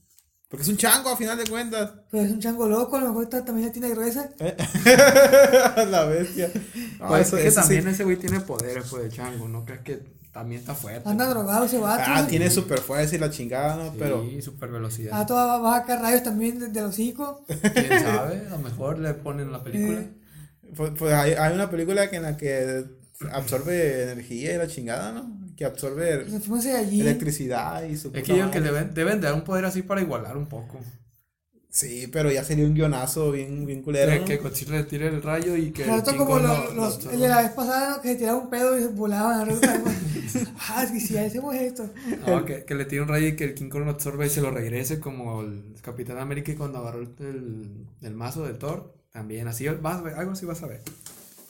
[0.48, 1.92] Porque es un chango a final de cuentas.
[2.12, 4.32] Pero es un chango loco, a lo mejor está- también la tiene gruesa.
[5.88, 6.52] la bestia.
[7.00, 7.68] No, Pues eso- es que eso sí.
[7.68, 10.00] también ese güey tiene poderes, pues, de chango, ¿no crees que
[10.32, 11.10] también está fuerte?
[11.10, 12.04] Anda drogado ese vato.
[12.06, 13.92] Ah, tiene super fuerza y la chingada, ¿no?
[13.92, 14.26] Sí, Pero.
[14.42, 15.20] super velocidad.
[15.20, 17.46] Ah, todo va va a sacar rayos también de, de los hocico.
[17.48, 18.46] ¿Quién sabe?
[18.48, 20.00] A lo mejor le ponen la película.
[20.00, 20.14] Eh.
[20.76, 22.86] Pues, pues hay, hay una película que en la que
[23.32, 25.38] absorbe energía y la chingada, ¿no?
[25.58, 26.26] Que absorbe
[26.76, 27.02] allí.
[27.02, 30.02] electricidad y su Es que yo que deben, deben de dar un poder así para
[30.02, 30.80] igualar un poco.
[31.72, 34.12] Sí, pero ya sería un guionazo bien, bien culero.
[34.12, 34.26] Que, ¿no?
[34.26, 35.84] que Godzilla le tire el rayo y que.
[35.84, 37.14] Claro, King como Kong lo- lo- lo los, absorba.
[37.14, 38.02] el de la vez pasada ¿no?
[38.02, 39.82] que se tiraba un pedo y se volaban alrededor.
[40.70, 41.88] ah, sí, sí, hacemos esto.
[42.26, 44.30] No, que, que le tire un rayo y que el King Kong lo absorba y
[44.30, 48.96] se lo regrese como el Capitán América cuando agarró el, el mazo de Thor.
[49.12, 50.82] También, así vas algo así vas a ver.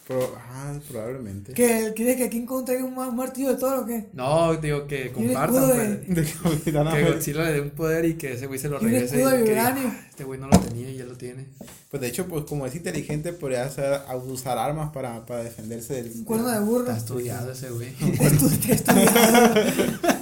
[0.09, 1.53] Pro- ah, probablemente.
[1.53, 4.07] ¿Que ¿Quieres que Kong traiga un, un martillo de todo o qué?
[4.13, 5.69] No, digo que compartan.
[5.69, 7.03] pues, de- De Capitán que.
[7.03, 9.17] Godzilla le dé un poder y que ese güey se lo regrese.
[9.21, 9.59] y que.
[9.59, 11.45] "Ah, este güey no lo tenía y ya lo tiene.
[11.91, 16.11] Pues de hecho, pues como es inteligente, podría hacer, usar armas para, para defenderse del.
[16.11, 16.85] Un cuerno de burro.
[16.87, 17.95] Está estudiado ese güey.
[17.99, 19.53] Estu- estudiado.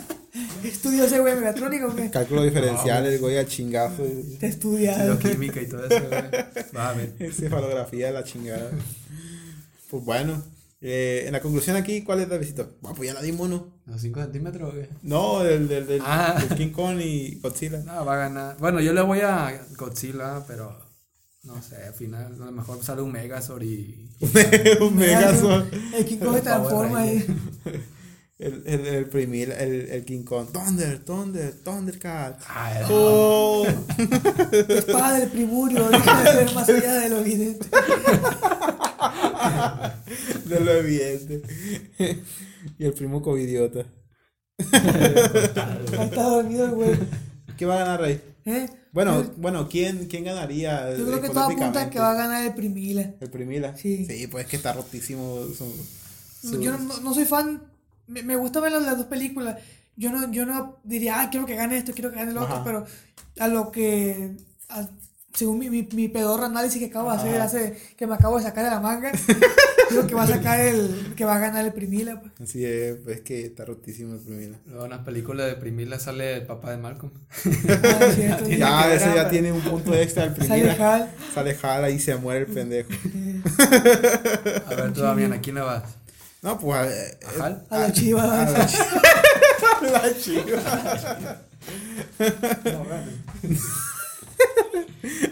[0.66, 2.10] ¿Estudió ese güey Megatrónico qué?
[2.10, 4.04] Cálculo diferencial, el güey a chingazo.
[4.04, 5.18] Está estudiado.
[5.18, 6.22] química y todo eso, güey.
[6.74, 7.14] Vas a ver.
[7.34, 8.70] Cefalografía, la chingada.
[9.90, 10.44] Pues bueno.
[10.82, 12.78] eh, en la conclusión aquí, ¿cuál es el visito?
[12.82, 13.74] Bueno, pues ya la dimos, ¿no?
[13.86, 14.90] ¿Los 5 centímetros o qué?
[15.02, 16.36] No, del, del, del, Ah.
[16.40, 17.80] del King Kong y Godzilla.
[17.80, 18.58] No, va a ganar.
[18.60, 20.78] Bueno, yo le voy a Godzilla, pero
[21.44, 24.10] no sé, al final a lo mejor sale un Megazord y.
[24.82, 25.66] un Megazord.
[25.96, 27.26] El King Kong se transforma ahí.
[28.40, 30.50] El, el, el primer, el, el King Kong.
[30.54, 32.40] Thunder, Thunder, Thundercat.
[32.48, 33.66] Ay, Oh.
[34.52, 35.90] Espada del primurio.
[35.90, 37.68] Deja de ver más allá de lo evidente.
[40.46, 41.42] de lo evidente.
[42.78, 43.86] y el primo covidiota.
[44.58, 46.98] Está dormido güey.
[47.58, 48.22] ¿Qué va a ganar Rey?
[48.46, 48.68] ¿Eh?
[48.92, 50.96] Bueno, bueno, ¿quién, quién ganaría?
[50.96, 53.14] yo creo que todo apunta que va a ganar el Primila.
[53.20, 53.76] El Primila.
[53.78, 54.06] Sí.
[54.06, 55.44] Sí, pues es que está rotísimo.
[55.56, 55.86] su-
[56.42, 57.62] su- Yo no, no- soy fan.
[58.08, 59.58] Me, me gusta ver las, las dos películas.
[59.98, 62.62] Yo no, yo no diría, ah, quiero que gane esto, quiero que gane lo otro,
[62.64, 62.86] pero
[63.40, 64.38] a lo que.
[64.70, 64.88] a-
[65.38, 68.44] según mi, mi, mi pedorro análisis que acabo de hacer, hace, que me acabo de
[68.44, 69.12] sacar de la manga,
[69.90, 71.14] creo que va a sacar el.
[71.16, 72.20] que va a ganar el Primila.
[72.20, 72.50] Pues.
[72.50, 74.58] Así es, pues es que está rotísimo el Primila.
[74.66, 77.12] Luego en las películas de Primila sale el papá de Malcolm.
[77.70, 78.50] Ah, es cierto.
[78.50, 80.96] Ya, ver, ese ya ah, tiene un punto extra el Sale Primila.
[80.96, 81.12] Hal.
[81.36, 82.90] Sale Hal y se muere el pendejo.
[84.66, 85.84] A ver, tú, Damián, ¿a quién le vas?
[86.42, 86.92] No, pues.
[86.92, 87.64] eh, ¿A Hal?
[87.70, 88.24] A la chiva.
[88.24, 88.78] a la chi-
[89.92, 91.42] la chiva.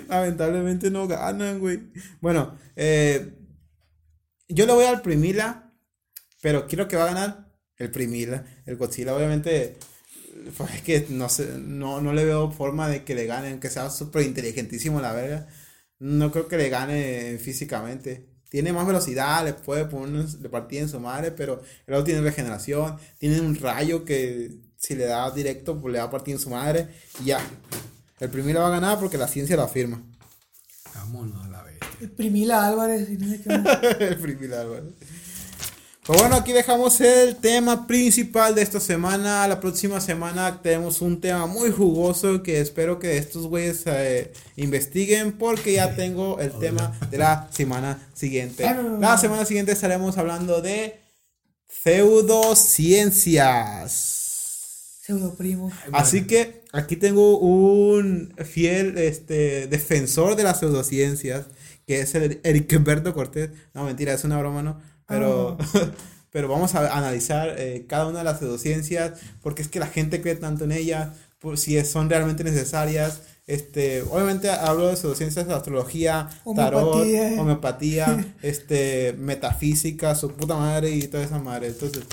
[0.08, 1.92] Lamentablemente no ganan, güey.
[2.22, 3.34] Bueno, eh,
[4.48, 5.74] yo le voy al Primila,
[6.42, 8.46] pero quiero que va a ganar el Primila.
[8.66, 9.78] El Godzilla, obviamente,
[10.58, 13.70] pues es que no sé, no, no le veo forma de que le gane, aunque
[13.70, 15.48] sea súper inteligentísimo la verga.
[16.00, 18.30] No creo que le gane físicamente.
[18.50, 22.22] Tiene más velocidad, le puede poner le partida en su madre, pero el otro tiene
[22.22, 26.40] regeneración, tiene un rayo que si le da directo, pues le va a partir en
[26.40, 26.90] su madre
[27.22, 27.40] y ya.
[28.20, 30.02] El Primila va a ganar porque la ciencia lo afirma.
[30.94, 31.88] Vámonos a la bestia.
[32.02, 33.10] El Primila Álvarez.
[33.10, 33.80] Y no sé qué más.
[34.00, 34.90] el Primila, bueno.
[36.06, 39.48] Pues bueno, aquí dejamos el tema principal de esta semana.
[39.48, 45.36] La próxima semana tenemos un tema muy jugoso que espero que estos güeyes eh, investiguen
[45.36, 48.64] porque ya tengo el tema de la semana siguiente.
[49.00, 51.00] La semana siguiente estaremos hablando de
[51.68, 54.25] pseudociencias.
[55.06, 55.72] Pseudo primo.
[55.92, 61.46] Así que aquí tengo un fiel este, defensor de las pseudociencias,
[61.86, 63.52] que es el Ericberto Cortés.
[63.76, 64.82] No, mentira, es una broma, ¿no?
[65.08, 65.60] Pero,
[66.32, 70.24] pero vamos a analizar eh, cada una de las pseudociencias, porque es que la gente
[70.24, 73.22] cree tanto en ellas, por si son realmente necesarias.
[73.46, 77.42] Este, obviamente hablo de pseudociencias, astrología, tarot, Homeopatía.
[77.42, 81.68] homeopatía, este, metafísica, su puta madre y toda esa madre.
[81.68, 82.06] Entonces,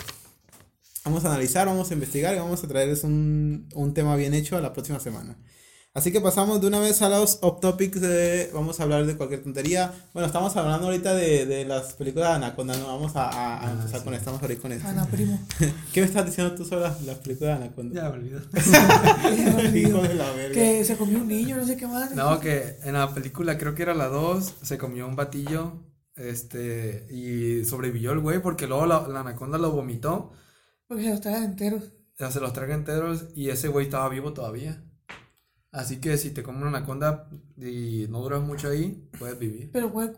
[1.04, 4.56] Vamos a analizar, vamos a investigar y vamos a traerles un, un tema bien hecho
[4.56, 5.36] a la próxima semana.
[5.94, 9.14] Así que pasamos de una vez a los off topics de, vamos a hablar de
[9.14, 9.92] cualquier tontería.
[10.14, 13.68] Bueno, estamos hablando ahorita de, de las películas de Anaconda, no vamos a, a- a
[13.68, 14.04] Ah, empezar sí.
[14.04, 14.88] con esto, vamos a ir con esto.
[14.88, 15.38] Ana Primo.
[15.92, 17.94] ¿Qué me estás diciendo tú sobre las, las películas de Anaconda?
[18.02, 18.38] Ya me olvidó.
[19.76, 20.54] Hijo de la verga.
[20.54, 22.14] que se comió un niño, no sé qué más.
[22.14, 25.74] No, que en la película, creo que era la 2, se comió un batillo.
[26.16, 30.32] Este, y sobrevivió el güey porque luego la, la anaconda lo vomitó.
[30.92, 31.84] Porque se los traen enteros.
[32.18, 34.82] Ya se los traga enteros y ese güey estaba vivo todavía.
[35.70, 39.70] Así que si te comes una anaconda y no duras mucho ahí, puedes vivir.
[39.72, 40.12] Pero puede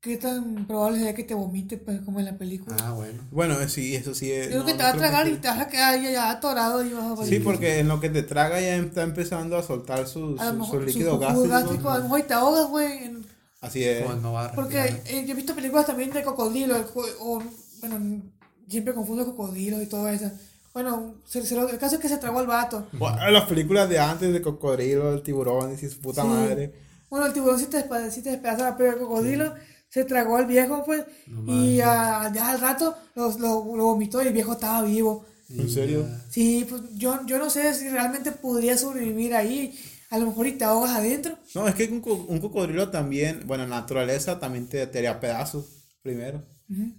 [0.00, 2.76] qué tan probable sería que te vomite, pues, como en la película.
[2.80, 3.22] Ah, bueno.
[3.30, 4.32] Bueno, eh, sí, eso sí.
[4.32, 5.68] es- Yo creo no, que te no va a tragar que- y te vas a
[5.68, 8.76] quedar ahí ya atorado y vas a Sí, porque en lo que te traga ya
[8.76, 11.48] está empezando a soltar sus, a lo sus, mejor su líquidos jugo gástricos.
[11.50, 13.04] gástrico, a lo mejor y te ahogas, güey.
[13.04, 13.26] en-
[13.60, 14.02] Así es.
[14.06, 17.42] Pues no va a Porque eh, yo he visto películas también de cocodrilo, co- o,
[17.80, 18.22] bueno,
[18.68, 20.30] siempre confundo cocodrilos y todo eso.
[20.74, 22.86] Bueno, se- se lo- el caso es que se tragó al vato.
[22.92, 26.28] Bueno, las películas de antes de cocodrilo, el tiburón y su puta Sí.
[26.28, 26.72] madre.
[27.08, 29.54] Bueno, el tiburón sí te, despa- sí te despedazaba, pero el cocodrilo
[29.88, 34.22] se tragó al viejo, pues, No y ah, ya al rato lo, lo, lo vomitó
[34.22, 35.24] y el viejo estaba vivo.
[35.48, 36.04] ¿En serio?
[36.28, 39.78] Sí, pues yo, yo no sé si realmente podría sobrevivir ahí.
[40.10, 41.36] A lo mejor y te ahogas adentro.
[41.54, 45.18] No, es que un, un cocodrilo también, bueno, en la naturaleza también te, te haría
[45.18, 45.66] pedazos
[46.02, 46.42] primero.
[46.70, 46.92] Ujú.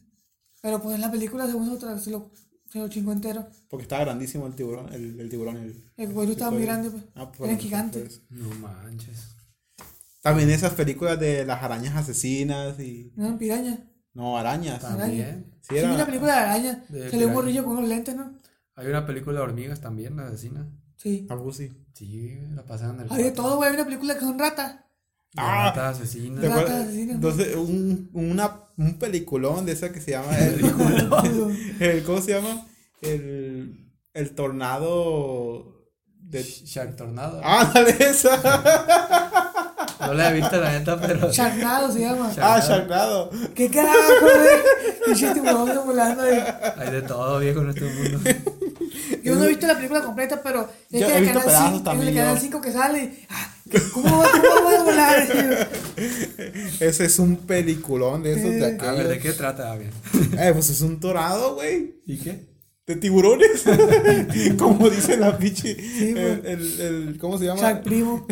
[0.61, 2.31] Pero pues en la película según otra se lo,
[2.69, 3.47] se lo chingó entero.
[3.69, 5.57] Porque estaba grandísimo el tiburón, el, el tiburón.
[5.57, 7.03] El, El cocodrilo estaba muy grande, pues.
[7.15, 7.99] Ah, pues, Era gigante.
[8.01, 8.21] pues.
[8.29, 9.35] No manches.
[10.21, 13.13] También esas películas de las arañas asesinas y...
[13.15, 13.79] No pirañas.
[14.13, 14.81] No, arañas.
[14.81, 15.53] También.
[15.61, 15.93] Sí, Sí, era...
[15.93, 16.85] una película de araña.
[16.89, 18.33] De Salió un morrillo con unos lentes, ¿no?
[18.75, 20.67] Hay una película de hormigas también, la asesina.
[20.95, 21.27] Sí.
[21.29, 21.71] Algo así.
[21.93, 23.69] Sí, la pasaron en el Hay de todo, güey.
[23.69, 24.77] Hay una película que son ratas.
[25.33, 25.65] De Ah.
[25.65, 26.41] rata asesina.
[26.41, 26.47] ¿Te
[27.11, 30.37] Entonces, un, una, un peliculón de esa que se llama...
[30.37, 32.65] El, el- ¿Cómo se llama?
[33.01, 35.73] El, el tornado...
[36.19, 36.43] De...
[36.43, 37.39] Shark Tornado.
[37.41, 38.35] ¡Ah, dale esa!
[40.01, 41.31] No la he visto la neta, pero.
[41.31, 42.29] Charnado se llama.
[42.41, 43.29] ¡Ah, Sharknado!
[43.55, 44.95] ¿Qué carajo, güey?
[45.05, 46.43] Pinche tiburón volando ahí.
[46.77, 48.19] Hay de todo, viejo, en este mundo.
[49.23, 51.45] Yo no he visto la película completa, pero es Yo que he el visto canal
[51.47, 52.21] pedazos 5, en también el yo.
[52.21, 53.13] canal 5 que sale.
[53.29, 53.53] ah,
[53.93, 55.27] ¿Cómo va, cómo va a volar?
[56.79, 58.77] Ese es un peliculón de esos de Eh.
[58.79, 59.75] A ver, ¿de qué trata?
[59.75, 59.91] Bien.
[60.39, 61.95] Eh, pues es un torado, güey.
[62.05, 62.45] ¿Y qué?
[62.85, 63.63] De tiburones.
[64.57, 65.73] Como dice la pichi.
[65.75, 67.59] Sí, el, el, el- ¿Cómo se llama?
[67.59, 68.25] Shark primo.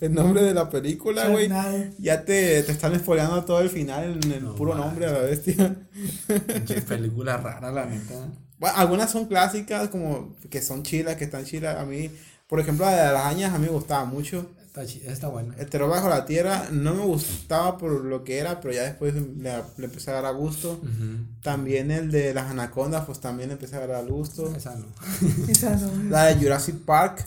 [0.00, 1.50] el nombre de la película, güey.
[1.98, 5.18] Ya te, te están spoileando todo el final en el No puro nombre a la
[5.18, 5.76] bestia.
[6.46, 8.14] Pinche película rara, la neta.
[8.58, 11.76] Bueno, algunas son clásicas, como que son chilas, que están chilas.
[11.76, 12.10] A mí,
[12.48, 14.50] por ejemplo, la de las arañas a mí me gustaba mucho.
[14.66, 15.54] Está, está buena.
[15.56, 19.14] El terror bajo la tierra no me gustaba por lo que era, pero ya después
[19.14, 20.80] le, le empecé a dar a gusto.
[20.82, 21.26] Ujú.
[21.42, 24.52] También el de las anacondas, pues también le empecé a dar a gusto.
[24.56, 24.86] Esa no.
[25.48, 25.90] Esa no.
[26.10, 27.24] La de Jurassic Park.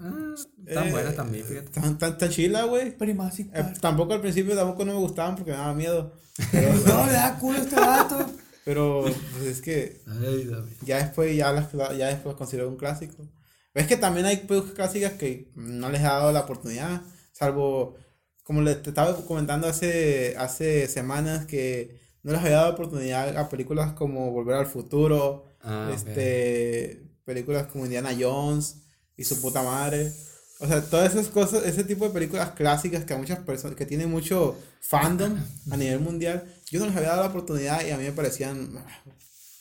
[0.00, 0.34] Ah,
[0.66, 1.68] Están eh, buenas también, fíjate.
[1.70, 2.96] Tan, tan, tan chila, güey.
[2.96, 6.12] Primacy Eh, tampoco al principio tampoco no me gustaban porque me daba miedo.
[6.86, 8.24] No, le da culo este vato.
[8.64, 10.50] Pero pues es que Ay,
[10.82, 13.28] ya después ya las ya después considero un clásico.
[13.74, 17.02] Es que también hay películas clásicas que no les he dado la oportunidad,
[17.32, 17.96] salvo
[18.42, 23.48] como les te estaba comentando hace hace semanas que no les había dado oportunidad a
[23.48, 28.82] películas como Volver al Futuro, Ah, este películas como Indiana Jones
[29.16, 30.12] y su puta madre.
[30.60, 33.86] O sea, todas esas cosas, ese tipo de películas clásicas que a muchas personas, que
[33.86, 35.36] tienen mucho fandom
[35.70, 36.44] a nivel mundial,
[36.74, 38.84] yo no les había dado la oportunidad y a mí me parecían ah,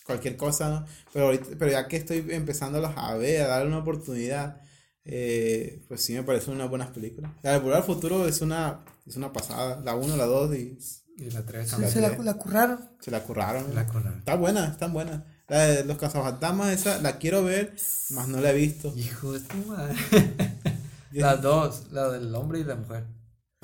[0.04, 0.86] cualquier cosa, ¿no?
[1.14, 4.60] Pero, ahorita, pero ya que estoy empezándolas a ver, a darle una oportunidad,
[5.06, 7.32] eh, pues sí me parecen unas buenas películas.
[7.44, 10.80] La de Volver al Futuro es una, es una pasada, la 1, la 2 y
[11.18, 11.92] Y la 3 Se, también.
[11.94, 12.80] se la, la curraron.
[13.00, 13.76] se la curraron.
[13.76, 14.16] La corona.
[14.18, 15.22] Está buena, están buenas.
[15.48, 17.76] La de Los Cazafantasmas, esa la quiero ver,
[18.10, 18.92] más no la he visto.
[18.98, 19.96] Hijo de tu madre.
[21.12, 23.06] Las dos, la del hombre y la mujer.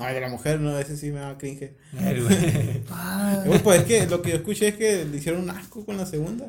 [0.00, 1.76] No, de la mujer, no, ese sí me da cringe.
[3.62, 6.06] Pues es que lo que yo escuché es que le hicieron un asco con la
[6.06, 6.46] segunda,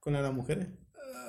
[0.00, 0.66] con la de las mujeres.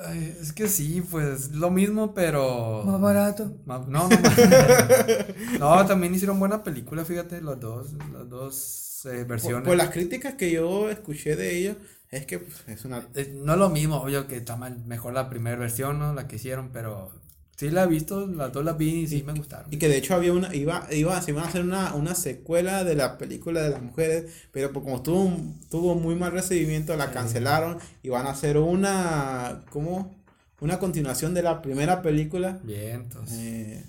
[0.03, 2.83] Ay, es que sí, pues lo mismo, pero.
[2.85, 3.55] más barato.
[3.65, 4.09] No,
[5.59, 9.67] no, también hicieron buena película, fíjate, los dos, las dos eh, versiones.
[9.67, 11.77] por las críticas que yo escuché de ellos,
[12.09, 13.07] es que pues, es una...
[13.15, 16.13] Eh, no es lo mismo, obvio que está mal- mejor la primera versión, ¿no?
[16.13, 17.20] La que hicieron, pero
[17.61, 19.71] sí la he visto, las dos las vi y sí me gustaron.
[19.73, 22.83] Y que de hecho había una, iba, iba, se iban a hacer una, una secuela
[22.83, 26.95] de la película de las mujeres, pero pues como tuvo, un- tuvo muy mal recibimiento,
[26.97, 27.13] la Sí.
[27.13, 30.15] cancelaron y van a hacer una, ¿cómo?
[30.59, 33.85] Una continuación de la primera película Bien, entonces, eh,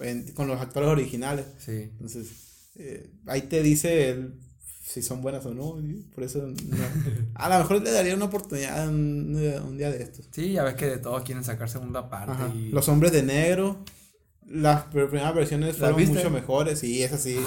[0.00, 1.46] en- con los actores originales.
[1.58, 1.72] sí.
[1.92, 2.26] Entonces,
[2.76, 4.34] eh, ahí te dice el-
[4.88, 5.76] si son buenas o no.
[6.14, 6.54] Por eso, no.
[7.34, 9.36] a lo mejor le daría una oportunidad un,
[9.66, 10.28] un día de estos.
[10.32, 12.52] Sí, ya ves que de todos quieren sacar segunda parte Ajá.
[12.54, 12.70] y...
[12.70, 13.84] Los hombres de negro.
[14.46, 16.14] Las pr- primeras versiones ¿Las fueron viste?
[16.16, 16.78] mucho mejores.
[16.78, 17.38] Sí, esas sí.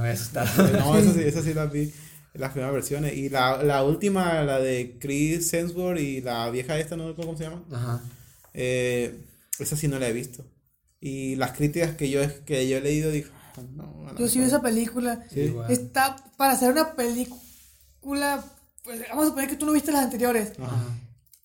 [0.00, 0.44] Me está...
[0.78, 1.92] No, esas sí, esas sí las vi.
[2.32, 3.14] Las primeras versiones.
[3.14, 7.38] Y la, la última, la de Chris Hemsworth y la vieja esta, no recuerdo cómo
[7.38, 7.62] se llama.
[7.72, 8.02] Ajá.
[8.54, 9.20] Eh,
[9.58, 10.44] esa sí no la he visto.
[11.00, 14.14] Y las críticas que yo, que yo he leído, "Ah, no.
[14.16, 14.56] Yo sí vi mejor".
[14.56, 15.26] esa película.
[15.30, 15.40] Sí.
[15.40, 15.70] Igual.
[15.70, 18.44] Está para hacer una película.
[18.82, 20.52] Pues vamos a suponer que tú no viste las anteriores.
[20.58, 20.84] Ajá.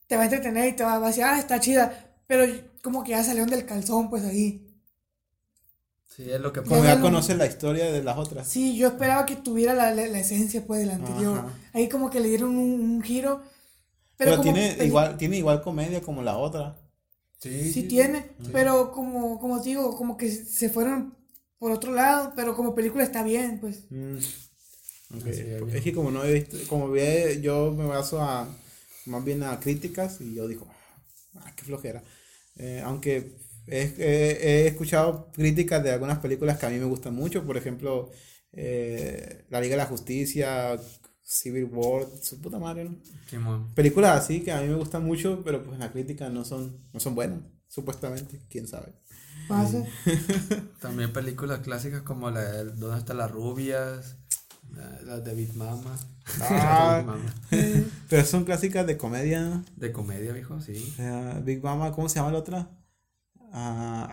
[0.07, 2.15] Te va a entretener y te va, a decir, ah, está chida.
[2.27, 2.45] Pero
[2.83, 4.67] como que ya salieron del calzón, pues ahí.
[6.07, 8.47] Sí, es lo que Como Ya conoces la historia de las otras.
[8.47, 11.39] Sí, yo esperaba que tuviera la, la, la esencia pues de la anterior.
[11.39, 11.49] Ajá.
[11.73, 13.41] Ahí como que le dieron un, un giro.
[14.17, 16.77] Pero, tiene igual, tiene igual comedia como la otra.
[17.41, 21.15] Sí, Sí, tiene, pero como, como te digo, como que se fueron
[21.61, 23.85] por otro lado, pero como película está bien, pues.
[23.91, 24.17] Mm.
[25.25, 25.39] Es,
[25.73, 28.47] Es que como no he visto, como ve, yo me baso a
[29.07, 30.67] más bien a críticas y yo digo,
[31.35, 32.03] ah, qué flojera.
[32.57, 33.37] Eh, aunque
[33.67, 37.57] he, he- he escuchado críticas de algunas películas que a mí me gustan mucho, por
[37.57, 38.11] ejemplo,
[38.53, 40.79] eh, La Liga de la Justicia,
[41.23, 42.97] Civil War, su puta madre, ¿no?
[43.75, 46.77] Películas así que a mí me gustan mucho, pero pues en la crítica no son,
[46.93, 47.39] no son buenas,
[47.69, 48.93] supuestamente, quién sabe.
[49.51, 49.85] Pasa.
[50.79, 54.17] También películas clásicas como la de ¿Dónde están las rubias?
[54.69, 55.97] La, la de Big Mama.
[56.39, 57.03] Ah.
[58.09, 59.65] Pero son clásicas de comedia, ¿no?
[59.75, 60.93] De comedia, viejo, sí.
[60.97, 62.69] Eh, Big Mama, ¿cómo se llama la otra?
[63.51, 64.09] Ah,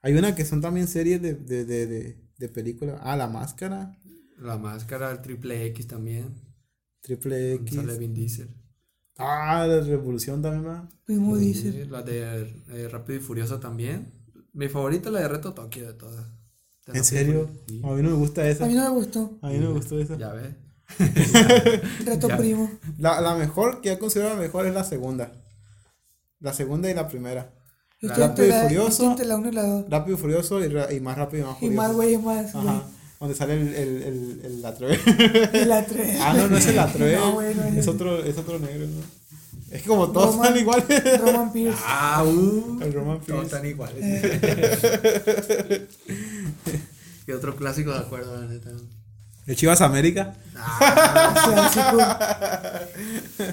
[0.00, 2.98] hay una que son también series de, de, de, de, de películas.
[3.02, 3.98] Ah, La Máscara,
[4.38, 6.34] La máscara, el triple X también.
[7.02, 7.74] Triple X.
[7.74, 8.48] Sale Vin Diesel.
[9.18, 10.88] Ah, La Revolución también.
[11.54, 14.19] Sí, La de eh, Rápido y Furioso también.
[14.52, 16.24] Mi favorita es la de Reto Tokio de todas.
[16.86, 17.50] De ¿En y serio?
[17.68, 17.80] Sí.
[17.84, 18.64] A mí no me gusta esa.
[18.64, 19.38] A mí no me gustó.
[19.42, 20.16] A mí no me gustó esa.
[20.16, 20.54] Ya ves.
[22.04, 22.36] Reto Ya.
[22.36, 22.70] primo.
[22.98, 25.32] La, la mejor, que yo considero la mejor, es la segunda.
[26.40, 27.52] La segunda y la primera.
[28.00, 29.16] La Rápido y la, Furioso.
[29.24, 29.84] la 1 y la 2.
[29.90, 31.82] Rápido y Furioso y, ra- y más rápido y más Y furioso.
[31.82, 32.66] más güey, más güey.
[32.68, 32.82] Ajá.
[33.20, 34.54] Donde sale el, el, el, el.
[34.54, 36.18] Y la 3.
[36.22, 37.16] Ah, no, no es el Latrevé.
[37.20, 39.19] No, güey, no es es, el- otro, es otro negro, ¿no?
[39.70, 41.20] Es que como todos Roman- están iguales.
[41.20, 41.78] Roman Pierce.
[41.86, 42.78] Ah, uh.
[42.82, 43.44] El Roman Todos Pierce.
[43.46, 44.04] están iguales.
[47.26, 48.70] ¿Qué otro clásico de acuerdo, la neta?
[49.46, 50.34] El Chivas América.
[50.56, 51.34] Ah,
[51.72, 51.98] Clásico.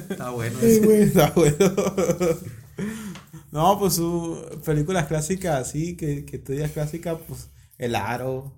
[0.09, 0.57] está bueno.
[0.59, 0.79] Sí, ese.
[0.85, 1.01] güey.
[1.03, 1.57] Está bueno.
[3.51, 8.51] No, pues su películas clásicas así, que, que tú digas clásica, pues El Aro.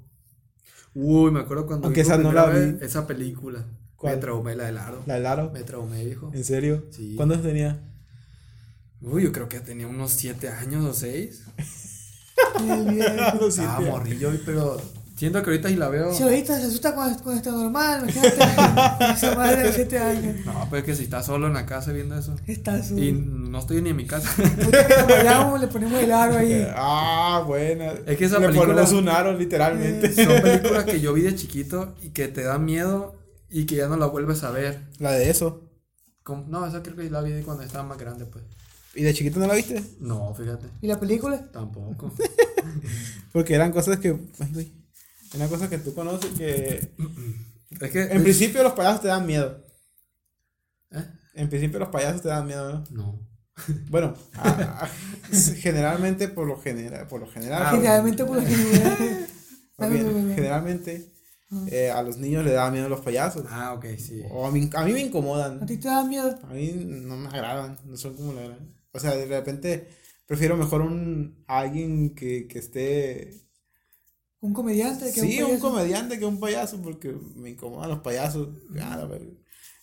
[0.95, 2.77] Uy, me acuerdo cuando Aunque vi esa no la vi.
[2.81, 3.63] esa película.
[3.99, 4.15] ¿Cuál?
[4.15, 5.03] Me traumé la del aro.
[5.05, 5.51] La del Aro.
[5.51, 6.31] Me traumé, viejo.
[6.33, 6.85] ¿En serio?
[6.91, 7.13] Sí.
[7.17, 7.79] ¿Cuántos tenía?
[9.01, 11.43] Uy, yo creo que tenía unos 7 años o 6.
[12.61, 13.37] El viejo.
[13.41, 14.81] Los Ah, morrillo, pero
[15.17, 16.13] siento que ahorita si la veo.
[16.13, 19.13] Si ahorita se asusta cuando, cuando está normal, imagínate.
[19.13, 20.45] Esa madre de 7 años.
[20.45, 22.35] No, pero es que si estás solo en la casa viendo eso.
[22.47, 22.97] Está su.
[22.97, 24.29] Y no estoy ni en mi casa.
[25.59, 26.65] Le ponemos el aro ahí.
[26.75, 27.91] Ah, buena.
[28.05, 30.13] Es que esa Le película- ponemos un aro, literalmente.
[30.13, 33.18] Son películas que yo vi de chiquito y que te dan miedo
[33.49, 34.87] y que ya no la vuelves a ver.
[34.99, 35.65] La de eso.
[36.47, 38.43] No, esa creo que la vi cuando estaba más grande, pues.
[38.95, 39.83] ¿Y de chiquito no la viste?
[39.99, 40.67] No, fíjate.
[40.81, 41.51] ¿Y la película?
[41.51, 42.11] Tampoco.
[43.33, 44.09] Porque eran cosas que.
[44.39, 44.73] Ay, güey.
[45.33, 46.91] Eran cosas que tú conoces que.
[47.81, 48.01] Es que.
[48.01, 49.63] En principio los payasos te dan miedo.
[50.91, 51.05] ¿Eh?
[51.35, 52.83] En principio los payasos te dan miedo, ¿no?
[52.91, 53.29] No.
[53.89, 54.89] Bueno, a- a-
[55.57, 59.27] generalmente por lo general, por lo general, Ah, Generalmente por lo general.
[59.91, 61.11] bien, generalmente
[61.65, 63.45] eh, a los niños les da miedo los payasos.
[63.49, 64.21] Ah, ok, sí.
[64.31, 65.65] O a mí, a mí me ¿A incomodan.
[65.65, 66.37] ti te da miedo?
[66.43, 68.75] A mí no me agradan, no son como la gran.
[68.93, 69.87] O sea, de repente
[70.25, 73.45] prefiero mejor un a alguien que, que esté
[74.41, 75.11] ¿Un comediante?
[75.11, 78.47] que sí, un comediante que un payaso porque me incomodan los payasos.
[78.71, 79.31] La verga.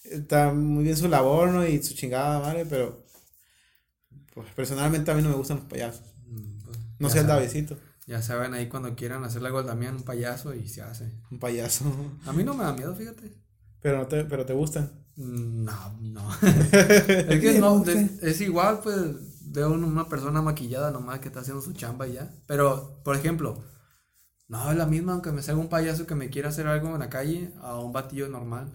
[0.04, 1.66] Está muy bien su labor, ¿no?
[1.66, 3.04] Y su chingada madre, pero
[4.34, 6.02] pues personalmente a mí no me gustan los payasos.
[6.26, 7.26] Mm, pues, No sé el.
[7.26, 7.76] Davidcito,
[8.06, 11.12] Ya saben ahí cuando quieran hacer la Damián un payaso y se hace.
[11.30, 11.84] un payaso.
[12.24, 13.34] A mí no me da miedo, fíjate.
[13.82, 14.90] Pero no te, pero te gustan.
[15.16, 16.30] Mm, No, no.
[16.42, 17.92] es que no, gusta.
[17.94, 18.98] de- es igual, pues
[19.52, 22.32] veo un- una persona maquillada nomás que está haciendo su chamba y ya.
[22.46, 23.64] Pero, por ejemplo,
[24.48, 27.00] no es la misma, aunque me salga un payaso que me quiera hacer algo en
[27.00, 28.72] la calle, a un batillo normal.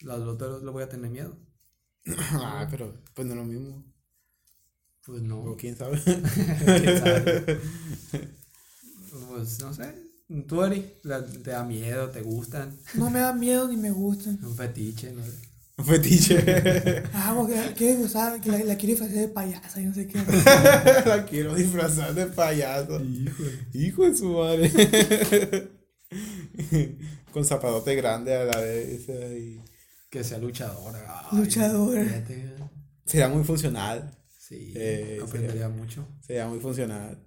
[0.00, 1.34] Los dos le voy a tener miedo.
[2.32, 3.84] ah, pero pues no es lo mismo.
[5.04, 5.40] Pues no.
[5.40, 5.98] O quién sabe.
[6.04, 7.60] ¿Quién sabe?
[9.28, 9.94] Pues no sé.
[10.48, 10.60] Tú,
[11.04, 12.76] la- te da miedo, te gustan.
[12.94, 14.38] No me da miedo ni me gustan.
[14.44, 15.22] Un fetiche, ¿no?
[15.78, 17.02] Un fetiche.
[17.12, 20.18] Ah, porque quiere gozar, que la, la quiere hacer de payasa y no sé qué.
[21.06, 23.00] La quiero disfrazar de payaso.
[23.74, 24.70] Hijo de su madre.
[27.32, 29.08] Con zapadote grande a la vez.
[29.08, 29.60] y-
[30.10, 31.28] Que sea luchadora.
[31.30, 32.02] Ay, Luchadora.
[32.04, 32.54] fíjate.
[33.04, 34.10] Sería muy funcional.
[34.38, 36.06] Sí, Eh, aprendería mucho.
[36.26, 37.18] Sería muy funcional.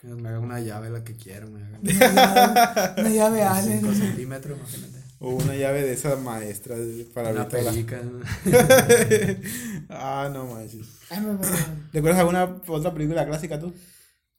[0.00, 3.80] Que me haga una llave la que quiera, me hagan Una llave, una llave Allen.
[3.80, 4.98] 5 centímetros, imagínate.
[5.20, 6.78] O una llave de esas maestras
[7.12, 8.00] para Una ahorita la- pellica.
[9.88, 10.86] ah, no manches.
[11.10, 11.46] Ay, me- me-
[11.92, 13.72] ¿Recuerdas alguna otra película clásica tú?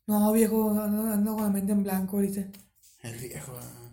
[0.07, 2.41] No, viejo, ando, ando con la mente en blanco ahorita.
[3.03, 3.53] El viejo.
[3.61, 3.91] ah.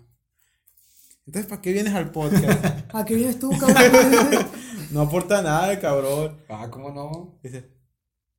[1.26, 2.64] Entonces, ¿para qué vienes al podcast?
[2.94, 4.46] ¿A qué vienes tú, cabrón?
[4.92, 6.38] no aporta nada, cabrón.
[6.48, 7.40] Ah, ¿cómo no?
[7.42, 7.68] Dice,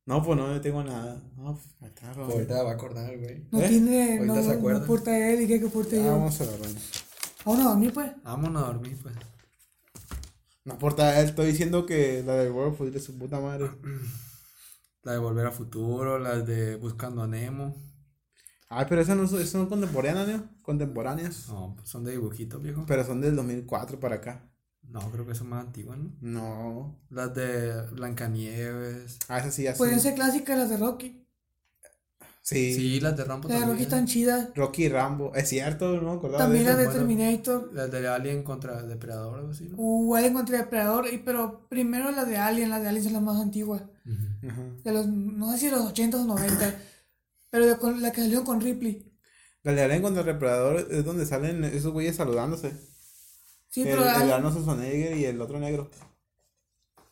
[0.08, 1.22] No, pues no, tengo nada.
[1.36, 2.32] No, pues, está, Ronnie.
[2.34, 3.46] Ahorita va a acordar, güey.
[3.52, 3.68] No ¿Eh?
[3.68, 4.80] tiene, Ahorita no, se acuerda.
[4.80, 6.12] no porta él y que que porte Ah, yo.
[6.12, 6.74] vamos a la Ronnie.
[7.44, 8.10] Vámonos a dormir, pues.
[8.24, 9.14] Vámonos a dormir, pues.
[10.64, 13.70] No importa, él estoy diciendo que la de World Food de su puta madre.
[15.04, 17.74] La de Volver a Futuro, las de Buscando a Nemo.
[18.68, 20.50] Ay, pero esas no son, esas son contemporáneas, ¿no?
[20.60, 21.48] Contemporáneas.
[21.48, 22.84] No, son de dibujitos, viejo.
[22.86, 24.50] Pero son del 2004 para acá.
[24.90, 26.12] No, creo que son más antiguas, ¿no?
[26.20, 26.98] No.
[27.10, 29.18] Las de Blancanieves.
[29.28, 31.24] Ah, esas sí ya Pueden ser clásicas las de Rocky.
[32.40, 32.72] Sí.
[32.72, 33.88] Sí, las de Rambo Las de Rocky también.
[33.88, 34.48] están chidas.
[34.54, 35.34] Rocky y Rambo.
[35.34, 36.98] Es cierto, no me acordaba También de las de bueno.
[37.00, 37.70] Terminator.
[37.74, 39.76] Las de Alien contra Depredador, algo así, ¿no?
[39.76, 41.12] Uh, Alien contra Depredador.
[41.12, 42.70] Y, pero primero las de Alien.
[42.70, 43.82] Las de Alien son las más antiguas.
[44.02, 46.74] De los, no sé si de los 80 o 90.
[47.50, 49.12] pero de con, la que salió con Ripley.
[49.62, 52.72] La de Alien contra el Depredador es donde salen esos güeyes saludándose.
[53.70, 54.02] Sí, el, pero.
[54.04, 55.90] el Arnold Schwarzenegger y el otro negro.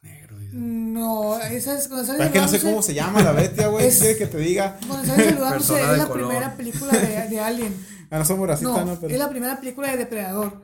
[0.03, 0.53] Negro, dice.
[0.57, 3.67] no, esa es cuando sale Pero es que no sé cómo se llama la bestia,
[3.69, 3.87] güey.
[3.87, 4.79] Es- ¿Quieres que te diga?
[4.87, 6.29] Cuando sale saludándose Persona es la color.
[6.29, 7.87] primera película de, de Alien.
[8.09, 9.01] Ah, no somos racistas, No, ¿no?
[9.01, 9.13] Pero...
[9.13, 10.63] es la primera película de Depredador.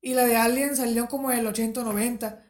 [0.00, 2.40] Y la de Alien salió como en el 80 o 90.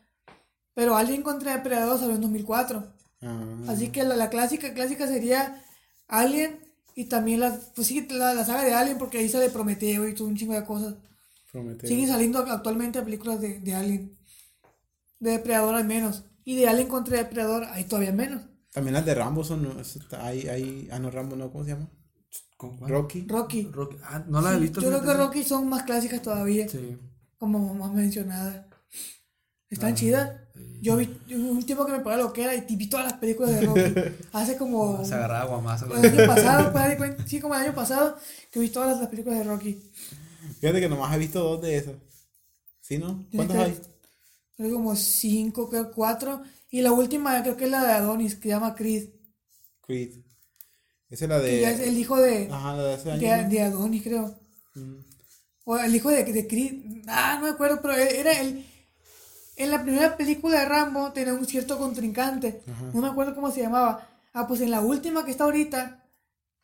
[0.74, 2.92] Pero Alien contra Depredador salió en 2004.
[3.22, 3.42] Ah.
[3.68, 5.64] Así que la, la clásica clásica sería
[6.08, 6.60] Alien
[6.94, 10.14] y también la, pues sí, la, la saga de Alien porque ahí sale Prometeo y
[10.14, 10.96] todo un chingo de cosas.
[11.52, 11.88] Prometeo.
[11.88, 14.16] Siguen saliendo actualmente películas de, de Alien.
[15.18, 16.24] De Depredador al menos.
[16.44, 18.42] Y de Alien contra Depredador hay todavía menos.
[18.72, 19.66] También las de Rambo son.
[20.20, 21.88] Hay, hay, ah, no, Rambo, no, ¿cómo se llama?
[22.86, 23.24] Rocky.
[23.26, 23.68] Rocky.
[23.72, 23.96] Rocky.
[24.04, 24.80] Ah, no la he visto.
[24.80, 25.14] yo creo que.
[25.14, 26.68] Rocky son más clásicas todavía.
[26.68, 26.96] Sí.
[27.38, 28.66] como más mencionadas.
[29.68, 30.30] Están Ah, chidas.
[30.54, 30.78] sí.
[30.82, 33.52] Yo vi un tiempo que me paró lo que era y vi todas las películas
[33.54, 33.94] de Rocky.
[34.32, 35.86] Hace como Se agarraba guamazo.
[35.86, 38.16] el año pasado, pues, sí, como el año pasado,
[38.50, 39.90] que vi todas las películas de Rocky.
[40.60, 41.94] Fíjate que nomás he visto dos de esas.
[42.80, 43.26] ¿Sí, no?
[43.34, 43.80] ¿Cuántas hay?
[44.56, 46.42] Creo como cinco, creo cuatro.
[46.70, 49.08] Y la última creo que es la de Adonis, que se llama Creed.
[49.80, 50.10] Creed.
[51.08, 51.88] Esa es la ya es de.
[51.88, 53.20] el hijo de, Ajá, la de ese año.
[53.20, 54.38] de, de Adonis, creo.
[54.74, 54.94] Mm.
[55.64, 57.04] O el hijo de, de Creed.
[57.08, 58.66] Ah, no me acuerdo, pero era el.
[59.56, 62.62] En la primera película de Rambo tenía un cierto contrincante.
[62.70, 62.90] Ajá.
[62.94, 64.08] No me acuerdo cómo se llamaba.
[64.32, 66.04] Ah, pues en la última que está ahorita,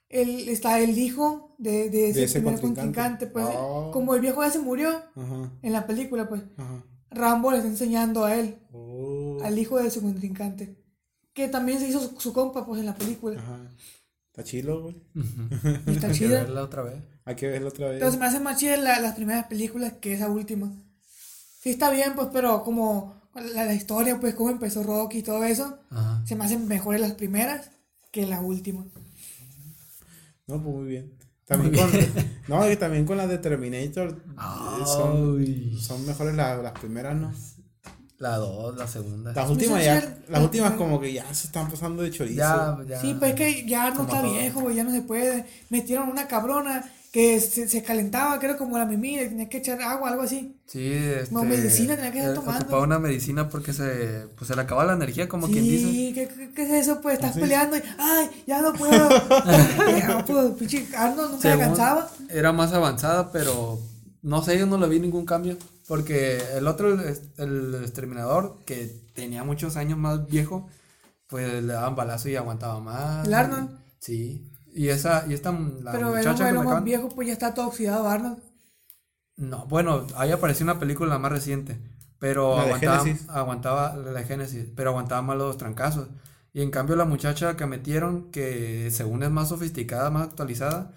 [0.08, 3.26] el, está el hijo de, de ese, De ese primer contrincante.
[3.26, 3.26] contrincante.
[3.28, 3.90] Pues Oh.
[3.92, 5.52] como el viejo ya se murió Ajá.
[5.62, 6.84] en la película, pues Ajá.
[7.10, 9.38] Rambo le está enseñando a él, Oh.
[9.42, 10.76] al hijo de su contrincante.
[11.32, 13.38] Que también se hizo su, su compa, pues en la película.
[13.40, 13.70] Ajá.
[14.30, 14.96] Está chilo, güey.
[15.14, 17.02] Y está Hay que verla otra vez.
[17.24, 17.98] Hay que verlo otra vez.
[17.98, 20.72] Pero se me hacen más chidas la- las primeras películas que esa última.
[21.60, 25.42] Sí está bien, pues, pero como la, la historia, pues, cómo empezó Rocky y todo
[25.44, 26.22] eso, Ajá.
[26.26, 27.70] se me hacen mejores las primeras
[28.12, 28.84] que la última.
[30.46, 31.12] No, pues muy bien.
[31.46, 31.90] También con.
[32.48, 34.10] no, y también con las de Terminator.
[34.10, 37.32] eh, son, son mejores la- las primeras, ¿no?
[38.18, 39.32] La dos, la segunda.
[39.34, 40.18] Las últimas ya.
[40.28, 42.38] Las últimas como que ya se están pasando de chorizo.
[42.38, 43.00] Ya, ya.
[43.00, 44.32] Sí, pues es que ya no Como está todo.
[44.32, 45.44] viejo, güey, ya no se puede.
[45.68, 46.82] Metieron una cabrona
[47.16, 50.54] que se, se calentaba, creo como la mimí, le tenía que echar agua, algo así.
[50.66, 52.60] Sí, este, No, medicina tenía que estar eh, tomando.
[52.64, 55.86] Ocupaba una medicina porque se, pues, se le acaba la energía, como quien dice.
[55.90, 57.00] Sí, ¿qué, qué, qué es eso?
[57.00, 57.40] Pues estás ¿Ah, sí?
[57.40, 59.08] peleando y, ay, ya no puedo.
[59.98, 62.10] ya no puedo, pinche Arnold nunca Según- alcanzaba.
[62.28, 63.78] Era más avanzada, pero
[64.20, 65.56] no sé, yo no le vi ningún cambio.
[65.88, 70.68] Porque el otro, el, el exterminador, que tenía muchos años más viejo,
[71.28, 73.26] pues le daban balazo y aguantaba más.
[73.26, 73.70] ¿El Arnold?
[74.00, 74.52] Sí.
[74.76, 77.54] Y esa, y esta, la Pero muchacha que abuelo me más viejo, pues ya está
[77.54, 78.38] todo oxidado, Arnold.
[79.36, 81.78] No, bueno, ahí apareció una película más reciente,
[82.18, 86.08] pero La aguantaba, aguantaba la de Génesis, pero aguantaba más los trancazos.
[86.52, 90.92] Y en cambio la muchacha que metieron, que según es más sofisticada, más actualizada,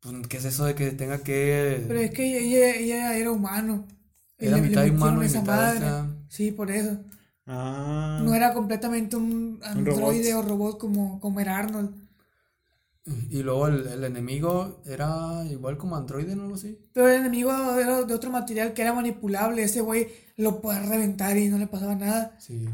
[0.00, 1.84] pues ¿qué es eso de que tenga que...
[1.88, 3.86] Pero es que ella, ella, ella era humano.
[4.38, 5.74] Y Era le- le mitad humano y mitad madre.
[5.78, 6.96] esta- Sí, por eso.
[7.46, 8.20] Ah.
[8.22, 10.44] No era completamente un androide robot.
[10.44, 11.90] o robot como, como era Arnold.
[13.30, 16.54] Y luego el, el enemigo era igual como androide, ¿no?
[16.54, 16.78] Así.
[16.92, 19.62] Pero el enemigo era de otro material que era manipulable.
[19.62, 22.36] Ese güey lo podía reventar y no le pasaba nada.
[22.38, 22.68] Sí.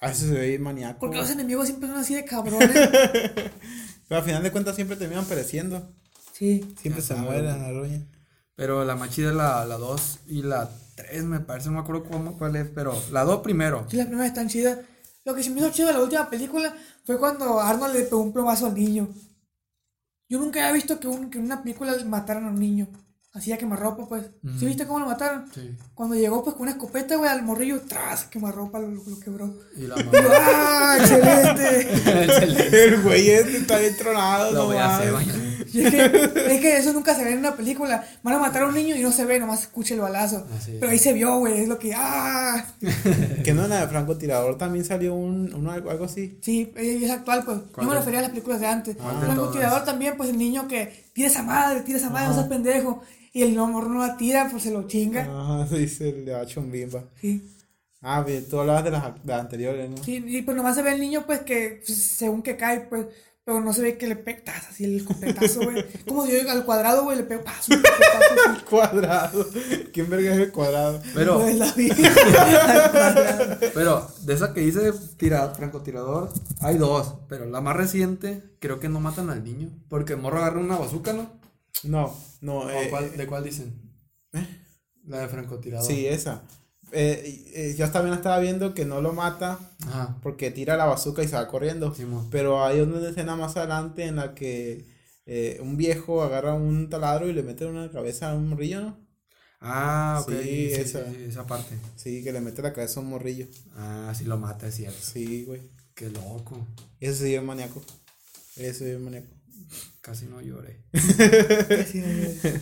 [0.00, 1.00] A veces se ve maníaco.
[1.00, 2.70] Porque los enemigos siempre son así de cabrones.
[4.08, 5.92] Pero al final de cuentas siempre terminan pereciendo.
[6.32, 6.74] Sí.
[6.80, 8.06] Siempre Ya se mueren a la roña.
[8.54, 12.04] Pero la más chida es la 2 y la 3, me parece, no me acuerdo
[12.04, 13.86] cómo, cuál es, pero la 2 primero.
[13.90, 14.78] Sí, las primeras están chidas.
[15.24, 16.74] Lo que se me hizo chido de la última película
[17.06, 19.08] fue cuando Arnold le pegó un plomazo al niño.
[20.28, 22.88] Yo nunca había visto que, un- que en una película mataran a un niño.
[23.32, 24.24] Así a quemarropa, pues.
[24.58, 25.44] ¿Sí viste cómo lo mataron?
[25.54, 25.76] Sí.
[25.94, 29.54] Cuando llegó, pues con una escopeta, güey, al morrillo, tras, quemarropa lo, lo quebró.
[29.76, 30.10] Y la mamá.
[30.30, 32.84] ¡ah, excelente!
[32.86, 34.52] El güey este está bien tronado.
[34.52, 35.45] Lo no voy a hacer mañana.
[35.76, 36.04] Y es, que,
[36.54, 38.04] es que eso nunca se ve en una película.
[38.22, 40.46] Van a matar a un niño y no se ve, nomás escucha el balazo.
[40.66, 41.60] Pero ahí se vio, güey.
[41.60, 41.92] Es lo que.
[41.94, 42.66] ¡Ah!
[43.44, 46.38] Que no la de francotirador también salió un, algo, así.
[46.42, 47.58] Sí, es es actual, pues.
[47.58, 48.96] Yo ¿Cuál me de- refería a las películas de antes.
[48.96, 49.52] ¿Cuál de El todas?
[49.52, 53.02] tirador también, pues el niño que tira esa madre, tira esa madre, no seas pendejo.
[53.32, 55.66] Y el morro no la tira, pues se lo chinga.
[55.68, 57.04] Se le ha hecho un bimba.
[57.20, 57.52] Sí.
[58.00, 59.96] Ah, bien, tú hablabas de las, de las anteriores, ¿no?
[60.02, 63.06] Sí, y pues nomás se ve el niño, pues que pues, según que cae, pues.
[63.46, 65.84] Pero no se ve que le pegas así el escopetazo, güey.
[66.04, 68.64] Como si yo al cuadrado, güey, le pego paso, un escopetazo así.
[68.68, 69.46] Cuadrado.
[69.92, 71.00] ¿Quién verga es el cuadrado?
[71.14, 71.88] Pero, la vi.
[71.90, 73.56] Al cuadrado.
[73.72, 77.14] pero, de esa que dice tira, francotirador, hay dos.
[77.28, 79.70] Pero la más reciente, creo que no matan al niño.
[79.88, 81.30] Porque el morro agarra una bazuca, ¿no?
[81.84, 82.58] No, no.
[82.62, 83.80] ¿O eh, cuál- eh, ¿De cuál dicen?
[85.04, 85.86] La de francotirador.
[85.86, 86.42] sí, esa.
[86.92, 90.16] Eh, eh, yo también estaba viendo que no lo mata Ajá.
[90.22, 91.94] porque tira la bazooka y se va corriendo.
[92.30, 94.86] Pero hay una escena más adelante en la que
[95.26, 99.06] eh, un viejo agarra un taladro y le mete una cabeza a un morrillo, ¿no?
[99.60, 100.32] Ah, ok.
[100.32, 101.04] Sí, Sí, esa.
[101.10, 101.76] sí, esa parte.
[101.96, 103.46] Sí, que le mete la cabeza a un morrillo.
[103.74, 104.98] Ah, sí lo mata, es cierto.
[105.00, 105.62] Sí, güey.
[105.94, 106.66] Qué loco.
[107.00, 107.82] Ese sí es maníaco.
[108.56, 109.26] Ese sí es maníaco.
[110.02, 110.84] Casi no lloré.
[111.90, 112.60] Sí, güey.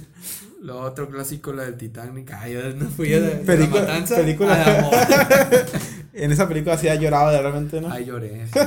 [0.65, 2.33] Lo otro clásico, la del Titanic.
[2.33, 4.17] Ay, yo no fui a la, de Película- la matanza.
[4.17, 5.09] película- a la moda.
[6.15, 7.91] En esa película sí ha llorado de repente, ¿no?
[7.91, 8.47] Ay, lloré.
[8.47, 8.59] sí.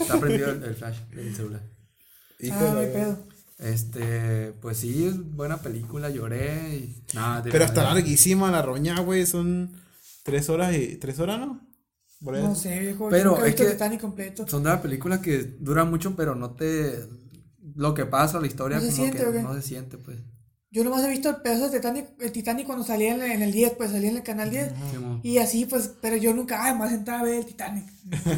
[0.00, 1.62] Está prendido el, el flash del celular.
[2.40, 3.18] Hijo Ah, de no hay la- pedo.
[3.58, 7.40] Este, pues sí, es buena película, lloré y nada.
[7.40, 9.24] de Pero está larguísima la roña, güey.
[9.24, 9.72] Son
[10.24, 10.96] tres horas y.
[10.96, 11.66] ¿Tres horas, no?
[12.20, 13.08] No sé, viejo.
[13.08, 14.46] Pero es que que- Titanic completo.
[14.46, 17.08] Son de las películas que duran mucho, pero no te.
[17.76, 20.18] Lo que pasa, la historia, ¿No se como siente que no se siente, pues.
[20.76, 23.50] Yo nomás he visto el pedazo de Titanic, el Titanic cuando salía en, en el
[23.50, 24.72] 10, pues salía en el canal 10.
[24.90, 25.20] Simón.
[25.22, 27.86] Y así, pues, pero yo nunca, ay, más entraba a ver el Titanic.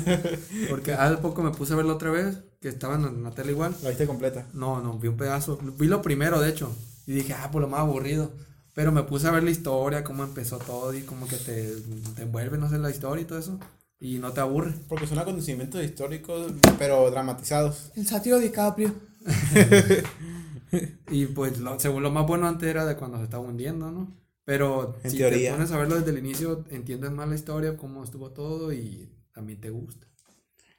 [0.70, 3.74] Porque hace poco me puse a verlo otra vez, que estaban en la tele igual.
[3.82, 4.47] La viste completa.
[4.53, 5.59] No, no, vi un pedazo.
[5.80, 6.72] Vi lo primero, de hecho.
[7.09, 8.30] Y dije, ah, pues lo más aburrido.
[8.72, 11.72] Pero me puse a ver la historia, cómo empezó todo y como que te,
[12.14, 13.59] te envuelve, no sé, la historia y todo eso.
[13.99, 14.74] Y no te aburre.
[14.89, 17.91] Porque son acontecimientos históricos, pero dramatizados.
[17.97, 18.95] El sátiro DiCaprio.
[21.11, 24.14] Y pues, lo- según lo más bueno antes era de cuando se estaba hundiendo, ¿no?
[24.45, 25.51] Pero En si teoría.
[25.51, 29.11] te pones a verlo desde el inicio, entiendes más la historia, cómo estuvo todo y
[29.33, 30.07] también te gusta.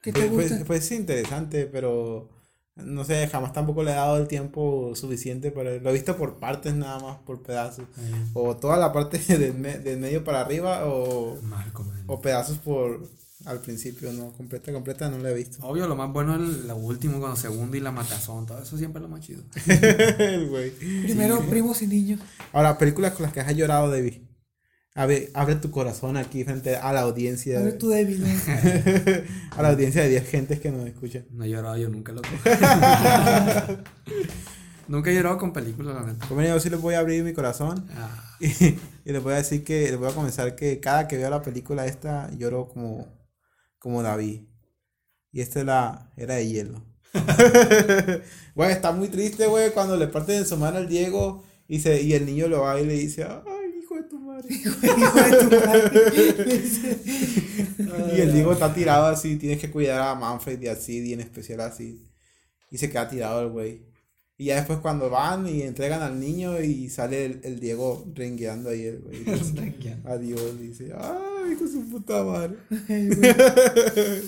[0.02, 0.56] ¿Qué te Pues, gusta?
[0.56, 2.30] pues, pues es interesante, pero
[2.76, 6.40] no sé, jamás tampoco le he dado el tiempo suficiente para lo he visto por
[6.40, 7.86] partes nada más, por pedazos.
[8.34, 13.02] O toda la parte del, me- del medio para arriba o, Marco, o pedazos por
[13.46, 15.66] al principio, no, completa, completa no la he visto.
[15.66, 18.78] Obvio, lo más bueno es lo último, cuando se hunde y la matazón, todo eso
[18.78, 19.44] siempre es lo más chido.
[20.20, 20.72] El güey.
[20.72, 22.20] Primero, primos y niños.
[22.52, 24.16] Ahora, películas con las que has llorado, David.
[24.96, 27.60] A ver, abre tu corazón aquí frente a la audiencia.
[27.60, 28.22] A ver, tú, David.
[29.56, 31.26] a la audiencia de 10 gentes que nos escuchan.
[31.32, 32.28] No he llorado yo nunca, loco.
[34.90, 36.28] nunca he llorado con películas, la neta.
[36.28, 39.38] Como yo sí les voy a abrir mi corazón Ah, y, y les voy a
[39.38, 43.08] decir que les voy a comenzar que cada que veo la película esta lloro como,
[43.80, 44.42] como David.
[45.32, 46.84] Y esta es la era de hielo.
[48.56, 52.14] Güey, está muy triste, güey, cuando le parten su mano al Diego y, se, y
[52.14, 54.48] el niño lo va y le dice, ay, hijo de tu madre.
[54.54, 56.62] Hijo de tu madre.
[58.16, 61.14] Y el Diego está tirado así, tienes que cuidar a Manfred y a Sid y
[61.14, 62.06] en especial así.
[62.70, 63.82] Y se queda tirado el güey.
[64.38, 68.70] Y ya después cuando van y entregan al niño y sale el, el Diego rengueando
[68.70, 69.26] ahí el güey.
[70.06, 72.56] Adiós, dice, ay, hijo de su puta madre.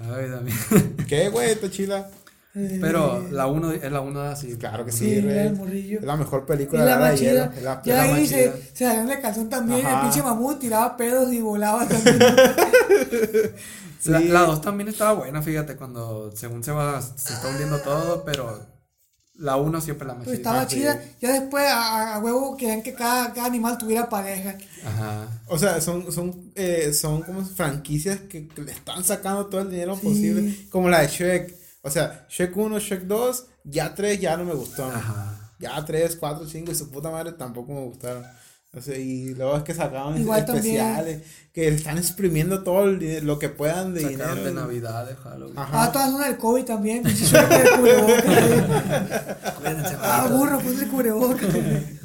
[0.00, 0.56] Ay, también.
[1.08, 1.50] ¿Qué, güey?
[1.50, 2.08] Está chila.
[2.54, 4.56] Pero la 1 es la 1 así.
[4.56, 5.46] Claro que Sí, sí, rey.
[5.48, 6.00] el morrillo.
[6.00, 7.44] Es la mejor película la de la de más hielo.
[7.46, 7.54] chida.
[7.56, 9.86] Es la, Ya la ahí se, se salieron de calzón también.
[9.86, 9.96] Ajá.
[9.96, 12.18] El pinche mamut tiraba pedos y volaba también.
[14.04, 14.28] La, Sí.
[14.28, 18.64] la 2 también estaba buena, fíjate, cuando según se va, se está hundiendo todo, pero
[19.38, 20.34] la 1 siempre la más chida.
[20.34, 20.76] estaba sí.
[20.76, 21.00] chida.
[21.20, 24.56] Ya después a, a huevo querían que cada, cada animal tuviera pareja.
[24.84, 25.28] Ajá.
[25.46, 29.70] O sea, son, son, eh, son como franquicias que, que le están sacando todo el
[29.70, 30.02] dinero Sí.
[30.06, 30.66] posible.
[30.70, 31.54] Como la de Shrek.
[31.82, 34.84] O sea, Shrek 1, Shrek 2, ya 3 ya no me gustó.
[34.86, 35.52] Ajá.
[35.60, 38.24] Ya 3, 4, 5 y su puta madre tampoco me gustaron.
[38.76, 40.76] O sea, y luego es que sacaban Igual también.
[40.76, 41.22] especiales,
[41.54, 44.44] que están exprimiendo todo el dinero- lo que puedan de Sacaron dinero.
[44.44, 45.58] de Navidad, de Halloween.
[45.58, 45.84] Ajá.
[45.84, 47.02] Ah, todas son del COVID también.
[50.00, 51.48] ah, burro, puse el cubrebocas.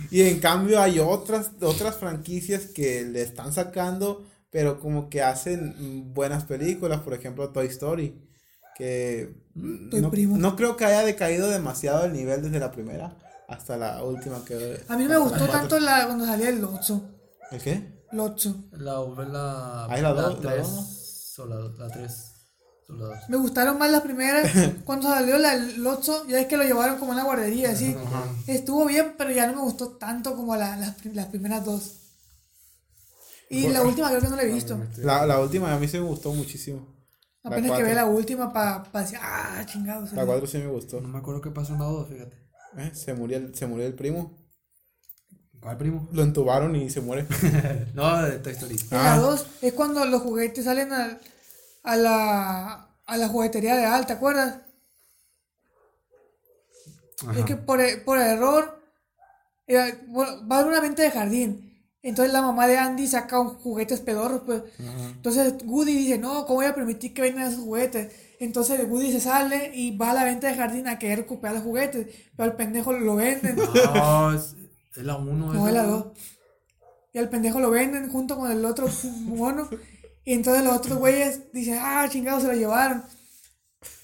[0.10, 6.14] Y en cambio hay otras, otras franquicias que le están sacando, pero como que hacen
[6.14, 8.16] buenas películas, por ejemplo Toy Story,
[8.78, 14.04] que no, no creo que haya decaído demasiado el nivel desde la primera hasta la
[14.04, 14.84] última que...
[14.88, 17.10] A mí me gustó tanto la, cuando salía el Lotso.
[17.52, 18.04] ¿El qué?
[18.12, 18.56] Lotso.
[18.72, 19.86] La V, la.
[19.86, 20.68] Ahí la dos, la 3.
[20.68, 21.40] dos.
[21.40, 21.56] O la,
[21.86, 22.30] la 3.
[22.86, 23.18] Solo dos.
[23.30, 24.52] Me gustaron más las primeras.
[24.86, 27.96] Cuando salió la Lotso, ya es que lo llevaron como en la guardería, así.
[28.48, 32.00] Estuvo bien, pero ya no me gustó tanto como la- las, las primeras dos.
[33.50, 34.80] Y la última creo que no la he visto.
[34.98, 36.88] La, la última a mí sí me gustó muchísimo.
[37.44, 40.14] La Apenas que ve la última para decir, ah, chingados.
[40.14, 41.02] La 4 sí me gustó.
[41.02, 42.43] No me acuerdo qué pasó en la dos, fíjate.
[42.78, 44.38] Eh, Se murió el, se murió el primo.
[45.60, 46.10] ¿Cuál primo?
[46.12, 47.26] Lo entubaron y se muere.
[47.94, 48.78] no, de Toy Story.
[48.92, 49.18] La Ah.
[49.18, 51.22] 2 es cuando los juguetes salen al-
[51.84, 54.60] a, la, a la juguetería de Al, ¿te acuerdas?
[57.28, 57.40] Ajá.
[57.40, 58.82] Es que por, e- por error
[60.08, 61.70] bueno, va a haber una venta de jardín.
[62.02, 64.62] Entonces la mamá de Andy saca un juguetes pedorros, pues.
[65.16, 68.12] Entonces Woody dice, no, ¿cómo voy a permitir que vendan esos juguetes?
[68.40, 71.64] Entonces Woody se sale y va a la venta de jardín a querer recuperar los
[71.64, 72.08] juguetes.
[72.36, 73.56] Pero al pendejo lo venden.
[73.56, 74.56] No, es,
[74.96, 75.54] es la 1.
[75.54, 76.06] No, es la 2.
[77.14, 78.88] Y al pendejo lo venden junto con el otro
[79.22, 79.70] mono.
[80.26, 83.04] Y entonces los otros güeyes dicen, ah, chingados, se lo llevaron.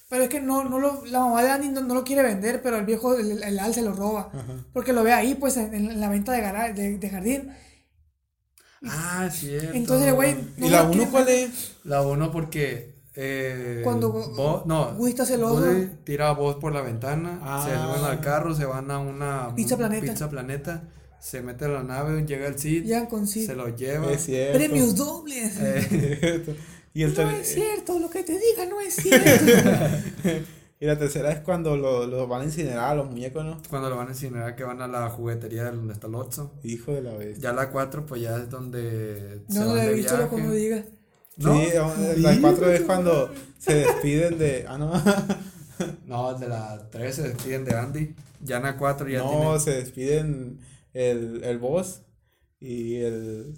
[0.08, 2.62] Pero es que no, no lo, la mamá de Andy no, no lo quiere vender,
[2.62, 4.30] pero el viejo, el, el Al se lo roba.
[4.72, 7.50] Porque lo ve ahí, pues, en, en la venta de, gara- de, de jardín.
[8.84, 9.72] Ah, cierto.
[9.74, 10.34] Entonces el güey...
[10.56, 11.76] no ¿Y la lo 1 quiere cuál es?
[11.84, 12.89] La 1 porque.
[13.16, 15.56] Eh, Cuando Bo- no, está celoso.
[15.62, 17.66] Woody tira a Buzz por la ventana, Ah.
[17.66, 20.06] se suben al carro, se van a una Pizza Planeta.
[20.12, 20.84] Pizza Planeta,
[21.18, 23.44] se mete a la nave, llega el Cid, Llegan con sí.
[23.44, 24.10] se lo lleva.
[24.12, 24.58] Es cierto.
[24.58, 25.54] Premios dobles.
[25.60, 26.56] Eh,
[26.94, 29.44] y, el no es cierto, lo que te diga no es cierto.
[30.80, 33.60] y la tercera es cuando lo, lo van a incinerar a los muñecos, ¿no?
[33.68, 36.52] cuando lo van a incinerar, que van a la juguetería donde está Lotso.
[36.62, 37.40] Hijo de la vez.
[37.40, 40.84] Ya la 4, pues ya es donde se no van lo he visto, como diga.
[41.40, 41.58] ¿No?
[41.60, 44.64] Sí, la 4 es cuando se despiden de.
[44.68, 44.92] Ah, no.
[46.06, 48.14] No, de la 3 se despiden de Andy.
[48.42, 49.60] Ya en la 4 ya no, tiene.
[49.60, 50.60] se despiden
[50.92, 52.02] el, el boss
[52.60, 53.54] y el.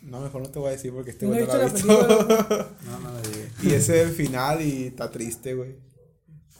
[0.00, 2.06] No, mejor no te voy a decir porque este No güey no visto lo ha
[2.06, 2.26] visto.
[2.26, 2.68] película.
[2.86, 3.48] No, no la diga.
[3.62, 5.76] y ese es el final y está triste, güey.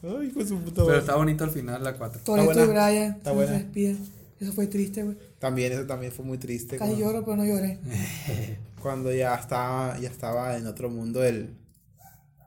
[0.03, 2.21] Ay, con su puta Pero está bonito al final la 4.
[2.23, 2.67] Toretto y buena.
[2.91, 3.53] Brian Está se buena.
[3.53, 3.99] despiden.
[4.39, 5.17] Eso fue triste, güey.
[5.39, 6.77] También, eso también fue muy triste.
[6.77, 7.79] Casi cuando- lloro, pero no lloré.
[8.81, 11.57] Cuando ya estaba, ya estaba en otro mundo el,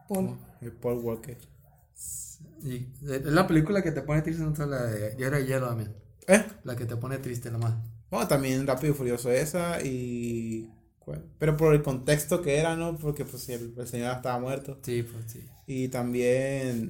[0.07, 0.37] Paul.
[0.61, 1.37] el Paul Walker.
[2.63, 5.67] Y es la película que te pone triste, no es la de Yo era hielo
[5.67, 5.93] también.
[6.27, 6.43] ¿Eh?
[6.63, 7.73] La que te pone triste, la más.
[8.09, 10.69] Bueno, también Rápido y Furioso esa y...
[10.99, 11.25] ¿cuál?
[11.39, 12.97] Pero por el contexto que era, ¿no?
[12.97, 14.79] Porque pues el, el señor ya estaba muerto.
[14.83, 15.45] Sí, pues sí.
[15.67, 16.89] Y también...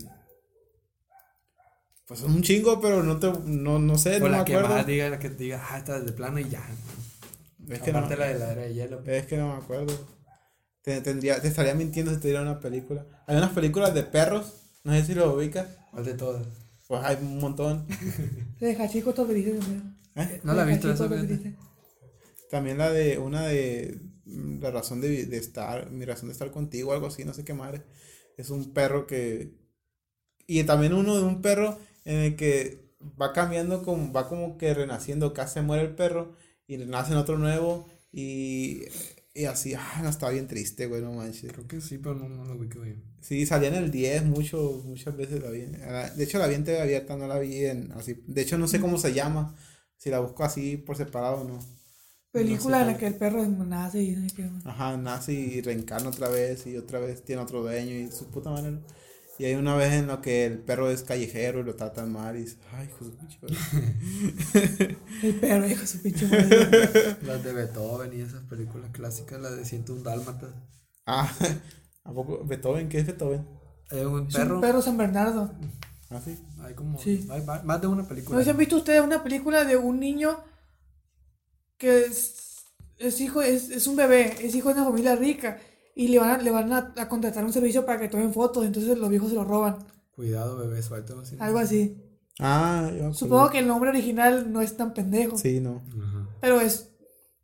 [2.05, 3.31] Pues un chingo, pero no te...
[3.45, 5.77] No, no sé, O no me la que más diga, la que te diga, ah,
[5.77, 6.61] esta es de plano y ya.
[7.69, 9.03] Es que, no, Aparte la de la era de hielo.
[9.05, 9.93] es que no me acuerdo.
[10.81, 13.05] Te, tendría, te estaría mintiendo si te diera una película.
[13.27, 14.53] Hay unas películas de perros,
[14.83, 15.67] no sé si lo ubicas.
[15.91, 16.45] ¿Cuál de todas?
[16.87, 17.87] Pues hay un montón.
[18.59, 19.97] Se deja chico todo triste también.
[20.15, 20.41] ¿Eh?
[20.43, 21.09] No la he visto esa.
[22.51, 26.51] También la de una de mm, la razón de, de estar, mi razón de estar
[26.51, 27.83] contigo, algo así, no sé qué madre.
[28.37, 29.63] Es un perro que
[30.47, 34.73] y también uno de un perro en el que va cambiando como va como que
[34.73, 36.35] renaciendo, casi se muere el perro
[36.67, 38.83] y nace en otro nuevo y,
[39.33, 41.51] y así, ah, no está bien triste, güey, no manches.
[41.51, 43.03] Creo que sí, pero no, no lo ubico bien.
[43.21, 45.61] Sí, salía en el 10 mucho, muchas veces la vi.
[45.61, 48.21] De hecho, la vi en TV abierta, no la vi en así.
[48.27, 49.55] De hecho, no sé cómo se llama.
[49.97, 51.59] Si la busco así por separado, no.
[52.33, 54.49] Película No en la que el perro nace y no sé qué.
[54.65, 58.49] Ajá, nace y reencarna otra vez y otra vez tiene otro dueño y su puta
[58.49, 58.79] madre.
[59.39, 59.43] ¿No?
[59.45, 62.35] Y hay una vez en la que el perro es callejero y lo tratan mal
[62.35, 64.97] y dices, ay, hijo de su pinche madre".
[65.23, 66.27] El perro, hijo de su pinche.
[67.23, 70.51] Las de Beethoven y esas películas clásicas, las de 101 Dálmatas.
[71.05, 71.31] Ah,
[72.03, 72.43] ¿a poco?
[72.45, 72.89] ¿Beethoven?
[72.89, 73.45] ¿Qué es Beethoven?
[73.91, 74.55] Un Es perro.
[74.55, 75.51] un perro San Bernardo.
[76.09, 76.37] Ah, sí.
[76.61, 76.99] Hay como.
[76.99, 77.27] Sí.
[77.29, 78.37] Hay más de una ¿No película.
[78.39, 80.43] sé si han visto ustedes una película de un niño
[81.77, 82.65] que es,
[82.97, 85.59] es hijo, es, es un bebé, es hijo de una familia rica
[85.95, 88.65] y le van a, le van a, a contratar un servicio para que tomen fotos,
[88.65, 89.77] entonces los viejos se lo roban,
[90.15, 91.35] Cuidado, bebé, suéltalo así.
[91.39, 91.97] algo así.
[92.39, 93.13] Ah, yo.
[93.13, 95.83] Supongo que el nombre original no es tan pendejo, Sí, no.
[96.01, 96.27] Ajá.
[96.41, 96.89] pero es,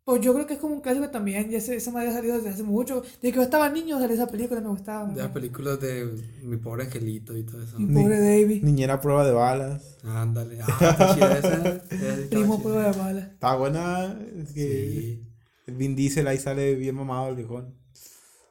[0.04, 2.36] pues yo creo que es como un clásico también, ya se, esa madre ha salido
[2.36, 5.06] desde hace mucho, de que yo estaba niño salió esa película, me gustaba.
[5.12, 6.08] De las películas de
[6.42, 7.78] Mi pobre angelito y todo eso.
[7.78, 9.98] Mi pobre David, Niñera prueba de balas.
[10.04, 10.58] Ándale.
[10.62, 11.80] Ah, chida esa.
[11.88, 13.20] Sí primo prueba de bala.
[13.20, 14.18] Está buena.
[14.36, 15.22] Es que
[15.66, 15.72] Sí.
[15.72, 17.74] Vin Diesel ahí sale bien mamado el viejón.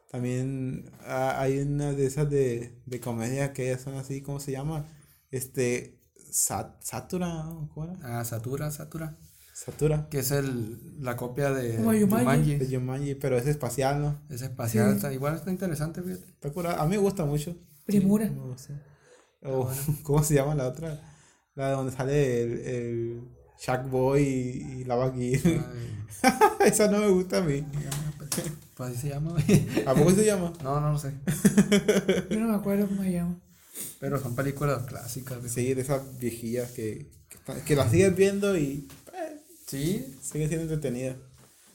[0.09, 4.87] También ah, hay una de esas de, de comedia que son así, ¿cómo se llama?
[5.31, 5.99] Este,
[6.31, 8.19] Sat- Satura, ¿cómo era?
[8.19, 9.17] Ah, Satura, Satura.
[9.53, 10.07] Satura.
[10.09, 12.55] Que es el, la copia de Como Jumanji.
[12.55, 14.21] De Jumanji, pero es espacial, ¿no?
[14.29, 14.89] Es espacial.
[14.91, 14.95] Sí.
[14.95, 16.25] está- igual está interesante, fíjate.
[16.25, 16.81] Está curada.
[16.81, 17.55] A mí me gusta mucho.
[17.85, 18.25] Primura.
[18.29, 18.81] Me gusta.
[19.43, 19.69] O,
[20.03, 21.01] ¿Cómo se llama la otra?
[21.55, 23.21] La de donde sale el, el
[23.59, 25.41] Shack Boy y, y Lava Gear.
[25.45, 27.65] Ay, Esa no me gusta a mí.
[28.79, 28.91] Pues.
[28.91, 29.67] Así se llama, güey.
[29.85, 30.53] ¿A poco se llama?
[30.63, 31.13] No, no lo sé.
[32.31, 33.37] Yo no me acuerdo cómo se llama.
[33.99, 35.49] Pero son películas clásicas, güey.
[35.51, 39.37] Sí, de esas viejillas que, que, están- que las sigues viendo y eh,
[39.67, 40.17] Sí.
[40.21, 41.17] siguen siendo entretenidas.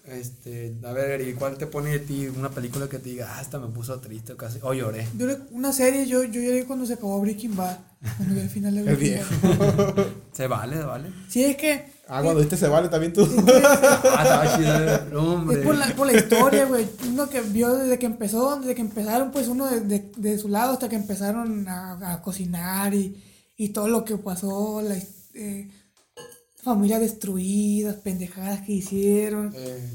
[0.07, 3.41] Este, a ver, ¿y cuál te pone de ti una película que te diga, ah,
[3.41, 5.07] esta me puso triste o casi, o lloré?
[5.17, 7.79] Yo le- una serie, yo, yo lloré cuando se acabó Breaking Bad.
[8.19, 9.95] Cuando vi el final de El Breaking viejo.
[9.95, 10.07] Bad.
[10.33, 11.09] Se vale, se vale.
[11.29, 13.27] Sí, es que Ah, cuando viste se vale también tú.
[14.17, 14.57] Ah,
[15.17, 15.61] hombre.
[15.61, 16.87] es por la, por la historia, güey.
[17.09, 20.49] Uno que vio desde que empezó, desde que empezaron, pues uno de, de, de su
[20.49, 23.23] lado hasta que empezaron a, a cocinar y,
[23.57, 24.97] y todo lo que pasó, la
[25.35, 25.71] eh,
[26.63, 29.53] familias destruidas, pendejadas que hicieron.
[29.55, 29.91] Eh,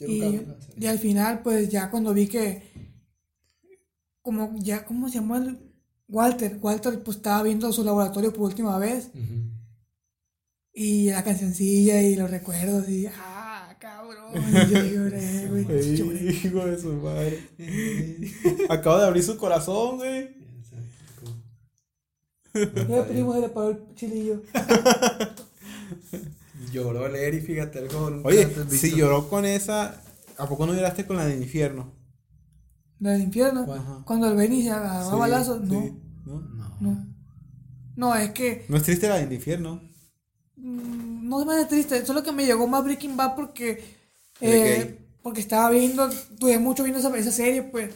[0.00, 0.40] Y,
[0.76, 2.62] y al final, pues ya cuando vi que,
[4.22, 5.58] como ya, ¿cómo se llamó el?
[6.10, 9.57] Walter, Walter pues estaba viendo su laboratorio por última vez Ujú.
[10.80, 16.30] Y la cancioncilla y los recuerdos y, ah, cabrón, y yo lloré, güey.
[16.30, 17.40] Hijo de su madre.
[18.68, 20.36] Acaba de abrir su corazón, güey.
[22.54, 24.40] Ya primo se le paró el chilillo.
[26.72, 28.20] Lloró leer y fíjate algo.
[28.24, 28.96] Oye, si visto.
[28.98, 30.00] lloró con esa,
[30.36, 31.92] ¿a poco no lloraste con la del infierno?
[33.00, 34.02] La del infierno, Ajá.
[34.04, 35.92] cuando el Benny se agarró a Sí, balazos, no, sí,
[36.26, 36.40] ¿no?
[36.40, 36.76] No.
[36.80, 37.06] no.
[37.96, 39.80] No, es que No es triste la del infierno.
[40.58, 43.82] Mm, no se me hace triste, solo que me llegó más Breaking Bad porque
[44.40, 46.08] eh, porque estaba viendo,
[46.38, 47.90] tuve mucho viendo esa, esa serie, pues,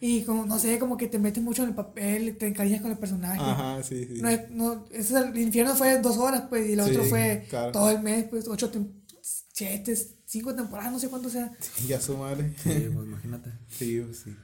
[0.00, 2.90] y como, no sé, como que te metes mucho en el papel, te encariñas con
[2.92, 3.38] el personaje.
[3.40, 4.22] Ajá, sí, sí.
[4.22, 7.04] No, es- no, ese es el infierno fue dos horas, pues, y el Sí, otro
[7.04, 7.72] fue claro.
[7.72, 11.52] todo el mes, pues, ocho, tem- siete, cinco temporadas, no sé cuánto sea.
[11.88, 12.54] Ya su madre.
[12.62, 13.52] Sí, pues imagínate.
[13.68, 14.34] Sí, pues, sí.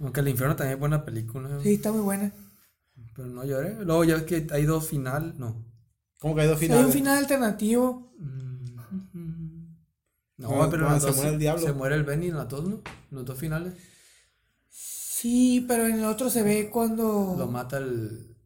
[0.00, 1.60] Aunque El Infierno también es buena película.
[1.62, 2.32] Sí, está muy buena.
[3.14, 3.76] Pero no lloré.
[3.84, 5.34] Luego ya ves que hay dos final.
[5.38, 5.64] No.
[6.22, 6.86] ¿Cómo que hay dos Sí, hay finales?
[6.86, 8.14] un final alternativo.
[8.18, 9.66] Mm.
[10.38, 11.66] No, Cuando- pero cuando en se los dos muere el diablo.
[11.66, 12.76] Se muere el Benny en los dos, ¿no?
[13.10, 13.74] En los dos finales.
[14.68, 17.34] Sí, pero en el otro se ve cuando...
[17.38, 18.36] Lo mata el.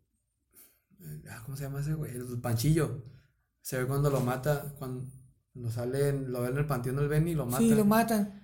[1.31, 2.12] ah, ¿Cómo se llama ese güey?
[2.15, 3.03] El panchillo.
[3.62, 4.74] Se ve cuando lo mata.
[4.78, 5.05] Cuando
[5.55, 7.59] lo sale, en- lo ve en el panteón del Benny y lo mata.
[7.59, 8.35] Sí, lo matan.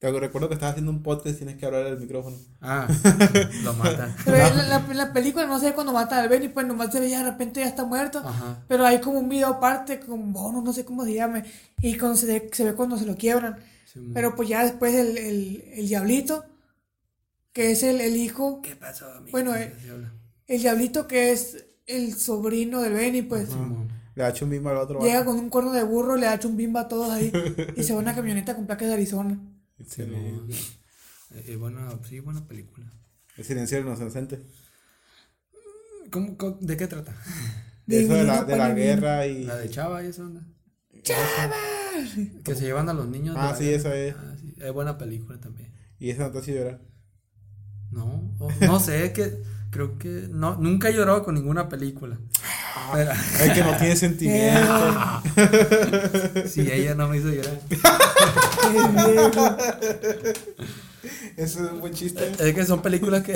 [0.00, 2.36] Te recuerdo que estás haciendo un podcast y tienes que hablar del micrófono.
[2.60, 2.86] Ah,
[3.64, 4.14] lo mata.
[4.24, 7.10] Pero en la, la- película no sé cuando matan al Benny, pues nomás se ve
[7.10, 8.20] ya de repente ya está muerto.
[8.20, 8.62] Ajá.
[8.68, 11.44] Pero hay como un video aparte, con bono, no sé cómo se llame.
[11.82, 13.56] Y cuando se, ve- se ve cuando se lo quiebran.
[13.92, 16.44] Sí, Pero pues ya después el, el, el diablito,
[17.52, 19.32] que es el, el hijo, ¿Qué pasó, amigo?
[19.32, 20.12] Bueno, eh, Así habla.
[20.46, 23.48] el diablito que es el sobrino del Benny, pues.
[24.14, 25.00] Le ha hecho un mismo al otro.
[25.00, 27.32] llega con un cuerno de burro, le ha hecho un bimba a todos ahí
[27.76, 29.38] y se va a una camioneta con placas de Arizona.
[29.78, 30.54] Excelente.
[31.34, 32.86] Eh, eh, buena, sí, buena película.
[33.36, 34.40] El silencio de los inocentes.
[36.10, 37.14] ¿Cómo, cómo- de qué trata?
[37.86, 39.44] De eso de la, de la guerra y.
[39.44, 40.42] La de Chava y esa onda.
[42.44, 43.36] Que se llevan a los niños.
[43.38, 44.14] Ah, sí, esa es.
[44.16, 45.72] Ah, sí, Es buena película también.
[45.98, 46.80] Y esa no te hace llorar.
[47.90, 52.18] No, no sé, es que creo que no, nunca he llorado con ninguna película.
[53.40, 55.22] Es que no tiene sentimiento.
[56.46, 57.58] si ella no me hizo llorar.
[61.36, 62.32] Eso es un buen chiste.
[62.38, 63.32] Es que son películas que.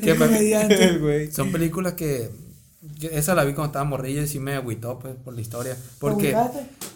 [0.00, 0.84] que me- comediante.
[0.84, 1.32] El güey.
[1.32, 2.30] son películas que,
[3.00, 5.76] Esa la vi cuando estaba morrilla y sí me agüitó pues, por la historia.
[5.98, 6.36] Porque,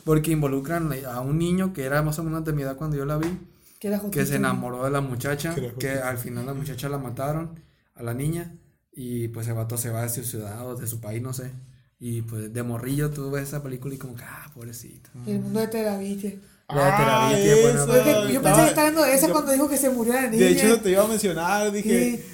[0.05, 3.07] porque involucran a un niño que era más o menos de mi edad cuando yo
[3.07, 3.29] la vi.
[4.11, 7.61] Que se enamoró de la muchacha, Que al final la muchacha la mataron,
[7.95, 8.53] a la niña,
[8.97, 11.53] y pues el vato se va de su ciudad o de su país, no sé.
[12.01, 15.09] Y pues de morrillo tú ves esa película y como que, ah, pobrecito.
[15.27, 15.69] El mundo de
[17.37, 17.87] de Ah, buena eso.
[17.87, 20.23] Yo, que- yo pensé que estaba viendo esa yo- cuando dijo que se murió la
[20.29, 20.45] niña.
[20.47, 21.71] De hecho, no te iba a mencionar.
[21.71, 22.25] Dije.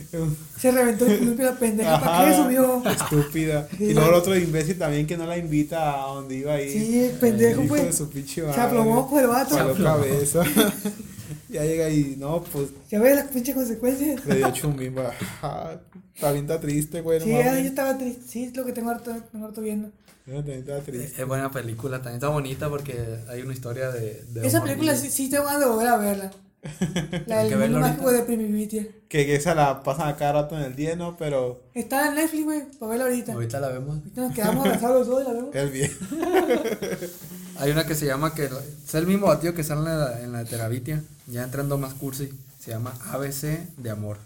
[0.59, 2.01] Se reventó el columpio la pendeja.
[2.01, 2.83] ¿Para Ajá, qué subió?
[2.91, 3.69] Estúpida.
[3.79, 6.71] Y luego el otro imbécil también que no la invita a donde iba a ir.
[6.73, 7.97] Sí, el pendejo, Hijo de pues.
[7.97, 9.55] su pinche Se aplomó por el vato.
[9.55, 10.43] Jaló cabeza.
[11.53, 14.25] ya llega y no, pues Ya ves las pinches consecuencias.
[14.27, 15.13] le dio chumbimba.
[15.43, 15.77] Ah,
[16.21, 17.19] También está triste, güey.
[17.21, 18.23] no Sí, ah, yo estaba triste.
[18.27, 19.91] Sí, es lo que tengo harto, tengo harto viendo.
[20.27, 21.21] Yo también estaba triste.
[21.23, 24.25] Es buena película, también está bonita porque hay una historia de...
[24.29, 26.31] de Esa película sí, sí tengo ganas de volver a verla.
[27.27, 28.21] La del mundo mágico ahorita.
[28.21, 28.87] de Primivitia.
[29.09, 31.17] Que, que esa la pasan a cada rato en el día, ¿no?
[31.17, 33.33] Pero Está en Netflix, güey, para verla ahorita.
[33.33, 33.99] Ahorita la vemos.
[33.99, 35.55] Ahorita nos quedamos abrazados los dos y la vemos.
[35.57, 35.91] es bien.
[37.59, 40.33] Hay una que se llama, que es el mismo batido que sale en la, en
[40.33, 44.19] la Terabitia, ya entrando más cursi, se llama ABC de Amor.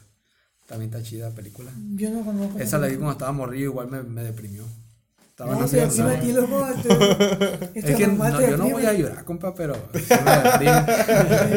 [0.67, 1.71] También está chida la película.
[1.95, 2.59] Yo no conozco.
[2.59, 4.65] Esa la vi cuando estaba morrido, igual me, me deprimió.
[5.31, 6.13] Estaba No, pero universidad.
[6.13, 6.67] encima a ti, loco.
[6.67, 10.59] Este, este Es que no, yo no voy a llorar, compa, pero me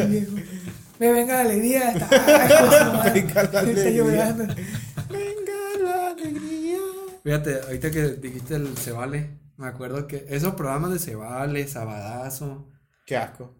[0.08, 0.32] viejo.
[0.98, 1.92] Me venga la alegría.
[1.92, 2.08] Está,
[3.02, 3.10] ay.
[3.22, 3.90] Venga la alegría.
[3.90, 4.44] llorando.
[5.08, 6.78] Venga la alegría.
[7.24, 9.30] Fíjate, ahorita que dijiste el Se Vale,
[9.60, 12.68] me acuerdo que esos programas de Se Vale, Sabadazo,
[13.06, 13.54] Qué asco.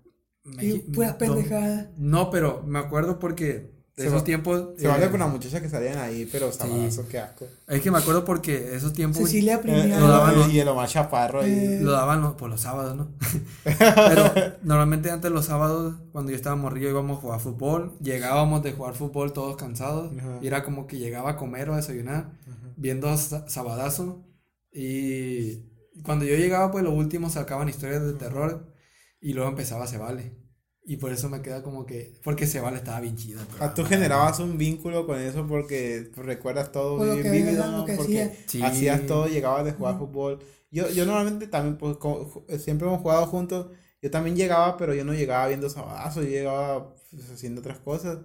[0.60, 1.89] Y puras pendejadas.
[1.98, 4.68] No, pero me acuerdo porque de esos va- tiempos.
[4.78, 7.47] Se eh, vale con la muchacha que salían ahí, pero sabadazo, qué asco.
[7.68, 10.01] Es que me acuerdo porque esos tiempos Cecilia Eh, Primera.
[10.01, 11.43] lo daban los- y el Omar Chaparro.
[11.43, 13.12] Eh, lo daban los- por los sábados, ¿no?
[13.64, 14.32] Pero
[14.62, 17.98] normalmente antes los sábados, cuando yo estaba morrillo, íbamos a jugar fútbol.
[18.01, 20.10] Llegábamos de jugar fútbol todos cansados.
[20.18, 20.39] Ajá.
[20.40, 22.32] Y era como que llegaba a comer o a desayunar,
[22.77, 24.24] viendo sa- Sabadazo.
[24.72, 25.69] Y
[26.04, 28.72] cuando yo llegaba, pues los últimos sacaban historias de terror.
[29.20, 30.36] Y luego empezaba Se Vale.
[30.82, 32.18] Y por eso me queda como que.
[32.24, 33.40] Porque Se Vale estaba bien chido.
[33.60, 37.84] Ah, tú generabas un vínculo con eso porque recuerdas todo Por lo bien vívido, lo
[37.96, 38.44] porque.
[38.46, 38.62] Sí.
[38.62, 40.38] hacías todo, llegabas de jugar fútbol.
[40.70, 43.66] Yo, yo normalmente también, pues como siempre hemos jugado juntos,
[44.00, 48.18] yo también llegaba, pero yo no llegaba viendo Sabadazo, yo llegaba pues, haciendo otras cosas.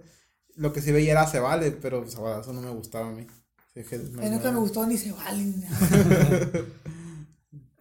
[0.54, 3.26] Lo que sí veía era Se Vale, pero Sabadazo no me gustaba a mí.
[3.74, 5.78] Es que A mí nunca me gustó ni se vale ni nada.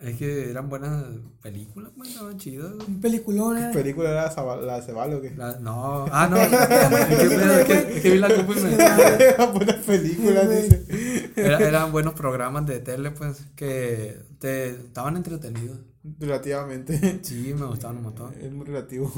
[0.05, 1.03] Es que eran buenas
[1.41, 2.73] películas, pues, estaban chidas.
[2.87, 3.69] Un peliculón, ¿Qué ¿eh?
[3.73, 5.31] película era la de Se Vale o qué?
[5.35, 6.37] La- no, ah, no.
[6.37, 8.75] es, que, es que- vi la copa y me.
[9.25, 11.31] Eran buenas películas, dice.
[11.35, 15.79] Era- eran buenos programas de tele, pues, que te estaban entretenidos.
[16.19, 17.19] Relativamente.
[17.23, 18.33] Sí, me gustaban un montón.
[18.39, 19.11] Es muy relativo.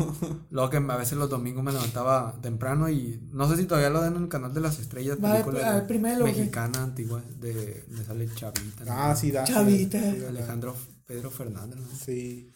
[0.50, 4.02] Luego que a veces los domingos me levantaba temprano y no sé si todavía lo
[4.02, 6.34] dan en el canal de las estrellas, Va, películas a ver, primero, ¿o qué?
[6.34, 7.54] mexicana antigua de,
[7.88, 8.86] de sale Chavita.
[8.86, 8.92] ¿no?
[8.92, 9.44] Ah, sí, da.
[9.44, 10.00] Chavita.
[10.00, 10.24] sí.
[10.28, 11.88] Alejandro Pedro Fernández, ¿no?
[12.04, 12.52] Sí.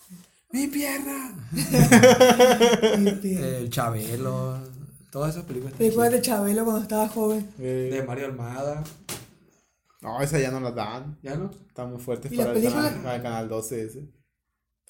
[0.54, 1.50] ¡Mi pierna!
[3.24, 4.60] El Chabelo,
[5.10, 5.76] todas esas películas.
[5.78, 6.22] Películas de.
[6.22, 7.50] Chabelo cuando estaba joven.
[7.60, 8.84] Eh, De Mario Almada,
[10.02, 11.18] No, esa ya no la dan.
[11.22, 11.52] ¿ya no?
[11.68, 12.84] Está muy fuerte ¿Y para el película?
[12.84, 14.10] canal, para el canal 12 ese.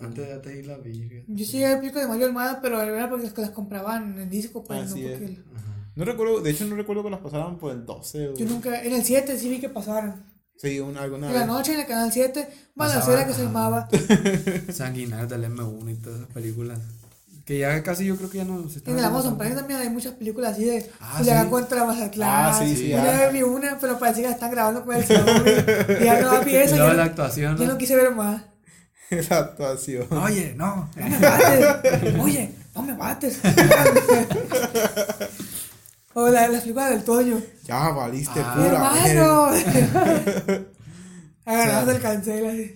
[0.06, 0.94] Antes de te la vi.
[0.94, 1.26] fíjate.
[1.28, 4.64] Yo sí veía películas de Mario Almada, pero era porque las, las compraban en disco,
[4.64, 5.20] pues Así no es.
[5.20, 5.40] porque...
[5.96, 8.30] No recuerdo, de hecho no recuerdo que las pasaran por el 12.
[8.30, 10.24] o- Yo nunca, en el 7 sí vi que pasaron.
[10.58, 11.48] Sí, una, alguna En la vez.
[11.48, 13.90] noche en el canal 7, balacera que se llamaba.
[14.72, 16.80] Sanguinarios del M1 y todas esas películas.
[17.46, 19.38] Que ya casi yo creo que ya no se están En el Amazon.
[19.38, 21.50] Prime también hay muchas películas así de Ah, sí.
[21.50, 22.30] contra Mazatlán.
[22.30, 23.20] Ah, sí, sí, Una ah.
[23.24, 25.98] vez vi una, pero parece que la están grabando con el celular.
[26.00, 27.58] y ya no vi Y esa, luego ya la actuación.
[27.58, 27.72] ya ¿no?
[27.74, 28.44] no quise ver más.
[29.30, 30.08] la actuación.
[30.18, 30.90] Oye, no.
[30.96, 31.66] No me mates.
[32.20, 33.40] Oye, no me mates.
[36.14, 37.42] o la, las películas del Toño.
[37.66, 38.54] Ya valiste Ah.
[38.56, 38.92] pura.
[39.06, 39.52] ¡Hermano!
[41.46, 42.76] Agarrando el cancel así.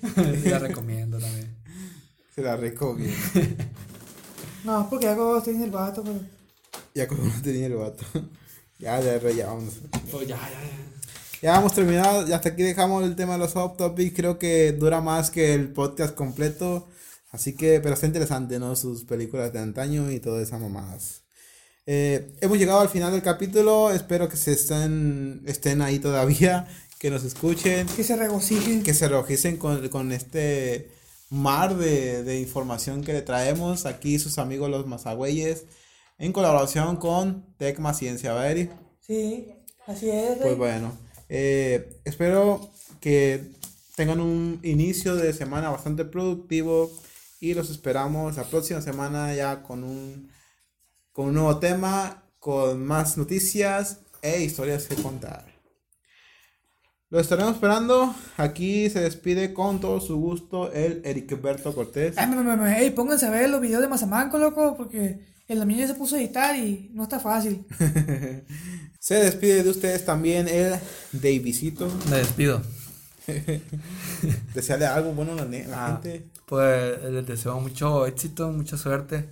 [0.49, 1.55] la recomiendo también.
[2.33, 3.15] Se la recomiendo.
[4.63, 6.19] No, porque ya como en el vato, pero.
[6.93, 8.03] ya como no tenía el vato.
[8.79, 9.75] ya, ya, ya, ya, vamos.
[10.11, 10.94] Pues ya, ya, ya.
[11.45, 14.99] Ya hemos terminado, hasta aquí dejamos el tema de los off topics, creo que dura
[14.99, 16.87] más que el podcast completo,
[17.29, 18.75] así que, pero está interesante, ¿no?
[18.75, 21.21] Sus películas de antaño y todas esas mamadas.
[21.85, 26.67] Eh, hemos llegado al final del capítulo, espero que se estén, estén ahí todavía,
[26.97, 28.81] que nos escuchen, Que se regocijen.
[28.81, 30.89] que se regocen con, con este
[31.29, 35.65] mar de, de información que le traemos aquí sus amigos los mazagüeyes,
[36.17, 38.67] en colaboración con Tecma Ciencia, ¿verdad?
[38.99, 39.53] Sí,
[39.85, 40.39] así es.
[40.39, 43.51] Pues bueno, eh, espero que
[43.95, 46.91] tengan un inicio de semana bastante productivo
[47.39, 50.29] y los esperamos la próxima semana ya con un,
[51.11, 55.55] con un nuevo tema, con más noticias e historias que contar.
[57.09, 58.13] Lo estaremos esperando.
[58.35, 62.17] Aquí se despide con todo su gusto el Ericberto Cortés.
[62.17, 66.15] Ay, pónganse a ver los videos de Mazamanco, loco, porque el domingo ya se puso
[66.15, 67.65] a editar y no está fácil.
[68.99, 70.79] Se despide de ustedes también el
[71.11, 71.87] Davisito.
[72.09, 72.61] Me despido.
[74.55, 76.27] Desearle algo bueno a la, la Ah, gente.
[76.47, 79.29] Pues les deseo mucho éxito, mucha suerte.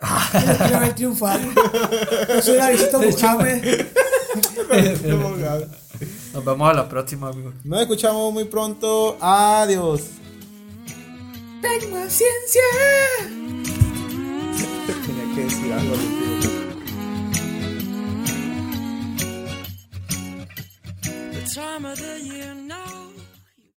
[0.00, 1.40] Yo quiero ver triunfar.
[1.40, 2.58] Yo soy
[3.22, 3.86] Mohamed.
[6.32, 7.54] Nos vemos a la próxima, amigos.
[7.64, 9.16] Nos escuchamos muy pronto.
[9.20, 10.02] Adiós.
[11.60, 13.47] Tecma Ciencia.
[15.38, 15.94] Tenía que decir algo.
[15.94, 16.50] tío.
[21.32, 22.67] The time of the year now